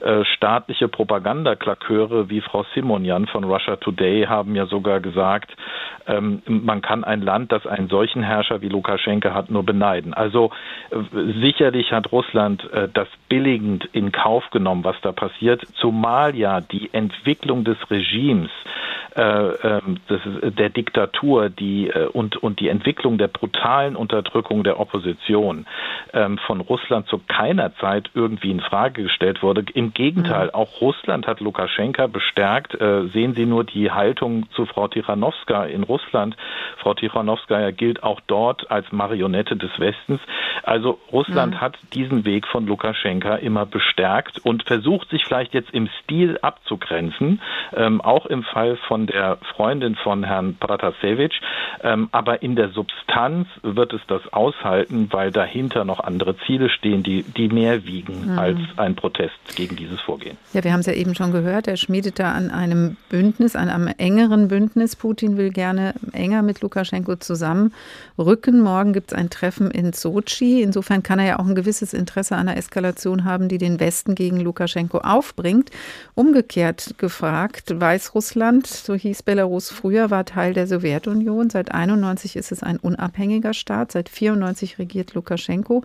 äh, 0.01 0.23
staatliche 0.23 0.87
Propagandaklaköre 0.87 2.29
wie 2.29 2.41
Frau 2.41 2.65
Simonian 2.73 3.27
von 3.27 3.43
Russia 3.43 3.75
Today 3.75 4.25
haben 4.27 4.55
ja 4.55 4.65
sogar 4.65 5.01
gesagt, 5.01 5.51
ähm, 6.07 6.41
man 6.47 6.81
kann 6.81 7.03
ein 7.03 7.21
Land, 7.21 7.51
das 7.51 7.67
einen 7.67 7.89
solchen 7.89 8.23
Herrscher 8.23 8.61
wie 8.61 8.69
Lukaschenka 8.69 9.33
hat, 9.33 9.51
nur 9.51 9.63
beneiden. 9.63 10.13
Also 10.13 10.51
äh, 10.91 10.97
sicherlich 11.41 11.91
hat 11.91 12.11
Russland 12.11 12.71
äh, 12.71 12.87
das 12.93 13.07
billigend 13.27 13.85
in 13.91 14.11
Kauf 14.11 14.49
genommen, 14.51 14.83
was 14.83 14.95
da 15.01 15.11
passiert, 15.11 15.61
zumal 15.75 16.35
ja 16.35 16.61
die 16.61 16.89
Entwicklung 16.93 17.63
des 17.63 17.77
Regimes 17.91 18.49
äh, 19.15 19.21
ähm, 19.21 19.97
der 20.57 20.69
Diktatur 20.69 21.49
die, 21.49 21.91
und, 22.13 22.37
und 22.37 22.59
die 22.59 22.69
Entwicklung 22.69 23.17
der 23.17 23.27
brutalen 23.27 23.95
Unterdrückung 23.95 24.63
der 24.63 24.79
Opposition 24.79 25.65
ähm, 26.13 26.28
von 26.37 26.61
Russland 26.61 27.07
zu 27.07 27.19
keiner 27.27 27.75
Zeit 27.75 28.09
irgendwie 28.13 28.51
in 28.51 28.59
Frage 28.59 29.03
gestellt 29.03 29.41
wurde. 29.41 29.63
Im 29.73 29.93
Gegenteil, 29.93 30.47
mhm. 30.47 30.53
auch 30.53 30.81
Russland 30.81 31.27
hat 31.27 31.39
Lukaschenka 31.39 32.07
bestärkt. 32.07 32.79
Äh, 32.79 33.07
sehen 33.07 33.33
Sie 33.33 33.45
nur 33.45 33.63
die 33.63 33.91
Haltung 33.91 34.49
zu 34.51 34.65
Frau 34.65 34.87
Tichanowska 34.87 35.65
in 35.65 35.83
Russland. 35.83 36.35
Frau 36.77 36.93
Tichanowskaja 36.93 37.71
gilt 37.71 38.03
auch 38.03 38.21
dort 38.27 38.69
als 38.69 38.91
Marionette 38.91 39.55
des 39.55 39.71
Westens. 39.79 40.19
Also 40.63 40.99
Russland 41.11 41.55
mhm. 41.55 41.61
hat 41.61 41.77
diesen 41.93 42.25
Weg 42.25 42.47
von 42.47 42.67
Lukaschenka 42.67 43.35
immer 43.35 43.65
bestärkt 43.65 44.39
und 44.43 44.63
versucht 44.63 45.09
sich 45.09 45.23
vielleicht 45.25 45.53
jetzt 45.53 45.71
im 45.71 45.89
Stil 46.03 46.37
abzugrenzen, 46.41 47.41
ähm, 47.75 48.01
auch 48.01 48.25
im 48.25 48.43
Fall 48.43 48.77
von 48.87 49.07
der 49.07 49.37
Freundin 49.55 49.95
von 49.95 50.23
Herrn 50.23 50.57
Pratasevich. 50.59 51.39
Ähm, 51.81 52.09
aber 52.11 52.41
in 52.41 52.55
der 52.55 52.69
Substanz 52.69 53.47
wird 53.61 53.93
es 53.93 54.01
das 54.07 54.33
aushalten, 54.33 55.07
weil 55.11 55.31
dahinter 55.31 55.85
noch 55.85 55.99
andere 55.99 56.18
Ziele 56.45 56.69
stehen, 56.69 57.03
die, 57.03 57.23
die 57.23 57.47
mehr 57.49 57.85
wiegen 57.85 58.31
mhm. 58.31 58.39
als 58.39 58.59
ein 58.77 58.95
Protest 58.95 59.35
gegen 59.55 59.75
dieses 59.75 59.99
Vorgehen. 60.01 60.37
Ja, 60.53 60.63
wir 60.63 60.73
haben 60.73 60.81
es 60.81 60.85
ja 60.85 60.93
eben 60.93 61.15
schon 61.15 61.31
gehört, 61.31 61.67
er 61.67 61.77
schmiedet 61.77 62.19
da 62.19 62.31
an 62.31 62.51
einem 62.51 62.97
Bündnis, 63.09 63.55
an 63.55 63.69
einem 63.69 63.87
engeren 63.97 64.47
Bündnis. 64.47 64.95
Putin 64.95 65.37
will 65.37 65.51
gerne 65.51 65.93
enger 66.13 66.41
mit 66.41 66.61
Lukaschenko 66.61 67.15
zusammenrücken. 67.17 68.61
Morgen 68.61 68.93
gibt 68.93 69.11
es 69.11 69.17
ein 69.17 69.29
Treffen 69.29 69.71
in 69.71 69.93
Sochi. 69.93 70.61
Insofern 70.61 71.03
kann 71.03 71.19
er 71.19 71.25
ja 71.25 71.39
auch 71.39 71.47
ein 71.47 71.55
gewisses 71.55 71.93
Interesse 71.93 72.35
an 72.35 72.47
einer 72.47 72.57
Eskalation 72.57 73.23
haben, 73.23 73.47
die 73.49 73.57
den 73.57 73.79
Westen 73.79 74.15
gegen 74.15 74.39
Lukaschenko 74.39 74.99
aufbringt. 74.99 75.71
Umgekehrt 76.15 76.95
gefragt, 76.97 77.79
Weißrussland, 77.79 78.67
so 78.67 78.95
hieß 78.95 79.23
Belarus 79.23 79.69
früher, 79.69 80.09
war 80.09 80.25
Teil 80.25 80.53
der 80.53 80.67
Sowjetunion. 80.67 81.49
Seit 81.49 81.71
91 81.71 82.35
ist 82.35 82.51
es 82.51 82.63
ein 82.63 82.77
unabhängiger 82.77 83.53
Staat. 83.53 83.91
Seit 83.91 84.09
94 84.09 84.79
regiert 84.79 85.13
Lukaschenko. 85.13 85.83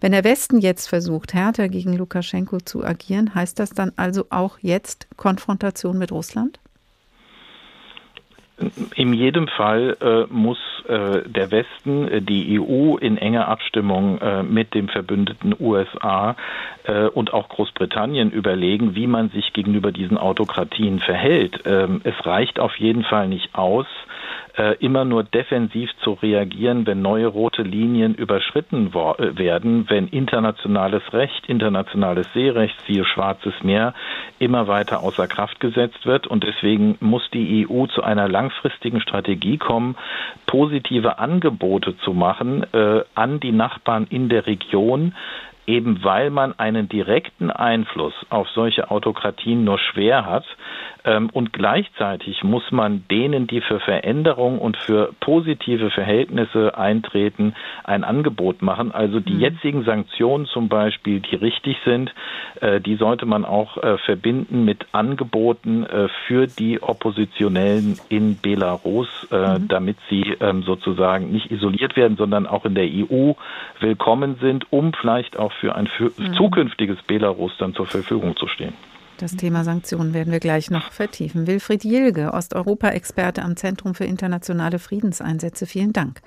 Wenn 0.00 0.12
der 0.12 0.24
Westen 0.24 0.58
jetzt 0.58 0.88
versucht, 0.88 1.34
härter 1.34 1.68
gegen 1.68 1.96
Lukaschenko 1.96 2.58
zu 2.58 2.84
agieren, 2.84 3.34
heißt 3.34 3.58
das 3.58 3.70
dann 3.70 3.92
also 3.96 4.26
auch 4.30 4.58
jetzt 4.60 5.08
Konfrontation 5.16 5.98
mit 5.98 6.10
Russland? 6.10 6.58
In 8.94 9.14
jedem 9.14 9.48
Fall 9.48 9.96
äh, 10.00 10.32
muss 10.32 10.58
äh, 10.86 11.22
der 11.26 11.50
Westen, 11.50 12.08
äh, 12.08 12.20
die 12.20 12.60
EU 12.60 12.96
in 12.96 13.16
enger 13.16 13.48
Abstimmung 13.48 14.18
äh, 14.18 14.42
mit 14.42 14.74
dem 14.74 14.88
Verbündeten 14.88 15.54
USA 15.58 16.36
äh, 16.84 17.06
und 17.06 17.32
auch 17.32 17.48
Großbritannien 17.48 18.30
überlegen, 18.30 18.94
wie 18.94 19.06
man 19.06 19.30
sich 19.30 19.54
gegenüber 19.54 19.92
diesen 19.92 20.18
Autokratien 20.18 20.98
verhält. 20.98 21.60
Ähm, 21.64 22.02
es 22.04 22.14
reicht 22.26 22.60
auf 22.60 22.76
jeden 22.76 23.02
Fall 23.02 23.28
nicht 23.28 23.54
aus, 23.54 23.86
immer 24.80 25.04
nur 25.04 25.24
defensiv 25.24 25.90
zu 26.02 26.12
reagieren, 26.14 26.86
wenn 26.86 27.02
neue 27.02 27.26
rote 27.26 27.62
Linien 27.62 28.14
überschritten 28.14 28.88
äh, 28.88 29.38
werden, 29.38 29.88
wenn 29.88 30.08
internationales 30.08 31.02
Recht, 31.12 31.46
internationales 31.46 32.26
Seerecht, 32.34 32.76
siehe 32.86 33.04
Schwarzes 33.04 33.54
Meer, 33.62 33.94
immer 34.38 34.66
weiter 34.68 35.02
außer 35.02 35.28
Kraft 35.28 35.60
gesetzt 35.60 36.06
wird. 36.06 36.26
Und 36.26 36.44
deswegen 36.44 36.96
muss 37.00 37.22
die 37.32 37.66
EU 37.68 37.86
zu 37.86 38.02
einer 38.02 38.28
langfristigen 38.28 39.00
Strategie 39.00 39.58
kommen, 39.58 39.96
positive 40.46 41.18
Angebote 41.18 41.96
zu 41.98 42.12
machen 42.12 42.66
äh, 42.72 43.02
an 43.14 43.40
die 43.40 43.52
Nachbarn 43.52 44.06
in 44.10 44.28
der 44.28 44.46
Region, 44.46 45.14
eben 45.66 46.02
weil 46.02 46.30
man 46.30 46.58
einen 46.58 46.88
direkten 46.88 47.50
Einfluss 47.50 48.14
auf 48.28 48.48
solche 48.48 48.90
Autokratien 48.90 49.64
nur 49.64 49.78
schwer 49.78 50.26
hat. 50.26 50.44
Ähm, 51.04 51.30
und 51.32 51.52
gleichzeitig 51.52 52.42
muss 52.44 52.70
man 52.70 53.04
denen, 53.10 53.46
die 53.46 53.60
für 53.60 53.80
Veränderung 53.80 54.58
und 54.58 54.76
für 54.76 55.12
positive 55.20 55.90
Verhältnisse 55.90 56.76
eintreten, 56.76 57.54
ein 57.84 58.04
Angebot 58.04 58.62
machen. 58.62 58.92
Also 58.92 59.20
die 59.20 59.34
mhm. 59.34 59.40
jetzigen 59.40 59.84
Sanktionen 59.84 60.46
zum 60.46 60.68
Beispiel, 60.68 61.20
die 61.20 61.36
richtig 61.36 61.78
sind, 61.84 62.12
äh, 62.60 62.80
die 62.80 62.96
sollte 62.96 63.26
man 63.26 63.44
auch 63.44 63.76
äh, 63.78 63.98
verbinden 63.98 64.64
mit 64.64 64.86
Angeboten 64.92 65.84
äh, 65.84 66.08
für 66.26 66.46
die 66.46 66.82
Oppositionellen 66.82 67.98
in 68.08 68.38
Belarus, 68.40 69.08
mhm. 69.30 69.68
damit 69.68 69.96
sie 70.08 70.36
ähm, 70.40 70.62
sozusagen 70.62 71.30
nicht 71.30 71.50
isoliert 71.50 71.96
werden, 71.96 72.16
sondern 72.16 72.46
auch 72.46 72.64
in 72.64 72.74
der 72.74 72.86
EU 72.86 73.32
willkommen 73.80 74.36
sind, 74.40 74.66
um 74.70 74.92
vielleicht 74.92 75.38
auch 75.38 75.52
für 75.52 75.74
ein 75.74 75.88
mhm. 75.98 76.34
zukünftiges 76.34 76.98
Belarus 77.02 77.52
dann 77.58 77.74
zur 77.74 77.86
Verfügung 77.86 78.36
zu 78.36 78.46
stehen. 78.46 78.74
Das 79.20 79.36
Thema 79.36 79.64
Sanktionen 79.64 80.14
werden 80.14 80.32
wir 80.32 80.40
gleich 80.40 80.70
noch 80.70 80.92
vertiefen. 80.92 81.46
Wilfried 81.46 81.84
Jilge, 81.84 82.32
Osteuropa-Experte 82.32 83.42
am 83.42 83.54
Zentrum 83.54 83.94
für 83.94 84.06
internationale 84.06 84.78
Friedenseinsätze, 84.78 85.66
vielen 85.66 85.92
Dank. 85.92 86.22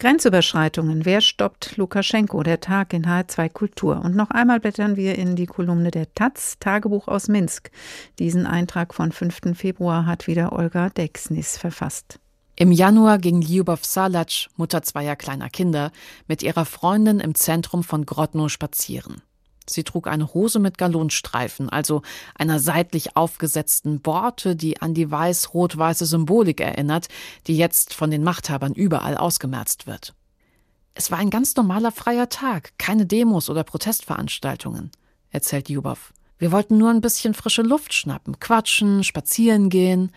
Grenzüberschreitungen. 0.00 1.04
Wer 1.04 1.20
stoppt 1.20 1.76
Lukaschenko? 1.76 2.42
Der 2.42 2.58
Tag 2.58 2.92
in 2.94 3.06
H2 3.06 3.48
Kultur. 3.48 4.02
Und 4.04 4.16
noch 4.16 4.32
einmal 4.32 4.58
blättern 4.58 4.96
wir 4.96 5.14
in 5.14 5.36
die 5.36 5.46
Kolumne 5.46 5.92
der 5.92 6.12
Taz, 6.14 6.56
Tagebuch 6.58 7.06
aus 7.06 7.28
Minsk. 7.28 7.70
Diesen 8.18 8.44
Eintrag 8.44 8.92
von 8.92 9.12
5. 9.12 9.56
Februar 9.56 10.04
hat 10.04 10.26
wieder 10.26 10.52
Olga 10.52 10.90
Dexnis 10.90 11.56
verfasst. 11.56 12.18
Im 12.56 12.72
Januar 12.72 13.18
ging 13.18 13.40
Lyubov 13.40 13.84
Salac, 13.84 14.48
Mutter 14.56 14.82
zweier 14.82 15.14
kleiner 15.14 15.48
Kinder, 15.48 15.92
mit 16.26 16.42
ihrer 16.42 16.64
Freundin 16.64 17.20
im 17.20 17.36
Zentrum 17.36 17.84
von 17.84 18.04
Grodno 18.04 18.48
spazieren. 18.48 19.22
Sie 19.68 19.84
trug 19.84 20.06
eine 20.06 20.32
Hose 20.34 20.58
mit 20.58 20.78
Galonstreifen, 20.78 21.68
also 21.68 22.02
einer 22.34 22.58
seitlich 22.60 23.16
aufgesetzten 23.16 24.00
Borte, 24.00 24.56
die 24.56 24.80
an 24.80 24.94
die 24.94 25.10
weiß-rot-weiße 25.10 26.06
Symbolik 26.06 26.60
erinnert, 26.60 27.08
die 27.46 27.56
jetzt 27.56 27.94
von 27.94 28.10
den 28.10 28.24
Machthabern 28.24 28.74
überall 28.74 29.16
ausgemerzt 29.16 29.86
wird. 29.86 30.14
Es 30.94 31.10
war 31.10 31.18
ein 31.18 31.30
ganz 31.30 31.54
normaler 31.56 31.92
freier 31.92 32.28
Tag, 32.28 32.72
keine 32.78 33.04
Demos 33.04 33.50
oder 33.50 33.64
Protestveranstaltungen, 33.64 34.90
erzählt 35.30 35.68
Jubow. 35.68 35.98
Wir 36.38 36.52
wollten 36.52 36.78
nur 36.78 36.90
ein 36.90 37.00
bisschen 37.00 37.34
frische 37.34 37.62
Luft 37.62 37.94
schnappen, 37.94 38.40
quatschen, 38.40 39.04
spazieren 39.04 39.68
gehen. 39.68 40.12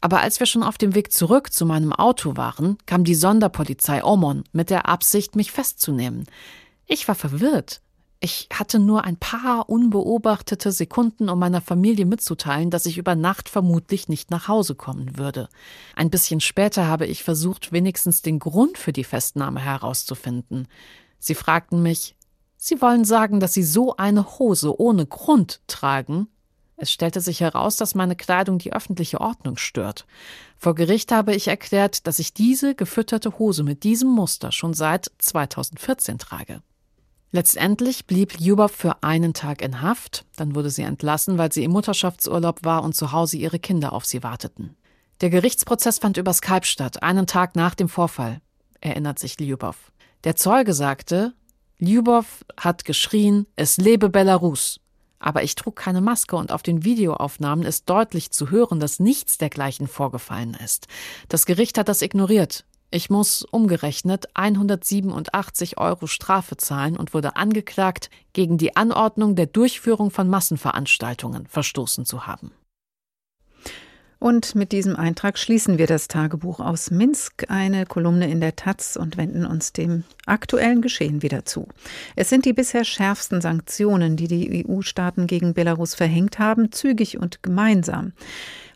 Aber 0.00 0.20
als 0.20 0.40
wir 0.40 0.46
schon 0.46 0.62
auf 0.62 0.78
dem 0.78 0.94
Weg 0.94 1.12
zurück 1.12 1.52
zu 1.52 1.66
meinem 1.66 1.92
Auto 1.92 2.36
waren, 2.36 2.78
kam 2.86 3.04
die 3.04 3.14
Sonderpolizei 3.14 4.02
Omon 4.02 4.44
mit 4.52 4.70
der 4.70 4.88
Absicht, 4.88 5.36
mich 5.36 5.52
festzunehmen. 5.52 6.24
Ich 6.86 7.06
war 7.08 7.14
verwirrt. 7.14 7.82
Ich 8.22 8.48
hatte 8.52 8.78
nur 8.78 9.04
ein 9.04 9.16
paar 9.16 9.70
unbeobachtete 9.70 10.72
Sekunden, 10.72 11.30
um 11.30 11.38
meiner 11.38 11.62
Familie 11.62 12.04
mitzuteilen, 12.04 12.68
dass 12.68 12.84
ich 12.84 12.98
über 12.98 13.14
Nacht 13.14 13.48
vermutlich 13.48 14.08
nicht 14.08 14.30
nach 14.30 14.46
Hause 14.46 14.74
kommen 14.74 15.16
würde. 15.16 15.48
Ein 15.96 16.10
bisschen 16.10 16.40
später 16.40 16.86
habe 16.86 17.06
ich 17.06 17.24
versucht, 17.24 17.72
wenigstens 17.72 18.20
den 18.20 18.38
Grund 18.38 18.76
für 18.76 18.92
die 18.92 19.04
Festnahme 19.04 19.60
herauszufinden. 19.60 20.68
Sie 21.18 21.34
fragten 21.34 21.82
mich, 21.82 22.14
Sie 22.58 22.82
wollen 22.82 23.06
sagen, 23.06 23.40
dass 23.40 23.54
Sie 23.54 23.62
so 23.62 23.96
eine 23.96 24.38
Hose 24.38 24.78
ohne 24.78 25.06
Grund 25.06 25.62
tragen? 25.66 26.28
Es 26.76 26.92
stellte 26.92 27.22
sich 27.22 27.40
heraus, 27.40 27.76
dass 27.76 27.94
meine 27.94 28.16
Kleidung 28.16 28.58
die 28.58 28.74
öffentliche 28.74 29.22
Ordnung 29.22 29.56
stört. 29.56 30.04
Vor 30.58 30.74
Gericht 30.74 31.10
habe 31.10 31.34
ich 31.34 31.48
erklärt, 31.48 32.06
dass 32.06 32.18
ich 32.18 32.34
diese 32.34 32.74
gefütterte 32.74 33.38
Hose 33.38 33.62
mit 33.62 33.82
diesem 33.82 34.10
Muster 34.10 34.52
schon 34.52 34.74
seit 34.74 35.10
2014 35.18 36.18
trage. 36.18 36.62
Letztendlich 37.32 38.06
blieb 38.06 38.40
Juba 38.40 38.66
für 38.66 39.04
einen 39.04 39.34
Tag 39.34 39.62
in 39.62 39.82
Haft, 39.82 40.24
dann 40.36 40.56
wurde 40.56 40.70
sie 40.70 40.82
entlassen, 40.82 41.38
weil 41.38 41.52
sie 41.52 41.62
im 41.62 41.70
Mutterschaftsurlaub 41.70 42.64
war 42.64 42.82
und 42.82 42.96
zu 42.96 43.12
Hause 43.12 43.36
ihre 43.36 43.60
Kinder 43.60 43.92
auf 43.92 44.04
sie 44.04 44.24
warteten. 44.24 44.76
Der 45.20 45.30
Gerichtsprozess 45.30 45.98
fand 45.98 46.16
über 46.16 46.32
Skype 46.32 46.64
statt, 46.64 47.02
einen 47.02 47.26
Tag 47.26 47.54
nach 47.54 47.76
dem 47.76 47.88
Vorfall, 47.88 48.40
erinnert 48.80 49.20
sich 49.20 49.38
Lyubov. 49.38 49.92
Der 50.24 50.34
Zeuge 50.34 50.74
sagte, 50.74 51.34
Lyubov 51.78 52.44
hat 52.58 52.84
geschrien, 52.84 53.46
es 53.54 53.76
lebe 53.76 54.08
Belarus. 54.08 54.80
Aber 55.20 55.42
ich 55.42 55.54
trug 55.54 55.76
keine 55.76 56.00
Maske 56.00 56.34
und 56.34 56.50
auf 56.50 56.62
den 56.62 56.84
Videoaufnahmen 56.84 57.64
ist 57.64 57.88
deutlich 57.88 58.30
zu 58.30 58.50
hören, 58.50 58.80
dass 58.80 58.98
nichts 58.98 59.38
dergleichen 59.38 59.86
vorgefallen 59.86 60.54
ist. 60.54 60.88
Das 61.28 61.46
Gericht 61.46 61.78
hat 61.78 61.88
das 61.88 62.02
ignoriert. 62.02 62.64
Ich 62.92 63.08
muss 63.08 63.42
umgerechnet 63.44 64.28
187 64.34 65.78
Euro 65.78 66.08
Strafe 66.08 66.56
zahlen 66.56 66.96
und 66.96 67.14
wurde 67.14 67.36
angeklagt, 67.36 68.10
gegen 68.32 68.58
die 68.58 68.76
Anordnung 68.76 69.36
der 69.36 69.46
Durchführung 69.46 70.10
von 70.10 70.28
Massenveranstaltungen 70.28 71.46
verstoßen 71.46 72.04
zu 72.04 72.26
haben. 72.26 72.50
Und 74.18 74.54
mit 74.54 74.72
diesem 74.72 74.96
Eintrag 74.96 75.38
schließen 75.38 75.78
wir 75.78 75.86
das 75.86 76.06
Tagebuch 76.06 76.60
aus 76.60 76.90
Minsk, 76.90 77.46
eine 77.48 77.86
Kolumne 77.86 78.30
in 78.30 78.40
der 78.40 78.54
Taz 78.54 78.96
und 78.96 79.16
wenden 79.16 79.46
uns 79.46 79.72
dem 79.72 80.04
aktuellen 80.26 80.82
Geschehen 80.82 81.22
wieder 81.22 81.46
zu. 81.46 81.68
Es 82.16 82.28
sind 82.28 82.44
die 82.44 82.52
bisher 82.52 82.84
schärfsten 82.84 83.40
Sanktionen, 83.40 84.16
die 84.16 84.28
die 84.28 84.66
EU-Staaten 84.66 85.26
gegen 85.26 85.54
Belarus 85.54 85.94
verhängt 85.94 86.38
haben, 86.38 86.70
zügig 86.70 87.16
und 87.18 87.42
gemeinsam. 87.42 88.12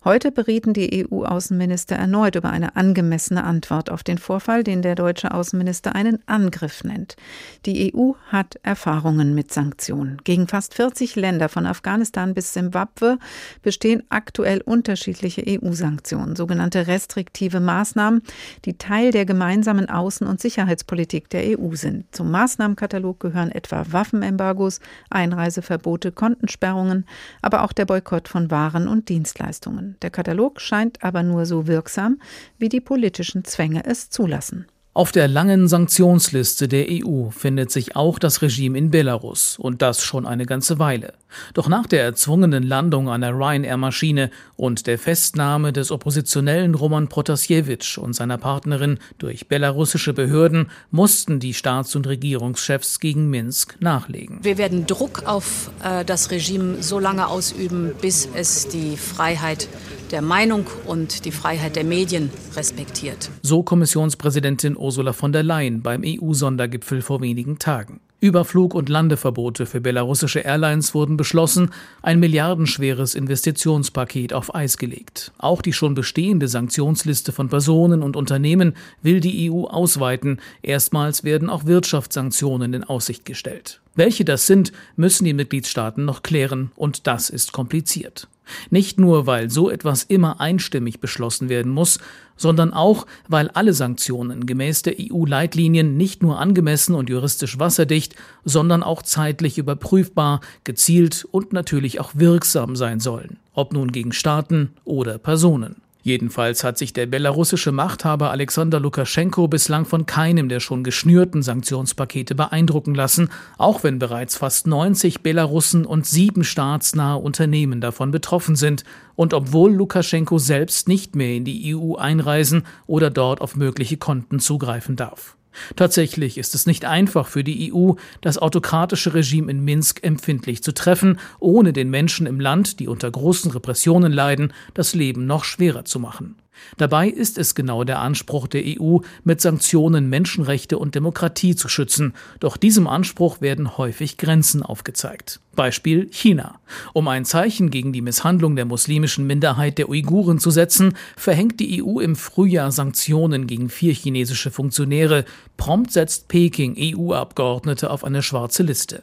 Heute 0.05 0.31
berieten 0.33 0.75
die 0.75 1.07
EU-Außenminister 1.11 1.97
erneut 1.97 2.35
über 2.35 2.51
eine 2.51 2.77
angemessene 2.77 3.43
Antwort 3.43 3.89
auf 3.89 4.03
den 4.03 4.19
Vorfall, 4.19 4.63
den 4.63 4.83
der 4.83 4.97
deutsche 4.97 5.33
Außenminister 5.33 5.95
einen 5.95 6.19
Angriff 6.27 6.85
nennt. 6.85 7.17
Die 7.65 7.95
EU 7.95 8.13
hat 8.29 8.57
Erfahrungen 8.63 9.35
mit 9.35 9.51
Sanktionen. 9.51 10.19
Gegen 10.23 10.47
fast 10.47 10.75
40 10.75 11.17
Länder 11.17 11.49
von 11.49 11.65
Afghanistan 11.65 12.35
bis 12.35 12.53
Simbabwe 12.53 13.19
bestehen 13.63 14.03
aktuell 14.11 14.61
unterschiedliche 14.61 15.43
EU-Sanktionen, 15.49 16.37
sogenannte 16.37 16.87
restriktive 16.87 17.61
Maßnahmen, 17.61 18.21
die 18.67 18.77
Teil 18.77 19.11
der 19.11 19.25
gemeinsamen 19.25 19.87
Außen- 19.87 20.27
und 20.27 20.39
Sicherheitspolitik 20.39 21.31
der 21.31 21.59
EU 21.59 21.77
sind. 21.77 22.15
Zum 22.15 22.31
Maßnahmenkatalog 22.31 23.21
gehören 23.21 23.51
etwa 23.51 23.87
Waffenembargos, 23.89 24.81
Einreiseverbote, 25.09 26.13
Kontensperrungen, 26.13 27.07
aber 27.41 27.63
auch 27.63 27.73
der 27.73 27.87
Boykott 27.87 28.29
von 28.29 28.51
Waren 28.51 28.87
und 28.87 29.09
Dienstleistungen. 29.09 29.94
Der 30.03 30.11
Katalog 30.11 30.61
scheint 30.61 31.03
aber 31.03 31.23
nur 31.23 31.47
so 31.47 31.67
wirksam, 31.67 32.21
wie 32.59 32.69
die 32.69 32.81
politischen 32.81 33.45
Zwänge 33.45 33.85
es 33.85 34.11
zulassen. 34.11 34.67
Auf 34.97 35.11
der 35.11 35.27
langen 35.27 35.67
Sanktionsliste 35.67 36.69
der 36.69 36.87
EU 36.89 37.31
findet 37.31 37.73
sich 37.73 37.97
auch 37.97 38.21
das 38.21 38.43
Regime 38.43 38.79
in 38.79 38.93
Belarus 38.93 39.59
und 39.59 39.83
das 39.83 40.05
schon 40.05 40.25
eine 40.25 40.47
ganze 40.47 40.79
Weile. 40.79 41.15
Doch 41.53 41.69
nach 41.69 41.89
der 41.89 42.05
erzwungenen 42.05 42.63
Landung 42.63 43.09
einer 43.09 43.33
Ryanair-Maschine 43.33 44.31
und 44.55 44.87
der 44.87 45.01
Festnahme 45.01 45.73
des 45.73 45.91
Oppositionellen 45.91 46.77
Roman 46.77 47.09
Protasiewicz 47.09 47.99
und 47.99 48.15
seiner 48.15 48.39
Partnerin 48.39 49.01
durch 49.19 49.49
belarussische 49.49 50.13
Behörden 50.13 50.71
mussten 50.93 51.41
die 51.41 51.55
Staats- 51.55 51.97
und 51.97 52.07
Regierungschefs 52.07 53.01
gegen 53.01 53.29
Minsk 53.29 53.75
nachlegen. 53.81 54.39
Wir 54.43 54.59
werden 54.59 54.87
Druck 54.87 55.25
auf 55.27 55.73
äh, 55.83 56.05
das 56.05 56.31
Regime 56.31 56.85
so 56.85 57.01
lange 57.01 57.27
ausüben, 57.27 57.91
bis 58.01 58.29
es 58.33 58.69
die 58.69 58.97
Freiheit 58.97 59.69
der 60.13 60.23
Meinung 60.23 60.67
und 60.87 61.25
die 61.25 61.33
Freiheit 61.33 61.75
der 61.75 61.83
Medien 61.83 62.31
respektiert. 62.55 63.31
So 63.43 63.65
Kommissionspräsidentin 63.65 64.77
Ursula 64.85 65.15
von 65.15 65.33
der 65.33 65.43
Leyen 65.43 65.81
beim 65.81 66.03
EU-Sondergipfel 66.05 67.01
vor 67.01 67.23
wenigen 67.23 67.59
Tagen. 67.59 68.01
Überflug- 68.21 68.75
und 68.75 68.91
Landeverbote 68.91 69.65
für 69.65 69.81
belarussische 69.81 70.41
Airlines 70.41 70.95
wurden 70.95 71.17
beschlossen, 71.17 71.71
ein 72.03 72.21
milliardenschweres 72.21 73.15
Investitionspaket 73.15 74.35
auf 74.35 74.55
Eis 74.55 74.77
gelegt. 74.77 75.33
Auch 75.39 75.63
die 75.63 75.73
schon 75.73 75.95
bestehende 75.95 76.49
Sanktionsliste 76.49 77.33
von 77.33 77.49
Personen 77.49 78.03
und 78.03 78.15
Unternehmen 78.17 78.75
will 79.03 79.21
die 79.21 79.51
EU 79.51 79.65
ausweiten. 79.65 80.39
Erstmals 80.63 81.25
werden 81.25 81.49
auch 81.49 81.65
Wirtschaftssanktionen 81.65 82.75
in 82.75 82.85
Aussicht 82.85 83.25
gestellt. 83.25 83.81
Welche 83.95 84.25
das 84.25 84.47
sind, 84.47 84.73
müssen 84.97 85.25
die 85.25 85.35
Mitgliedstaaten 85.35 86.05
noch 86.05 86.23
klären, 86.23 86.73
und 86.77 87.07
das 87.07 87.31
ist 87.31 87.53
kompliziert. 87.53 88.29
Nicht 88.71 88.99
nur, 88.99 89.27
weil 89.27 89.51
so 89.51 89.71
etwas 89.71 90.03
immer 90.03 90.41
einstimmig 90.41 91.01
beschlossen 91.01 91.49
werden 91.49 91.73
muss, 91.73 91.99
sondern 92.37 92.73
auch, 92.73 93.07
weil 93.29 93.49
alle 93.51 93.73
Sanktionen 93.73 94.47
gemäß 94.47 94.83
der 94.83 94.95
EU-Leitlinien 94.99 95.97
nicht 95.97 96.23
nur 96.23 96.39
angemessen 96.39 96.95
und 96.95 97.09
juristisch 97.09 97.59
wasserdicht, 97.59 98.15
sondern 98.45 98.83
auch 98.83 99.03
zeitlich 99.03 99.59
überprüfbar, 99.59 100.41
gezielt 100.65 101.27
und 101.31 101.53
natürlich 101.53 102.01
auch 102.01 102.11
wirksam 102.15 102.77
sein 102.77 103.01
sollen, 103.01 103.39
ob 103.55 103.73
nun 103.73 103.93
gegen 103.93 104.13
Staaten 104.13 104.71
oder 104.85 105.19
Personen. 105.19 105.84
Jedenfalls 106.05 106.65
hat 106.65 106.77
sich 106.77 106.93
der 106.93 107.07
belarussische 107.07 107.73
Machthaber 107.73 108.31
Alexander 108.31 108.79
Lukaschenko 108.79 109.49
bislang 109.49 109.87
von 109.87 110.05
keinem 110.05 110.51
der 110.51 110.61
schon 110.61 110.85
geschnürten 110.85 111.41
Sanktionspakete 111.43 112.35
beeindrucken 112.35 112.95
lassen, 112.95 113.31
auch 113.57 113.85
wenn 113.85 113.99
bereits 113.99 114.37
fast 114.37 114.67
90 114.67 115.23
Belarussen 115.23 115.87
und 115.87 116.05
sieben 116.05 116.45
staatsnahe 116.45 117.17
Unternehmen 117.17 117.81
davon 117.81 118.11
betroffen 118.11 118.55
sind 118.55 118.85
und 119.17 119.33
obwohl 119.33 119.73
Lukaschenko 119.73 120.37
selbst 120.37 120.89
nicht 120.89 121.17
mehr 121.17 121.37
in 121.37 121.47
die 121.47 121.75
EU 121.75 121.95
einreisen 121.95 122.65
oder 122.87 123.09
dort 123.09 123.41
auf 123.41 123.57
mögliche 123.57 123.97
Konten 123.97 124.41
zugreifen 124.41 124.97
darf. 124.97 125.39
Tatsächlich 125.77 126.39
ist 126.39 126.55
es 126.55 126.67
nicht 126.67 126.85
einfach 126.85 127.27
für 127.27 127.45
die 127.45 127.73
EU, 127.73 127.93
das 128.21 128.39
autokratische 128.39 129.15
Regime 129.15 129.51
in 129.51 129.65
Minsk 129.65 130.03
empfindlich 130.03 130.63
zu 130.63 130.73
treffen, 130.73 131.19
ohne 131.41 131.73
den 131.73 131.91
Menschen 131.91 132.27
im 132.27 132.41
Land, 132.41 132.81
die 132.81 132.89
unter 132.89 133.11
großen 133.11 133.51
Repressionen 133.51 134.13
leiden, 134.13 134.53
das 134.75 134.95
Leben 134.95 135.27
noch 135.27 135.45
schwerer 135.45 135.85
zu 135.85 135.99
machen. 135.99 136.37
Dabei 136.77 137.09
ist 137.09 137.39
es 137.39 137.55
genau 137.55 137.85
der 137.85 138.01
Anspruch 138.01 138.47
der 138.47 138.63
EU, 138.65 138.99
mit 139.25 139.41
Sanktionen 139.41 140.09
Menschenrechte 140.09 140.79
und 140.79 140.95
Demokratie 140.95 141.55
zu 141.57 141.69
schützen. 141.69 142.15
Doch 142.41 142.57
diesem 142.57 142.87
Anspruch 142.87 143.41
werden 143.41 143.77
häufig 143.77 144.19
Grenzen 144.19 144.63
aufgezeigt. 144.63 145.41
Beispiel 145.55 146.09
China. 146.11 146.59
Um 146.93 147.09
ein 147.09 147.25
Zeichen 147.25 147.71
gegen 147.71 147.93
die 147.93 148.03
Misshandlung 148.03 148.57
der 148.57 148.65
muslimischen 148.65 149.27
Minderheit 149.27 149.79
der 149.79 149.89
Uiguren 149.89 150.39
zu 150.39 150.51
setzen, 150.51 150.95
verhängt 151.17 151.61
die 151.61 151.83
EU 151.83 152.01
im 152.01 152.17
Frühjahr 152.17 152.73
Sanktionen 152.73 153.47
gegen 153.47 153.69
vier 153.69 153.95
chinesische 153.95 154.51
Funktionäre. 154.51 155.25
Prompt 155.57 155.93
setzt 155.93 156.29
Peking 156.29 156.77
EU-Abgeordnete 156.79 157.91
auf 157.91 158.05
eine 158.05 158.23
schwarze 158.23 158.63
Liste. 158.63 159.03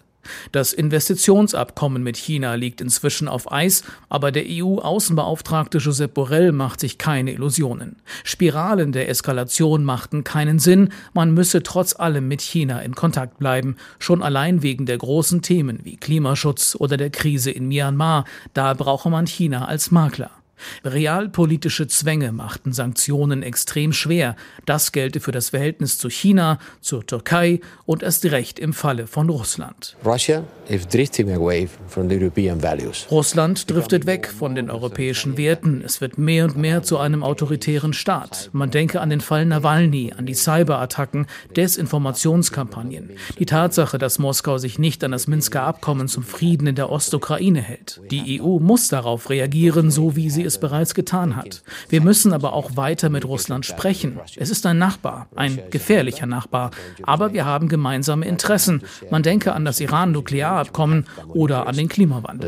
Das 0.52 0.74
Investitionsabkommen 0.74 2.04
mit 2.04 2.18
China 2.18 2.56
liegt 2.56 2.82
inzwischen 2.82 3.28
auf 3.28 3.52
Eis, 3.52 3.84
aber 4.10 4.32
der 4.32 4.46
EU-Außenbeauftragte 4.48 5.78
Josep 5.78 6.14
Borrell 6.14 6.52
macht 6.52 6.80
sich 6.80 6.98
keine 6.98 7.34
Illusionen. 7.34 7.98
Spiralen 8.24 8.92
der 8.92 9.10
Eskalation 9.10 9.84
machten 9.84 10.24
keinen 10.24 10.60
Sinn, 10.60 10.90
man 11.14 11.34
müsse 11.34 11.64
trotz 11.64 11.96
allem 11.96 12.28
mit 12.28 12.42
China 12.42 12.80
in 12.82 12.96
Kontakt 12.96 13.40
bleiben, 13.40 13.76
schon 14.00 14.22
allein 14.22 14.64
wegen 14.64 14.86
der 14.86 14.98
großen 14.98 15.42
Themen 15.42 15.80
wie 15.84 15.98
Klimaschutz 15.98 16.76
oder 16.78 16.98
der 16.98 17.10
Krise 17.10 17.52
in 17.52 17.68
Myanmar, 17.68 18.26
da 18.54 18.74
brauche 18.74 19.10
man 19.10 19.28
China 19.28 19.66
als 19.66 19.92
Makler. 19.92 20.41
Realpolitische 20.84 21.88
Zwänge 21.88 22.32
machten 22.32 22.74
Sanktionen 22.74 23.44
extrem 23.44 23.94
schwer. 23.94 24.36
Das 24.66 24.92
gelte 24.92 25.20
für 25.20 25.32
das 25.32 25.50
Verhältnis 25.50 25.98
zu 25.98 26.10
China, 26.10 26.60
zur 26.82 27.06
Türkei 27.06 27.62
und 27.86 28.04
erst 28.04 28.26
recht 28.26 28.60
im 28.60 28.74
Falle 28.74 29.08
von 29.08 29.30
Russland. 29.30 29.96
Russland 33.12 33.70
driftet 33.70 34.06
weg 34.06 34.28
von 34.28 34.56
den 34.56 34.70
europäischen 34.70 35.38
Werten. 35.38 35.82
Es 35.86 36.02
wird 36.02 36.18
mehr 36.18 36.46
und 36.46 36.58
mehr 36.58 36.84
zu 36.84 36.98
einem 36.98 37.24
autoritären 37.24 37.94
Staat. 37.94 38.50
Man 38.54 38.72
denke 38.72 39.02
an 39.02 39.10
den 39.10 39.22
Fall 39.22 39.46
Nawalny, 39.46 40.14
an 40.16 40.26
die 40.26 40.34
Cyberattacken, 40.34 41.28
Desinformationskampagnen, 41.56 43.12
die 43.38 43.46
Tatsache, 43.46 43.98
dass 43.98 44.20
Moskau 44.20 44.58
sich 44.58 44.80
nicht 44.80 45.04
an 45.04 45.12
das 45.12 45.28
Minsker 45.28 45.64
Abkommen 45.64 46.08
zum 46.08 46.24
Frieden 46.24 46.68
in 46.68 46.76
der 46.76 46.90
Ostukraine 46.90 47.62
hält. 47.62 48.02
Die 48.10 48.42
EU 48.42 48.60
muss 48.60 48.88
darauf 48.88 49.30
reagieren, 49.30 49.92
so 49.92 50.16
wie 50.16 50.30
sie 50.30 50.44
es 50.44 50.51
es 50.52 50.60
bereits 50.60 50.94
getan 50.94 51.36
hat. 51.36 51.64
Wir 51.90 52.02
müssen 52.02 52.34
aber 52.34 52.54
auch 52.54 52.76
weiter 52.76 53.10
mit 53.10 53.26
Russland 53.26 53.66
sprechen. 53.66 54.20
Es 54.36 54.50
ist 54.50 54.66
ein 54.66 54.78
Nachbar, 54.78 55.28
ein 55.36 55.60
gefährlicher 55.70 56.26
Nachbar, 56.26 56.72
aber 57.04 57.34
wir 57.34 57.46
haben 57.46 57.68
gemeinsame 57.68 58.26
Interessen. 58.26 58.84
Man 59.10 59.24
denke 59.24 59.54
an 59.54 59.66
das 59.66 59.80
Iran-Nuklearabkommen 59.80 61.08
oder 61.30 61.68
an 61.68 61.76
den 61.76 61.88
Klimawandel. 61.88 62.48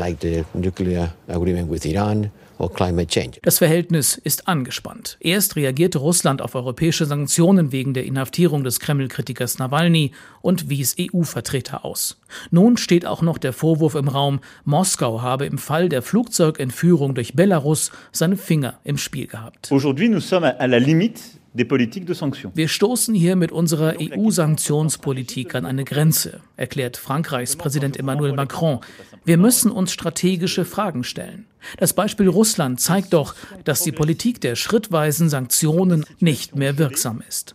Das 3.42 3.58
Verhältnis 3.58 4.16
ist 4.16 4.48
angespannt. 4.48 5.16
Erst 5.20 5.56
reagierte 5.56 5.98
Russland 5.98 6.40
auf 6.42 6.54
europäische 6.54 7.04
Sanktionen 7.04 7.72
wegen 7.72 7.94
der 7.94 8.04
Inhaftierung 8.04 8.64
des 8.64 8.80
Kreml-Kritikers 8.80 9.58
Nawalny 9.58 10.12
und 10.40 10.68
wies 10.68 10.96
EU-Vertreter 10.98 11.84
aus. 11.84 12.20
Nun 12.50 12.76
steht 12.76 13.06
auch 13.06 13.22
noch 13.22 13.38
der 13.38 13.52
Vorwurf 13.52 13.94
im 13.94 14.08
Raum, 14.08 14.40
Moskau 14.64 15.22
habe 15.22 15.46
im 15.46 15.58
Fall 15.58 15.88
der 15.88 16.02
Flugzeugentführung 16.02 17.14
durch 17.14 17.34
Belarus 17.34 17.90
seine 18.12 18.36
Finger 18.36 18.78
im 18.84 18.98
Spiel 18.98 19.26
gehabt. 19.26 19.70
Aujourd'hui 19.70 20.08
nous 20.08 20.26
sommes 20.26 20.44
à 20.44 20.66
la 20.66 20.78
limite 20.78 21.20
wir 21.56 22.68
stoßen 22.68 23.14
hier 23.14 23.36
mit 23.36 23.52
unserer 23.52 23.94
EU-Sanktionspolitik 24.00 25.54
an 25.54 25.64
eine 25.64 25.84
Grenze, 25.84 26.40
erklärt 26.56 26.96
Frankreichs 26.96 27.54
Präsident 27.54 27.96
Emmanuel 27.96 28.32
Macron. 28.32 28.80
Wir 29.24 29.38
müssen 29.38 29.70
uns 29.70 29.92
strategische 29.92 30.64
Fragen 30.64 31.04
stellen. 31.04 31.46
Das 31.78 31.92
Beispiel 31.92 32.28
Russland 32.28 32.80
zeigt 32.80 33.12
doch, 33.12 33.36
dass 33.62 33.84
die 33.84 33.92
Politik 33.92 34.40
der 34.40 34.56
schrittweisen 34.56 35.28
Sanktionen 35.28 36.04
nicht 36.18 36.56
mehr 36.56 36.76
wirksam 36.76 37.22
ist. 37.28 37.54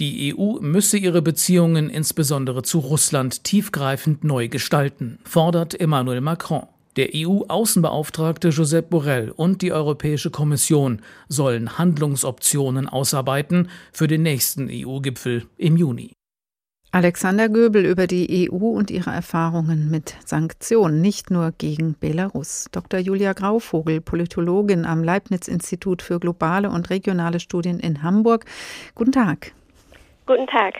Die 0.00 0.34
EU 0.36 0.58
müsse 0.60 0.98
ihre 0.98 1.22
Beziehungen 1.22 1.88
insbesondere 1.88 2.64
zu 2.64 2.80
Russland 2.80 3.44
tiefgreifend 3.44 4.24
neu 4.24 4.48
gestalten, 4.48 5.20
fordert 5.22 5.80
Emmanuel 5.80 6.20
Macron. 6.20 6.66
Der 6.96 7.08
EU-Außenbeauftragte 7.12 8.50
Josep 8.50 8.90
Borrell 8.90 9.30
und 9.30 9.62
die 9.62 9.72
Europäische 9.72 10.30
Kommission 10.30 11.02
sollen 11.28 11.76
Handlungsoptionen 11.76 12.88
ausarbeiten 12.88 13.68
für 13.92 14.06
den 14.06 14.22
nächsten 14.22 14.68
EU-Gipfel 14.70 15.46
im 15.56 15.76
Juni. 15.76 16.12
Alexander 16.92 17.48
Göbel 17.48 17.84
über 17.84 18.06
die 18.06 18.48
EU 18.48 18.68
und 18.68 18.92
ihre 18.92 19.10
Erfahrungen 19.10 19.90
mit 19.90 20.14
Sanktionen, 20.24 21.00
nicht 21.00 21.28
nur 21.28 21.50
gegen 21.50 21.96
Belarus. 21.98 22.66
Dr. 22.70 23.00
Julia 23.00 23.32
Grauvogel, 23.32 24.00
Politologin 24.00 24.84
am 24.84 25.02
Leibniz-Institut 25.02 26.02
für 26.02 26.20
globale 26.20 26.70
und 26.70 26.90
regionale 26.90 27.40
Studien 27.40 27.80
in 27.80 28.04
Hamburg. 28.04 28.44
Guten 28.94 29.10
Tag. 29.10 29.50
Guten 30.26 30.46
Tag. 30.46 30.74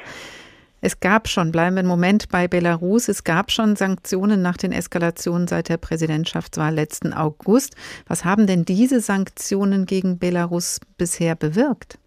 Es 0.87 1.01
gab 1.01 1.29
schon, 1.29 1.51
bleiben 1.51 1.77
wir 1.77 1.79
einen 1.79 1.89
Moment 1.89 2.29
bei 2.29 2.47
Belarus, 2.47 3.09
es 3.09 3.25
gab 3.25 3.51
schon 3.51 3.75
Sanktionen 3.75 4.43
nach 4.43 4.59
den 4.59 4.71
Eskalationen 4.71 5.49
seit 5.49 5.71
der 5.71 5.79
Präsidentschaftswahl 5.79 6.75
letzten 6.75 7.15
August. 7.15 7.75
Was 8.07 8.27
haben 8.27 8.47
denn 8.47 8.67
diese 8.67 9.01
Sanktionen 9.01 9.87
gegen 9.87 10.19
Belarus 10.19 10.81
bisher 10.99 11.37
bewirkt? 11.37 11.99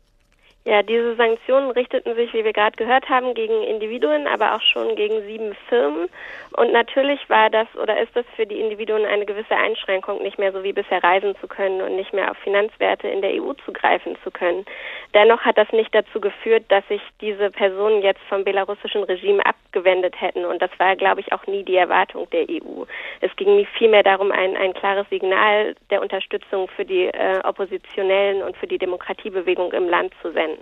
Ja, 0.68 0.84
diese 0.84 1.16
Sanktionen 1.16 1.72
richteten 1.72 2.14
sich, 2.16 2.34
wie 2.34 2.44
wir 2.44 2.52
gerade 2.52 2.76
gehört 2.76 3.08
haben, 3.08 3.34
gegen 3.36 3.64
Individuen, 3.64 4.28
aber 4.28 4.54
auch 4.54 4.62
schon 4.62 4.98
gegen 4.98 5.22
sieben 5.22 5.56
Firmen. 5.70 6.10
Und 6.58 6.74
natürlich 6.74 7.22
war 7.30 7.50
das 7.50 7.68
oder 7.82 7.98
ist 8.02 8.14
das 8.16 8.26
für 8.36 8.46
die 8.46 8.60
Individuen 8.60 9.06
eine 9.06 9.26
gewisse 9.26 9.56
Einschränkung, 9.56 10.22
nicht 10.22 10.38
mehr 10.38 10.52
so 10.52 10.64
wie 10.64 10.74
bisher 10.74 11.02
reisen 11.02 11.38
zu 11.40 11.48
können 11.48 11.82
und 11.82 11.96
nicht 11.96 12.12
mehr 12.12 12.30
auf 12.30 12.38
Finanzwerte 12.40 13.08
in 13.08 13.22
der 13.22 13.42
EU 13.42 13.54
zugreifen 13.64 14.18
zu 14.26 14.30
können. 14.30 14.66
Dennoch 15.14 15.40
hat 15.46 15.58
das 15.58 15.72
nicht 15.72 15.96
dazu 15.96 16.20
geführt, 16.20 16.66
dass 16.68 16.86
sich 16.90 17.02
diese 17.22 17.50
Personen 17.50 18.02
jetzt 18.02 18.22
vom 18.28 18.44
belarussischen 18.44 19.04
Regime 19.04 19.46
abgewendet 19.46 20.20
hätten. 20.20 20.44
Und 20.44 20.62
das 20.62 20.72
war, 20.80 20.98
glaube 20.98 21.22
ich, 21.22 21.32
auch 21.32 21.48
nie 21.48 21.64
die 21.64 21.78
Erwartung 21.78 22.30
der 22.32 22.42
EU. 22.50 22.84
Es 23.22 23.34
ging 23.38 23.66
vielmehr 23.78 24.04
darum, 24.04 24.34
ein, 24.34 24.58
ein 24.58 24.74
klares 24.74 25.08
Signal 25.10 25.76
der 25.92 26.02
Unterstützung 26.02 26.68
für 26.76 26.84
die 26.84 27.06
äh, 27.06 27.40
Oppositionellen 27.46 28.44
und 28.44 28.58
für 28.58 28.68
die 28.68 28.78
Demokratiebewegung 28.78 29.72
im 29.72 29.88
Land 29.88 30.14
zu 30.22 30.34
senden. 30.34 30.57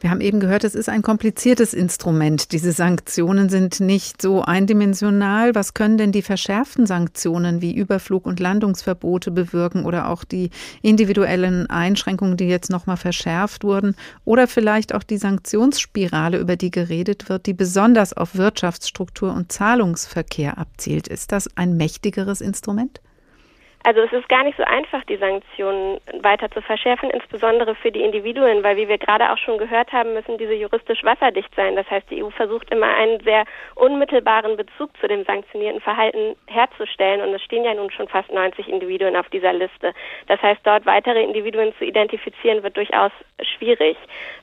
Wir 0.00 0.10
haben 0.10 0.22
eben 0.22 0.40
gehört, 0.40 0.64
es 0.64 0.74
ist 0.74 0.88
ein 0.88 1.02
kompliziertes 1.02 1.74
Instrument. 1.74 2.52
Diese 2.52 2.72
Sanktionen 2.72 3.50
sind 3.50 3.80
nicht 3.80 4.22
so 4.22 4.40
eindimensional. 4.40 5.54
Was 5.54 5.74
können 5.74 5.98
denn 5.98 6.10
die 6.10 6.22
verschärften 6.22 6.86
Sanktionen 6.86 7.60
wie 7.60 7.76
Überflug- 7.76 8.24
und 8.24 8.40
Landungsverbote 8.40 9.30
bewirken 9.30 9.84
oder 9.84 10.08
auch 10.08 10.24
die 10.24 10.48
individuellen 10.80 11.68
Einschränkungen, 11.68 12.38
die 12.38 12.48
jetzt 12.48 12.70
nochmal 12.70 12.96
verschärft 12.96 13.62
wurden? 13.62 13.94
Oder 14.24 14.48
vielleicht 14.48 14.94
auch 14.94 15.02
die 15.02 15.18
Sanktionsspirale, 15.18 16.38
über 16.38 16.56
die 16.56 16.70
geredet 16.70 17.28
wird, 17.28 17.44
die 17.44 17.54
besonders 17.54 18.14
auf 18.14 18.36
Wirtschaftsstruktur 18.36 19.34
und 19.34 19.52
Zahlungsverkehr 19.52 20.56
abzielt. 20.56 21.08
Ist 21.08 21.30
das 21.30 21.46
ein 21.58 21.76
mächtigeres 21.76 22.40
Instrument? 22.40 23.02
Also 23.82 24.02
es 24.02 24.12
ist 24.12 24.28
gar 24.28 24.44
nicht 24.44 24.58
so 24.58 24.64
einfach, 24.64 25.02
die 25.04 25.16
Sanktionen 25.16 26.00
weiter 26.20 26.50
zu 26.50 26.60
verschärfen, 26.60 27.08
insbesondere 27.08 27.74
für 27.74 27.90
die 27.90 28.02
Individuen, 28.02 28.62
weil 28.62 28.76
wie 28.76 28.88
wir 28.88 28.98
gerade 28.98 29.32
auch 29.32 29.38
schon 29.38 29.56
gehört 29.56 29.90
haben, 29.92 30.12
müssen 30.12 30.36
diese 30.36 30.52
juristisch 30.52 31.02
wasserdicht 31.02 31.48
sein. 31.56 31.76
Das 31.76 31.90
heißt, 31.90 32.10
die 32.10 32.22
EU 32.22 32.28
versucht 32.28 32.70
immer 32.70 32.94
einen 32.94 33.20
sehr 33.20 33.44
unmittelbaren 33.76 34.58
Bezug 34.58 34.94
zu 35.00 35.08
dem 35.08 35.24
sanktionierten 35.24 35.80
Verhalten 35.80 36.36
herzustellen 36.46 37.22
und 37.22 37.34
es 37.34 37.42
stehen 37.42 37.64
ja 37.64 37.72
nun 37.72 37.90
schon 37.90 38.06
fast 38.06 38.30
90 38.30 38.68
Individuen 38.68 39.16
auf 39.16 39.30
dieser 39.30 39.54
Liste. 39.54 39.94
Das 40.26 40.42
heißt, 40.42 40.60
dort 40.64 40.84
weitere 40.84 41.22
Individuen 41.22 41.72
zu 41.78 41.84
identifizieren, 41.86 42.62
wird 42.62 42.76
durchaus 42.76 43.12
schwierig. 43.56 43.96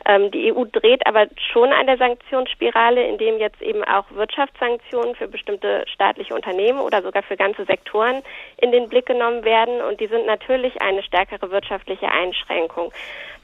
Ähm, 0.07 0.31
die 0.31 0.51
EU 0.51 0.63
dreht 0.65 1.05
aber 1.05 1.27
schon 1.51 1.71
an 1.71 1.85
der 1.85 1.97
Sanktionsspirale, 1.97 3.05
indem 3.07 3.37
jetzt 3.37 3.61
eben 3.61 3.83
auch 3.83 4.05
Wirtschaftssanktionen 4.09 5.13
für 5.13 5.27
bestimmte 5.27 5.85
staatliche 5.87 6.33
Unternehmen 6.33 6.79
oder 6.79 7.03
sogar 7.03 7.21
für 7.21 7.37
ganze 7.37 7.65
Sektoren 7.65 8.23
in 8.57 8.71
den 8.71 8.89
Blick 8.89 9.05
genommen 9.05 9.26
vorgenommen 9.27 9.43
werden 9.43 9.81
und 9.81 9.99
die 9.99 10.07
sind 10.07 10.25
natürlich 10.25 10.81
eine 10.81 11.03
stärkere 11.03 11.51
wirtschaftliche 11.51 12.09
Einschränkung. 12.09 12.91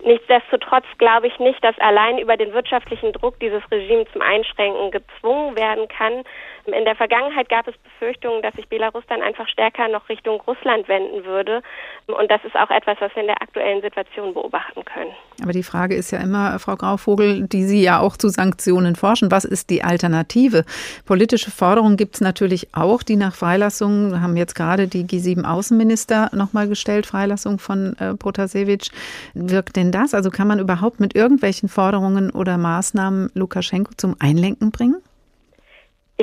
Nichtsdestotrotz 0.04 0.86
glaube 0.98 1.28
ich 1.28 1.40
nicht, 1.40 1.64
dass 1.64 1.78
allein 1.80 2.18
über 2.18 2.36
den 2.36 2.54
wirtschaftlichen 2.54 3.14
Druck 3.14 3.40
dieses 3.40 3.62
Regime 3.72 4.06
zum 4.12 4.22
Einschränken 4.22 4.92
gezwungen 4.92 5.56
werden 5.56 5.88
kann. 5.88 6.24
In 6.66 6.86
der 6.86 6.96
Vergangenheit 6.96 7.50
gab 7.50 7.68
es 7.68 7.76
Befürchtungen, 7.78 8.42
dass 8.42 8.54
sich 8.56 8.68
Belarus 8.70 9.04
dann 9.10 9.22
einfach 9.22 9.48
stärker 9.50 9.90
noch 9.90 10.08
Richtung 10.08 10.40
Russland 10.42 10.88
wenden 10.88 11.26
würde. 11.26 11.62
Und 12.08 12.32
das 12.32 12.44
ist 12.46 12.56
auch 12.56 12.70
etwas, 12.70 12.98
was 13.02 13.14
wir 13.16 13.22
in 13.22 13.28
der 13.28 13.42
aktuellen 13.42 13.82
Situation 13.82 14.34
beobachten 14.34 14.86
können. 14.86 15.12
Aber 15.42 15.52
die 15.52 15.64
Frage 15.64 15.96
ist 15.96 16.12
ja 16.12 16.20
immer, 16.20 16.58
Frau 16.60 16.76
Grauvogel, 16.76 17.48
die 17.48 17.64
Sie 17.64 17.84
ja 17.84 18.00
auch 18.00 18.16
zu 18.16 18.30
Sanktionen 18.30 18.96
forschen, 18.96 19.30
was 19.30 19.44
ist 19.44 19.70
die 19.70 19.84
Alternative? 19.84 20.64
Politische 21.06 21.52
Forderungen 21.52 21.98
gibt 21.98 22.16
es 22.16 22.22
natürlich 22.22 22.74
auch, 22.74 23.04
die 23.04 23.18
nach 23.18 23.36
Freilassung, 23.36 24.22
haben 24.22 24.38
jetzt 24.38 24.56
gerade 24.56 24.88
die 24.88 25.04
G7-Außenminister 25.04 26.30
nochmal 26.34 26.70
gestellt, 26.70 27.06
Freilassung 27.06 27.60
von 27.60 27.98
äh, 28.00 28.16
Protasevich. 28.16 28.92
Wirkt 29.34 29.76
denn 29.76 29.92
das? 29.92 30.14
Also 30.14 30.30
kann 30.30 30.48
man 30.48 30.60
überhaupt 30.60 31.00
mit 31.02 31.16
irgendwelchen 31.16 31.68
Forderungen 31.68 32.30
oder 32.30 32.58
Maßnahmen 32.58 33.32
Lukaschenko 33.34 33.92
zum 33.98 34.16
Einlenken 34.20 34.72
bringen? 34.72 35.02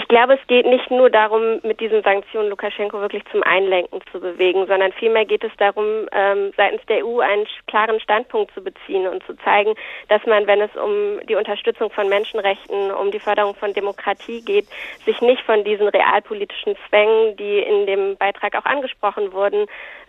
Ich 0.01 0.09
glaube, 0.09 0.32
es 0.40 0.46
geht 0.46 0.64
nicht 0.64 0.90
nur 0.90 1.11
darum, 1.11 1.61
mit 1.62 1.78
diesen 1.78 2.03
Sanktionen 2.03 2.48
Lukaschenko 2.48 3.03
wirklich 3.03 3.22
zum 3.30 3.42
Einlenken 3.42 4.01
zu 4.11 4.18
bewegen, 4.18 4.66
sondern 4.66 4.92
vielmehr 4.92 5.26
geht 5.26 5.44
es 5.44 5.53
darum, 5.59 6.09
ähm, 6.12 6.53
seitens 6.57 6.80
der 6.86 7.05
EU 7.05 7.20
einen 7.20 7.46
klaren 7.66 8.01
Standpunkt 8.01 8.51
zu 8.55 8.64
beziehen 8.64 9.07
und 9.07 9.22
zu 9.24 9.34
zeigen, 9.44 9.74
dass 10.09 10.24
man, 10.24 10.46
wenn 10.46 10.62
es 10.62 10.74
um 10.74 11.20
die 11.28 11.34
Unterstützung 11.34 11.90
von 11.90 12.09
Menschenrechten, 12.09 12.92
um 12.92 13.11
die 13.11 13.18
Förderung 13.18 13.55
von 13.55 13.74
Demokratie 13.74 14.42
geht, 14.42 14.68
sich 15.05 15.20
nicht 15.20 15.42
von 15.42 15.64
diesen 15.64 15.88
realpolitischen 15.88 16.76
Zwängen, 16.88 17.36
die 17.36 17.59
in 17.59 17.84
dem 17.84 18.16
Beitrag 18.16 18.57
auch 18.57 18.64
angesprochen 18.64 19.34
wurden, 19.34 19.66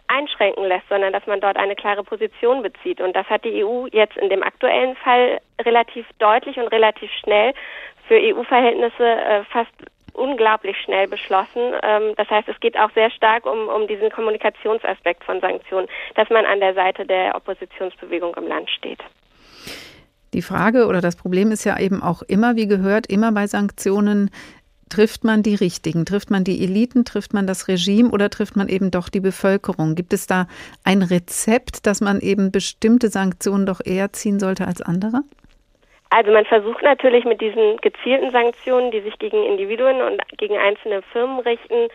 einschränken 0.08 0.66
lässt, 0.66 0.88
sondern 0.90 1.14
dass 1.14 1.26
man 1.26 1.42
dort 1.42 1.58
eine 1.58 1.76
klare 1.76 2.04
Position 2.04 2.62
bezieht. 2.62 3.02
Und 3.02 3.16
das 3.16 3.28
hat 3.28 3.44
die 3.44 3.64
EU 3.64 3.88
jetzt 3.92 4.18
in 4.18 4.30
dem 4.30 4.44
aktuellen 4.44 4.96
Fall 4.98 5.40
relativ 5.62 6.06
deutlich 6.20 6.58
und 6.58 6.68
relativ 6.68 7.12
schnell 7.24 7.54
für 8.12 8.20
EU-Verhältnisse 8.20 9.06
äh, 9.06 9.46
fast 9.46 9.72
unglaublich 10.12 10.76
schnell 10.84 11.08
beschlossen. 11.08 11.62
Ähm, 11.82 12.14
das 12.18 12.30
heißt, 12.30 12.50
es 12.50 12.60
geht 12.60 12.78
auch 12.78 12.92
sehr 12.94 13.10
stark 13.10 13.46
um, 13.46 13.70
um 13.70 13.88
diesen 13.88 14.10
Kommunikationsaspekt 14.10 15.24
von 15.24 15.40
Sanktionen, 15.40 15.88
dass 16.16 16.30
man 16.30 16.46
an 16.46 16.60
der 16.60 16.74
Seite 16.74 17.06
der 17.06 17.36
Oppositionsbewegung 17.36 18.36
im 18.36 18.48
Land 18.48 18.70
steht. 18.70 19.00
Die 20.34 20.42
Frage 20.42 20.88
oder 20.88 21.00
das 21.00 21.16
Problem 21.16 21.52
ist 21.52 21.64
ja 21.64 21.80
eben 21.80 22.04
auch 22.04 22.22
immer, 22.22 22.58
wie 22.58 22.68
gehört, 22.68 23.08
immer 23.08 23.32
bei 23.32 23.48
Sanktionen, 23.48 24.30
trifft 24.90 25.24
man 25.24 25.42
die 25.42 25.56
Richtigen? 25.56 26.04
Trifft 26.04 26.32
man 26.32 26.44
die 26.44 26.62
Eliten? 26.66 27.06
Trifft 27.06 27.34
man 27.34 27.48
das 27.48 27.70
Regime 27.70 28.10
oder 28.10 28.30
trifft 28.30 28.58
man 28.58 28.68
eben 28.68 28.92
doch 28.92 29.08
die 29.08 29.22
Bevölkerung? 29.22 29.96
Gibt 29.96 30.12
es 30.12 30.28
da 30.28 30.48
ein 30.84 31.02
Rezept, 31.02 31.88
dass 31.88 32.02
man 32.02 32.20
eben 32.20 32.52
bestimmte 32.52 33.08
Sanktionen 33.08 33.66
doch 33.66 33.80
eher 33.82 34.12
ziehen 34.12 34.38
sollte 34.38 34.68
als 34.68 34.82
andere? 34.82 35.22
Also 36.14 36.30
man 36.30 36.44
versucht 36.44 36.84
natürlich 36.84 37.24
mit 37.24 37.40
diesen 37.40 37.78
gezielten 37.78 38.32
Sanktionen, 38.32 38.92
die 38.92 39.00
sich 39.00 39.18
gegen 39.18 39.46
Individuen 39.46 40.02
und 40.02 40.22
gegen 40.38 40.58
einzelne 40.58 41.02
Firmen 41.02 41.40
richten, 41.40 41.88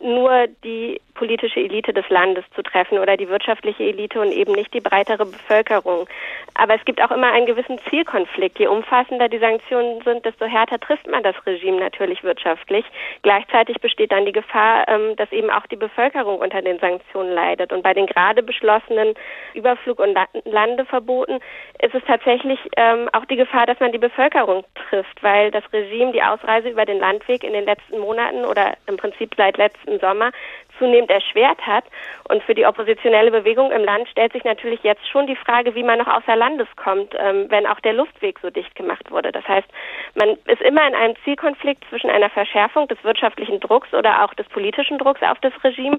nur 0.00 0.48
die 0.64 1.00
politische 1.14 1.60
Elite 1.60 1.92
des 1.92 2.08
Landes 2.08 2.44
zu 2.54 2.62
treffen 2.62 2.98
oder 2.98 3.16
die 3.16 3.28
wirtschaftliche 3.28 3.84
Elite 3.84 4.20
und 4.20 4.32
eben 4.32 4.52
nicht 4.52 4.74
die 4.74 4.80
breitere 4.80 5.24
Bevölkerung. 5.24 6.08
Aber 6.54 6.74
es 6.74 6.84
gibt 6.84 7.00
auch 7.00 7.10
immer 7.10 7.32
einen 7.32 7.46
gewissen 7.46 7.78
Zielkonflikt. 7.88 8.58
Je 8.58 8.66
umfassender 8.66 9.28
die 9.28 9.38
Sanktionen 9.38 10.02
sind, 10.02 10.24
desto 10.24 10.46
härter 10.46 10.78
trifft 10.78 11.06
man 11.08 11.22
das 11.22 11.34
Regime 11.46 11.78
natürlich 11.78 12.22
wirtschaftlich. 12.22 12.84
Gleichzeitig 13.22 13.80
besteht 13.80 14.12
dann 14.12 14.26
die 14.26 14.32
Gefahr, 14.32 14.88
ähm, 14.88 15.16
dass 15.16 15.30
eben 15.32 15.50
auch 15.50 15.66
die 15.66 15.76
Bevölkerung 15.76 16.38
unter 16.40 16.62
den 16.62 16.78
Sanktionen 16.78 17.32
leidet. 17.32 17.72
Und 17.72 17.82
bei 17.82 17.94
den 17.94 18.06
gerade 18.06 18.42
beschlossenen 18.42 19.14
Überflug- 19.54 20.00
und 20.00 20.18
Landeverboten 20.44 21.38
ist 21.80 21.94
es 21.94 22.02
tatsächlich 22.06 22.58
ähm, 22.76 23.08
auch 23.12 23.24
die 23.26 23.36
Gefahr, 23.36 23.66
dass 23.66 23.78
man 23.80 23.92
die 23.92 23.98
Bevölkerung 23.98 24.64
trifft, 24.88 25.22
weil 25.22 25.50
das 25.50 25.64
Regime 25.72 26.12
die 26.12 26.22
Ausreise 26.22 26.68
über 26.68 26.84
den 26.84 26.98
Landweg 26.98 27.44
in 27.44 27.52
den 27.52 27.64
letzten 27.64 27.98
Monaten 27.98 28.44
oder 28.44 28.74
im 28.86 28.96
Prinzip 28.96 29.34
seit 29.36 29.56
letztem 29.56 29.83
Sommer 30.00 30.32
zunehmend 30.78 31.10
erschwert 31.10 31.60
hat. 31.66 31.84
Und 32.28 32.42
für 32.42 32.54
die 32.54 32.66
oppositionelle 32.66 33.30
Bewegung 33.30 33.70
im 33.70 33.84
Land 33.84 34.08
stellt 34.08 34.32
sich 34.32 34.44
natürlich 34.44 34.82
jetzt 34.82 35.06
schon 35.08 35.26
die 35.26 35.36
Frage, 35.36 35.74
wie 35.74 35.82
man 35.82 35.98
noch 35.98 36.06
außer 36.06 36.36
Landes 36.36 36.68
kommt, 36.76 37.14
ähm, 37.18 37.46
wenn 37.48 37.66
auch 37.66 37.80
der 37.80 37.92
Luftweg 37.92 38.38
so 38.40 38.50
dicht 38.50 38.74
gemacht 38.74 39.10
wurde. 39.10 39.30
Das 39.30 39.46
heißt, 39.46 39.68
man 40.14 40.30
ist 40.46 40.62
immer 40.62 40.86
in 40.86 40.94
einem 40.94 41.14
Zielkonflikt 41.24 41.84
zwischen 41.90 42.10
einer 42.10 42.30
Verschärfung 42.30 42.88
des 42.88 43.02
wirtschaftlichen 43.04 43.60
Drucks 43.60 43.92
oder 43.92 44.24
auch 44.24 44.32
des 44.34 44.48
politischen 44.48 44.98
Drucks 44.98 45.20
auf 45.22 45.38
das 45.40 45.52
Regime 45.62 45.98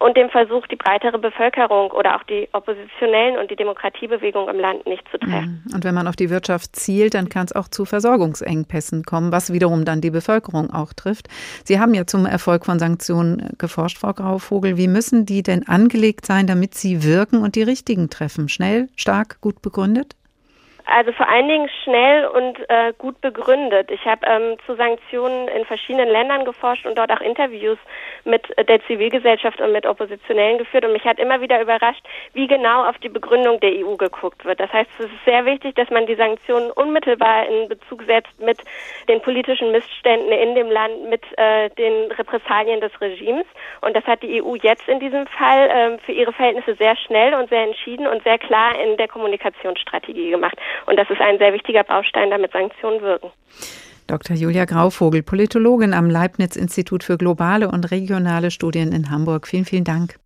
und 0.00 0.16
dem 0.16 0.30
Versuch, 0.30 0.66
die 0.66 0.76
breitere 0.76 1.18
Bevölkerung 1.18 1.90
oder 1.90 2.16
auch 2.16 2.22
die 2.24 2.48
Oppositionellen 2.52 3.38
und 3.38 3.50
die 3.50 3.56
Demokratiebewegung 3.56 4.48
im 4.48 4.58
Land 4.58 4.86
nicht 4.86 5.06
zu 5.10 5.18
treffen. 5.18 5.62
Mhm. 5.66 5.74
Und 5.74 5.84
wenn 5.84 5.94
man 5.94 6.08
auf 6.08 6.16
die 6.16 6.30
Wirtschaft 6.30 6.74
zielt, 6.76 7.14
dann 7.14 7.28
kann 7.28 7.44
es 7.46 7.54
auch 7.54 7.68
zu 7.68 7.84
Versorgungsengpässen 7.84 9.04
kommen, 9.04 9.32
was 9.32 9.52
wiederum 9.52 9.84
dann 9.84 10.00
die 10.00 10.10
Bevölkerung 10.10 10.70
auch 10.70 10.92
trifft. 10.92 11.28
Sie 11.64 11.78
haben 11.80 11.94
ja 11.94 12.06
zum 12.06 12.26
Erfolg 12.26 12.64
von 12.64 12.78
Sanktionen 12.78 13.50
geforscht, 13.58 13.98
Frau 13.98 14.12
Grauvogel. 14.16 14.76
Wie 14.76 14.88
müssen 14.88 15.26
die 15.26 15.42
denn 15.42 15.68
angelegt 15.68 16.26
sein, 16.26 16.46
damit 16.46 16.74
sie 16.74 17.04
wirken 17.04 17.42
und 17.42 17.54
die 17.54 17.62
richtigen 17.62 18.10
treffen? 18.10 18.48
Schnell, 18.48 18.88
stark, 18.96 19.40
gut 19.40 19.62
begründet? 19.62 20.16
Also 20.86 21.10
vor 21.12 21.28
allen 21.28 21.48
Dingen 21.48 21.68
schnell 21.82 22.26
und 22.26 22.58
äh, 22.68 22.92
gut 22.96 23.20
begründet. 23.20 23.90
Ich 23.90 24.04
habe 24.06 24.24
ähm, 24.24 24.56
zu 24.66 24.76
Sanktionen 24.76 25.48
in 25.48 25.64
verschiedenen 25.64 26.08
Ländern 26.08 26.44
geforscht 26.44 26.86
und 26.86 26.96
dort 26.96 27.10
auch 27.10 27.20
Interviews 27.20 27.78
mit 28.26 28.42
der 28.68 28.84
Zivilgesellschaft 28.86 29.60
und 29.60 29.72
mit 29.72 29.86
Oppositionellen 29.86 30.58
geführt 30.58 30.84
und 30.84 30.92
mich 30.92 31.04
hat 31.04 31.18
immer 31.18 31.40
wieder 31.40 31.60
überrascht, 31.60 32.04
wie 32.32 32.46
genau 32.46 32.84
auf 32.84 32.98
die 32.98 33.08
Begründung 33.08 33.60
der 33.60 33.70
EU 33.70 33.96
geguckt 33.96 34.44
wird. 34.44 34.60
Das 34.60 34.72
heißt, 34.72 34.90
es 34.98 35.06
ist 35.06 35.24
sehr 35.24 35.44
wichtig, 35.46 35.74
dass 35.76 35.88
man 35.90 36.06
die 36.06 36.14
Sanktionen 36.16 36.70
unmittelbar 36.72 37.48
in 37.48 37.68
Bezug 37.68 38.02
setzt 38.04 38.38
mit 38.40 38.58
den 39.08 39.20
politischen 39.22 39.72
Missständen 39.72 40.32
in 40.32 40.54
dem 40.54 40.70
Land, 40.70 41.08
mit 41.08 41.22
äh, 41.36 41.70
den 41.70 42.10
Repressalien 42.12 42.80
des 42.80 42.92
Regimes. 43.00 43.46
Und 43.80 43.94
das 43.94 44.04
hat 44.04 44.22
die 44.22 44.42
EU 44.42 44.56
jetzt 44.56 44.88
in 44.88 45.00
diesem 45.00 45.26
Fall 45.26 45.68
äh, 45.68 45.98
für 45.98 46.12
ihre 46.12 46.32
Verhältnisse 46.32 46.74
sehr 46.74 46.96
schnell 46.96 47.34
und 47.34 47.48
sehr 47.48 47.62
entschieden 47.62 48.06
und 48.06 48.22
sehr 48.24 48.38
klar 48.38 48.78
in 48.80 48.96
der 48.96 49.08
Kommunikationsstrategie 49.08 50.30
gemacht. 50.30 50.56
Und 50.86 50.98
das 50.98 51.08
ist 51.10 51.20
ein 51.20 51.38
sehr 51.38 51.52
wichtiger 51.52 51.84
Baustein, 51.84 52.30
damit 52.30 52.52
Sanktionen 52.52 53.00
wirken. 53.00 53.30
Dr. 54.06 54.36
Julia 54.36 54.64
Grauvogel, 54.64 55.22
Politologin 55.22 55.94
am 55.94 56.08
Leibniz-Institut 56.08 57.04
für 57.04 57.18
globale 57.18 57.70
und 57.70 57.90
regionale 57.90 58.50
Studien 58.50 58.92
in 58.92 59.10
Hamburg. 59.10 59.46
Vielen, 59.46 59.64
vielen 59.64 59.84
Dank. 59.84 60.18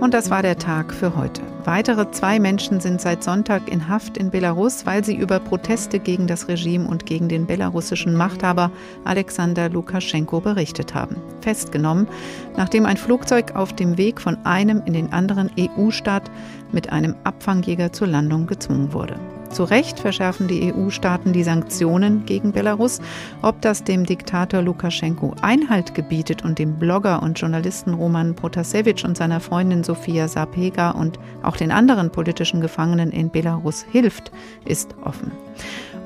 Und 0.00 0.14
das 0.14 0.30
war 0.30 0.42
der 0.42 0.58
Tag 0.58 0.94
für 0.94 1.16
heute. 1.16 1.47
Weitere 1.68 2.10
zwei 2.12 2.40
Menschen 2.40 2.80
sind 2.80 2.98
seit 2.98 3.22
Sonntag 3.22 3.70
in 3.70 3.90
Haft 3.90 4.16
in 4.16 4.30
Belarus, 4.30 4.86
weil 4.86 5.04
sie 5.04 5.14
über 5.14 5.38
Proteste 5.38 5.98
gegen 5.98 6.26
das 6.26 6.48
Regime 6.48 6.88
und 6.88 7.04
gegen 7.04 7.28
den 7.28 7.46
belarussischen 7.46 8.16
Machthaber 8.16 8.70
Alexander 9.04 9.68
Lukaschenko 9.68 10.40
berichtet 10.40 10.94
haben. 10.94 11.16
Festgenommen, 11.42 12.08
nachdem 12.56 12.86
ein 12.86 12.96
Flugzeug 12.96 13.54
auf 13.54 13.74
dem 13.74 13.98
Weg 13.98 14.18
von 14.18 14.38
einem 14.46 14.80
in 14.86 14.94
den 14.94 15.12
anderen 15.12 15.50
EU-Staat 15.58 16.30
mit 16.72 16.90
einem 16.90 17.14
Abfangjäger 17.24 17.92
zur 17.92 18.06
Landung 18.06 18.46
gezwungen 18.46 18.94
wurde. 18.94 19.20
Zu 19.50 19.64
Recht 19.64 19.98
verschärfen 19.98 20.46
die 20.46 20.72
EU-Staaten 20.72 21.32
die 21.32 21.42
Sanktionen 21.42 22.26
gegen 22.26 22.52
Belarus. 22.52 23.00
Ob 23.42 23.60
das 23.62 23.82
dem 23.82 24.04
Diktator 24.04 24.62
Lukaschenko 24.62 25.34
Einhalt 25.40 25.94
gebietet 25.94 26.44
und 26.44 26.58
dem 26.58 26.78
Blogger 26.78 27.22
und 27.22 27.38
Journalisten 27.40 27.94
Roman 27.94 28.34
Protasevich 28.34 29.04
und 29.04 29.16
seiner 29.16 29.40
Freundin 29.40 29.84
Sofia 29.84 30.28
Sapega 30.28 30.90
und 30.90 31.18
auch 31.42 31.56
den 31.56 31.72
anderen 31.72 32.10
politischen 32.10 32.60
Gefangenen 32.60 33.10
in 33.10 33.30
Belarus 33.30 33.84
hilft, 33.90 34.30
ist 34.64 34.94
offen. 35.04 35.32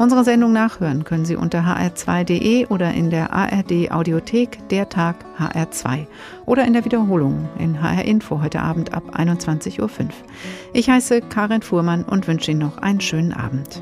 Unsere 0.02 0.24
Sendung 0.24 0.52
nachhören 0.52 1.04
können 1.04 1.24
Sie 1.24 1.36
unter 1.36 1.60
hr2.de 1.60 2.66
oder 2.66 2.92
in 2.92 3.10
der 3.10 3.32
ARD 3.32 3.92
Audiothek 3.92 4.58
Der 4.68 4.88
Tag 4.88 5.14
HR2 5.38 6.08
oder 6.44 6.64
in 6.64 6.72
der 6.72 6.84
Wiederholung 6.84 7.48
in 7.56 7.80
HR 7.80 8.04
Info 8.04 8.42
heute 8.42 8.62
Abend 8.62 8.94
ab 8.94 9.16
21.05 9.16 9.80
Uhr. 9.80 9.88
Ich 10.72 10.90
heiße 10.90 11.20
Karin 11.20 11.62
Fuhrmann 11.62 12.02
und 12.02 12.26
wünsche 12.26 12.50
Ihnen 12.50 12.58
noch 12.58 12.78
einen 12.78 13.00
schönen 13.00 13.32
Abend. 13.32 13.80